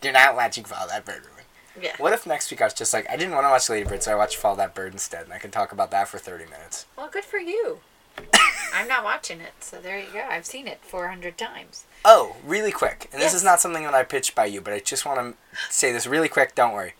You're 0.02 0.12
not 0.12 0.36
watching 0.36 0.64
Follow 0.64 0.88
That 0.88 1.04
Bird, 1.04 1.22
Ruben. 1.24 1.32
Yeah. 1.80 1.92
What 1.98 2.12
if 2.12 2.26
next 2.26 2.50
week 2.50 2.60
I 2.62 2.64
was 2.64 2.74
just 2.74 2.92
like, 2.94 3.08
I 3.10 3.16
didn't 3.16 3.34
want 3.34 3.44
to 3.44 3.50
watch 3.50 3.68
Lady 3.68 3.86
Bird, 3.88 4.02
so 4.02 4.12
I 4.12 4.14
watched 4.14 4.36
Follow 4.36 4.56
That 4.56 4.74
Bird 4.74 4.92
instead, 4.92 5.24
and 5.24 5.32
I 5.32 5.38
can 5.38 5.50
talk 5.50 5.72
about 5.72 5.90
that 5.90 6.08
for 6.08 6.18
30 6.18 6.44
minutes. 6.46 6.86
Well, 6.96 7.08
good 7.10 7.24
for 7.24 7.38
you. 7.38 7.80
I'm 8.74 8.88
not 8.88 9.04
watching 9.04 9.40
it, 9.40 9.52
so 9.60 9.80
there 9.80 9.98
you 9.98 10.06
go. 10.12 10.24
I've 10.28 10.46
seen 10.46 10.66
it 10.66 10.80
400 10.82 11.38
times. 11.38 11.84
Oh, 12.04 12.36
really 12.44 12.72
quick, 12.72 13.08
and 13.12 13.20
this 13.20 13.34
is 13.34 13.42
not 13.42 13.60
something 13.60 13.82
that 13.84 13.94
I 13.94 14.04
pitched 14.04 14.34
by 14.34 14.46
you, 14.46 14.60
but 14.60 14.72
I 14.72 14.80
just 14.80 15.06
want 15.06 15.18
to 15.18 15.34
say 15.70 15.92
this 15.92 16.06
really 16.06 16.28
quick. 16.28 16.54
Don't 16.54 16.72
worry. 16.74 16.94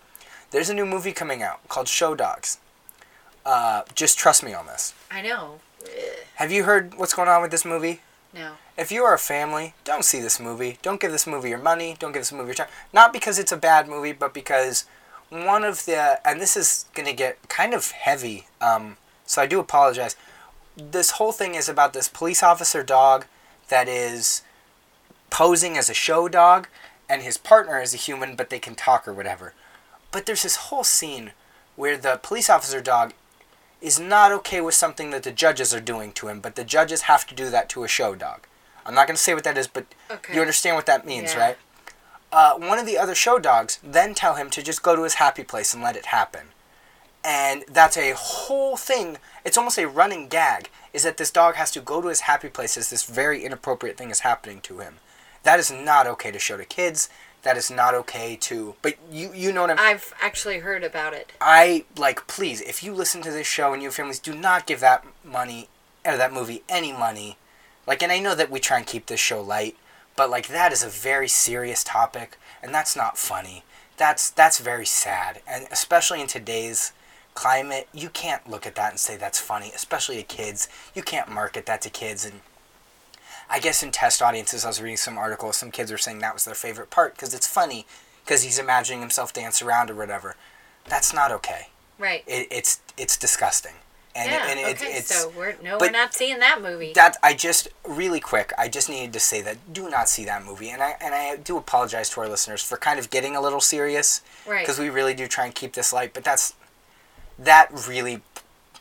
There's 0.51 0.71
a 0.71 0.75
new 0.75 0.87
movie 0.87 1.13
coming 1.13 1.43
out 1.43 1.67
called 1.69 1.89
Show 1.89 2.15
Dogs. 2.15 2.59
Uh, 3.45 3.83
just 3.95 4.19
trust 4.19 4.43
me 4.43 4.55
on 4.55 4.67
this. 4.67 4.95
I 5.11 5.23
know. 5.23 5.61
Have 6.37 6.51
you 6.51 6.65
heard 6.65 6.95
what's 6.97 7.15
going 7.15 7.29
on 7.29 7.43
with 7.43 7.51
this 7.51 7.65
movie? 7.65 8.01
No. 8.35 8.53
If 8.77 8.93
you 8.93 9.05
are 9.05 9.15
a 9.15 9.19
family, 9.19 9.75
don't 9.85 10.05
see 10.05 10.21
this 10.21 10.39
movie. 10.39 10.79
Don't 10.83 11.01
give 11.01 11.13
this 11.13 11.27
movie 11.27 11.51
your 11.51 11.59
money. 11.59 11.97
Don't 11.99 12.13
give 12.13 12.21
this 12.21 12.33
movie 12.33 12.49
your 12.49 12.55
time. 12.55 12.69
Not 12.93 13.13
because 13.13 13.39
it's 13.39 13.53
a 13.53 13.57
bad 13.57 13.89
movie, 13.89 14.13
but 14.13 14.35
because 14.35 14.85
one 15.31 15.65
of 15.65 15.85
the 15.87 16.21
and 16.27 16.41
this 16.41 16.57
is 16.57 16.87
gonna 16.95 17.13
get 17.13 17.49
kind 17.49 17.73
of 17.73 17.93
heavy. 17.93 18.47
Um, 18.61 18.97
so 19.25 19.43
I 19.43 19.47
do 19.47 19.59
apologize. 19.59 20.17
This 20.77 21.13
whole 21.13 21.33
thing 21.33 21.55
is 21.55 21.69
about 21.69 21.93
this 21.93 22.09
police 22.09 22.43
officer 22.43 22.83
dog 22.83 23.27
that 23.69 23.89
is 23.89 24.43
posing 25.31 25.77
as 25.77 25.89
a 25.89 25.95
show 25.95 26.29
dog, 26.29 26.69
and 27.09 27.23
his 27.23 27.39
partner 27.39 27.81
is 27.81 27.95
a 27.95 27.99
human, 27.99 28.37
but 28.37 28.51
they 28.51 28.59
can 28.59 28.75
talk 28.75 29.09
or 29.09 29.13
whatever. 29.13 29.55
But 30.11 30.27
there's 30.27 30.43
this 30.43 30.57
whole 30.57 30.85
scene 30.85 31.33
where 31.77 31.97
the 31.97 32.21
police 32.23 32.49
officer 32.51 32.81
dog 32.81 33.13
is 33.81 33.99
not 34.01 34.33
okay 34.33 34.61
with 34.61 34.75
something 34.75 35.11
that 35.11 35.23
the 35.23 35.33
judges 35.33 35.75
are 35.75 35.81
doing 35.81 36.13
to 36.13 36.29
him, 36.29 36.41
but 36.41 36.55
the 36.57 36.65
judges 36.65 37.03
have 37.03 37.27
to 37.27 37.35
do 37.35 37.51
that 37.51 37.69
to 37.71 37.85
a 37.85 37.89
show 37.89 38.15
dog. 38.15 38.47
I'm 38.85 38.95
not 38.95 39.07
going 39.07 39.17
to 39.17 39.23
say 39.23 39.35
what 39.35 39.45
that 39.45 39.59
is, 39.59 39.67
but 39.67 39.87
Okay. 40.11 40.35
you 40.35 40.41
understand 40.41 40.77
what 40.77 40.87
that 40.87 41.07
means, 41.07 41.35
Yeah. 41.35 41.41
right? 41.41 41.59
Uh, 42.33 42.55
one 42.55 42.79
of 42.79 42.87
the 42.87 42.99
other 42.99 43.15
show 43.15 43.39
dogs 43.39 43.79
then 43.83 44.15
tell 44.15 44.35
him 44.35 44.51
to 44.51 44.63
just 44.63 44.83
go 44.83 44.97
to 44.97 45.03
his 45.03 45.15
happy 45.15 45.43
place 45.45 45.75
and 45.75 45.83
let 45.83 45.97
it 45.97 46.07
happen. 46.07 46.49
And 47.27 47.65
that's 47.69 47.97
a 47.97 48.13
whole 48.13 48.77
thing. 48.77 49.19
It's 49.45 49.59
almost 49.59 49.79
a 49.79 49.89
running 49.89 50.29
gag. 50.29 50.71
Is 50.93 51.03
that 51.03 51.17
this 51.17 51.33
dog 51.33 51.57
has 51.57 51.73
to 51.73 51.81
go 51.81 52.01
to 52.01 52.07
his 52.07 52.21
happy 52.21 52.49
place 52.49 52.77
as 52.77 52.89
this 52.89 53.03
very 53.03 53.45
inappropriate 53.45 53.99
thing 53.99 54.11
is 54.11 54.21
happening 54.21 54.61
to 54.61 54.79
him. 54.79 54.99
That 55.43 55.59
is 55.59 55.71
not 55.71 56.07
okay 56.07 56.31
to 56.31 56.39
show 56.39 56.57
to 56.57 56.65
kids. 56.65 57.09
That 57.43 57.57
is 57.57 57.69
not 57.69 57.95
okay 57.95 58.37
to. 58.43 58.77
But 58.81 58.95
you 59.11 59.33
you 59.35 59.53
know 59.53 59.63
what 59.63 59.71
I'm. 59.73 59.79
I've 59.79 60.15
actually 60.21 60.61
heard 60.61 60.85
about 60.85 61.15
it. 61.15 61.33
I 61.41 61.85
like 61.97 62.29
please 62.29 62.61
if 62.61 62.85
you 62.85 62.95
listen 62.95 63.23
to 63.23 63.33
this 63.33 63.47
show 63.47 63.73
and 63.73 63.83
your 63.83 63.93
families 63.93 64.21
do 64.21 64.35
not 64.35 64.67
give 64.67 64.79
that 64.81 65.05
money 65.25 65.69
or 66.05 66.17
that 66.17 66.33
movie 66.33 66.63
any 66.69 66.93
money. 66.93 67.39
Like 67.89 68.05
and 68.05 68.13
I 68.13 68.21
know 68.21 68.37
that 68.37 68.53
we 68.53 68.61
try 68.61 68.79
and 68.79 68.87
keep 68.87 69.07
this 69.07 69.21
show 69.21 69.41
light, 69.43 69.77
but 70.15 70.31
like 70.31 70.47
that 70.47 70.73
is 70.73 70.85
a 70.85 70.89
very 70.89 71.29
serious 71.29 71.83
topic 71.83 72.39
and 72.63 72.73
that's 72.73 72.95
not 72.95 73.19
funny. 73.19 73.65
That's 73.97 74.31
that's 74.31 74.61
very 74.61 74.87
sad 74.87 75.41
and 75.47 75.67
especially 75.73 76.21
in 76.21 76.29
today's 76.29 76.93
climate, 77.37 77.89
you 77.95 78.09
can't 78.09 78.51
look 78.51 78.67
at 78.67 78.75
that 78.75 78.91
and 78.91 78.99
say 78.99 79.17
that's 79.17 79.39
funny, 79.41 79.71
especially 79.75 80.17
to 80.17 80.23
kids. 80.25 80.69
You 80.95 81.03
can't 81.03 81.31
market 81.31 81.67
that 81.67 81.83
to 81.83 81.91
kids 81.91 82.25
and 82.25 82.41
I 83.49 83.61
guess 83.61 83.83
in 83.83 83.93
test 83.93 84.23
audiences, 84.23 84.65
I 84.65 84.69
was 84.69 84.83
reading 84.83 84.97
some 84.97 85.19
articles. 85.19 85.57
Some 85.57 85.71
kids 85.71 85.93
were 85.93 85.99
saying 85.99 86.19
that 86.19 86.35
was 86.35 86.45
their 86.45 86.55
favorite 86.55 86.91
part 86.91 87.15
because 87.15 87.33
it's 87.33 87.47
funny, 87.47 87.87
because 88.25 88.43
he's 88.43 88.59
imagining 88.59 89.01
himself 89.01 89.33
dance 89.33 89.63
around 89.63 89.91
or 89.91 89.95
whatever. 89.95 90.35
that's 90.89 91.13
not 91.13 91.31
okay. 91.33 91.69
Right. 91.99 92.25
It, 92.27 92.49
it's 92.51 92.81
it's 92.97 93.17
disgusting. 93.17 93.75
And, 94.15 94.31
yeah. 94.31 94.47
and 94.49 94.59
it, 94.59 94.77
okay. 94.77 94.95
it's 94.95 95.15
so 95.15 95.31
we're 95.37 95.57
no, 95.63 95.77
we're 95.79 95.91
not 95.91 96.15
seeing 96.15 96.39
that 96.39 96.63
movie. 96.63 96.93
that 96.95 97.17
I 97.23 97.35
just 97.35 97.69
really 97.87 98.21
quick. 98.21 98.53
I 98.57 98.69
just 98.69 98.89
needed 98.89 99.13
to 99.13 99.21
say 99.21 99.43
that 99.43 99.73
do 99.73 99.91
not 99.91 100.09
see 100.09 100.25
that 100.25 100.45
movie, 100.45 100.71
and 100.71 100.83
I 100.83 100.97
and 101.01 101.15
I 101.15 101.37
do 101.37 101.57
apologize 101.57 102.09
to 102.11 102.21
our 102.21 102.29
listeners 102.29 102.63
for 102.63 102.77
kind 102.79 102.99
of 102.99 103.11
getting 103.11 103.37
a 103.37 103.41
little 103.43 103.61
serious 103.61 104.23
right. 104.47 104.63
because 104.63 104.79
we 104.79 104.89
really 104.89 105.13
do 105.15 105.27
try 105.27 105.45
and 105.45 105.55
keep 105.55 105.75
this 105.75 105.93
light. 105.93 106.15
But 106.15 106.25
that's 106.25 106.55
that 107.39 107.69
really 107.89 108.23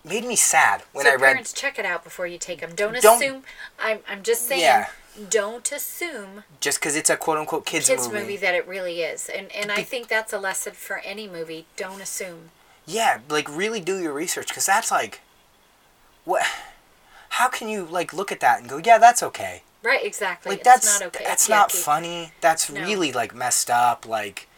made 0.03 0.25
me 0.25 0.35
sad 0.35 0.83
when 0.93 1.05
so 1.05 1.11
I 1.11 1.15
read. 1.15 1.21
parents, 1.21 1.53
check 1.53 1.79
it 1.79 1.85
out 1.85 2.03
before 2.03 2.27
you 2.27 2.37
take 2.37 2.61
them. 2.61 2.71
Don't, 2.75 2.99
Don't- 3.01 3.21
assume. 3.21 3.43
I'm. 3.79 3.99
I'm 4.07 4.23
just 4.23 4.47
saying. 4.47 4.61
Yeah. 4.61 4.87
Don't 5.29 5.71
assume 5.71 6.43
Just 6.59 6.77
because 6.77 6.97
it's 6.97 7.09
a 7.09 7.15
quote 7.15 7.37
unquote 7.37 7.65
kids, 7.65 7.87
kids 7.87 8.07
movie. 8.09 8.19
movie. 8.19 8.35
that 8.37 8.53
it 8.53 8.67
really 8.67 8.99
is, 9.01 9.29
and 9.29 9.49
and 9.53 9.71
I 9.71 9.81
think 9.81 10.09
that's 10.09 10.33
a 10.33 10.37
lesson 10.37 10.73
for 10.73 10.97
any 11.05 11.25
movie. 11.25 11.67
Don't 11.77 12.01
assume. 12.01 12.49
Yeah, 12.85 13.19
like 13.29 13.47
really 13.49 13.79
do 13.79 13.97
your 13.97 14.11
research 14.11 14.49
because 14.49 14.65
that's 14.65 14.91
like, 14.91 15.21
what? 16.25 16.45
How 17.29 17.47
can 17.47 17.69
you 17.69 17.85
like 17.85 18.11
look 18.13 18.29
at 18.29 18.41
that 18.41 18.59
and 18.59 18.69
go, 18.69 18.77
yeah, 18.83 18.97
that's 18.97 19.23
okay? 19.23 19.63
Right. 19.83 20.03
Exactly. 20.05 20.49
Like 20.51 20.59
it's 20.59 20.67
that's 20.67 20.99
not 20.99 21.07
okay. 21.07 21.23
that's 21.23 21.43
It's 21.43 21.49
not 21.49 21.69
yucky. 21.69 21.75
funny. 21.83 22.31
That's 22.41 22.69
No. 22.69 22.81
really 22.81 23.13
like 23.13 23.33
messed 23.33 23.69
up. 23.69 24.05
Like, 24.05 24.49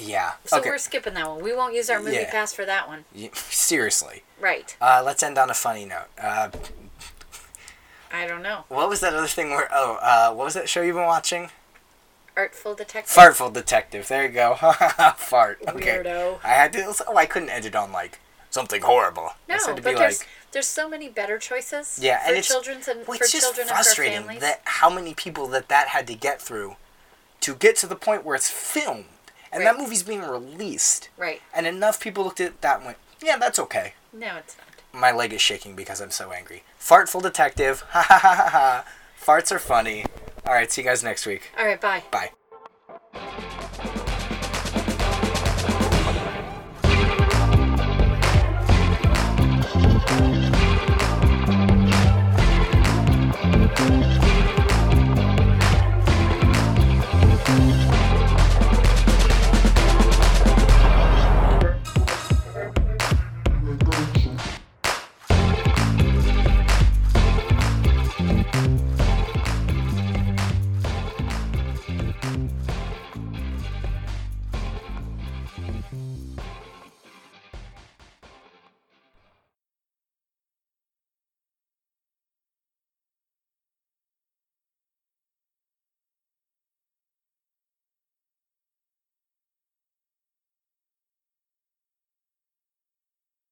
yeah. 0.00 0.32
So 0.44 0.58
okay. 0.58 0.70
we're 0.70 0.78
skipping 0.78 1.14
that 1.14 1.28
one. 1.28 1.42
We 1.42 1.54
won't 1.54 1.74
use 1.74 1.90
our 1.90 1.98
movie 2.00 2.16
Yeah. 2.16 2.30
pass 2.30 2.52
for 2.52 2.64
that 2.64 2.88
one. 2.88 3.04
Y- 3.14 3.30
Seriously. 3.34 4.22
Right. 4.40 4.76
Uh, 4.80 5.02
let's 5.04 5.22
end 5.22 5.38
on 5.38 5.50
a 5.50 5.54
funny 5.54 5.84
note. 5.84 6.06
Uh, 6.20 6.50
I 8.12 8.26
don't 8.26 8.42
know. 8.42 8.64
what 8.68 8.88
was 8.88 9.00
that 9.00 9.14
other 9.14 9.26
thing 9.26 9.50
where? 9.50 9.68
Oh, 9.72 9.98
uh, 10.00 10.34
what 10.34 10.44
was 10.44 10.54
that 10.54 10.68
show 10.68 10.82
you've 10.82 10.96
been 10.96 11.04
watching? 11.04 11.50
Artful 12.36 12.74
detective. 12.74 13.12
Fartful 13.12 13.52
Detective. 13.52 14.06
There 14.06 14.22
you 14.22 14.28
go. 14.28 14.54
Fart. 15.16 15.58
Okay. 15.66 15.98
Weirdo. 15.98 16.38
I 16.44 16.48
had 16.50 16.72
to. 16.74 16.94
Oh, 17.08 17.16
I 17.16 17.26
couldn't 17.26 17.50
end 17.50 17.64
it 17.64 17.74
on 17.74 17.90
like 17.90 18.20
something 18.48 18.80
horrible. 18.80 19.30
No, 19.48 19.58
to 19.58 19.74
but 19.74 19.82
there's 19.82 20.20
like. 20.20 20.28
there's 20.52 20.68
so 20.68 20.88
many 20.88 21.08
better 21.08 21.38
choices. 21.38 21.98
Yeah, 22.00 22.20
for 22.22 22.28
and 22.28 22.36
it's 22.36 22.46
children's 22.46 22.86
and 22.86 23.06
well, 23.08 23.18
for 23.18 23.24
it's 23.24 23.32
just 23.32 23.44
children 23.44 23.66
and 23.68 23.76
for 23.76 23.82
frustrating 23.82 24.38
that 24.38 24.60
how 24.64 24.88
many 24.88 25.14
people 25.14 25.48
that 25.48 25.68
that 25.68 25.88
had 25.88 26.06
to 26.06 26.14
get 26.14 26.40
through 26.40 26.76
to 27.40 27.54
get 27.56 27.74
to 27.76 27.86
the 27.88 27.96
point 27.96 28.24
where 28.24 28.36
it's 28.36 28.48
filmed 28.48 29.06
and 29.52 29.64
right. 29.64 29.72
that 29.72 29.80
movie's 29.80 30.02
being 30.02 30.22
released. 30.22 31.08
Right. 31.16 31.40
And 31.54 31.66
enough 31.66 32.00
people 32.00 32.24
looked 32.24 32.40
at 32.40 32.60
that 32.60 32.78
and 32.78 32.86
went, 32.86 32.98
yeah, 33.22 33.36
that's 33.36 33.58
okay. 33.58 33.94
No, 34.12 34.36
it's 34.36 34.56
not. 34.56 34.66
My 35.00 35.12
leg 35.12 35.32
is 35.32 35.40
shaking 35.40 35.76
because 35.76 36.00
I'm 36.00 36.10
so 36.10 36.32
angry. 36.32 36.64
Fartful 36.78 37.22
Detective. 37.22 37.84
Ha 37.92 38.02
ha 38.02 38.18
ha 38.18 38.34
ha 38.34 38.48
ha. 38.50 38.84
Farts 39.22 39.52
are 39.52 39.58
funny. 39.58 40.04
All 40.46 40.54
right, 40.54 40.70
see 40.70 40.82
you 40.82 40.88
guys 40.88 41.04
next 41.04 41.26
week. 41.26 41.50
All 41.58 41.66
right, 41.66 41.80
bye. 41.80 42.02
Bye. 42.10 42.30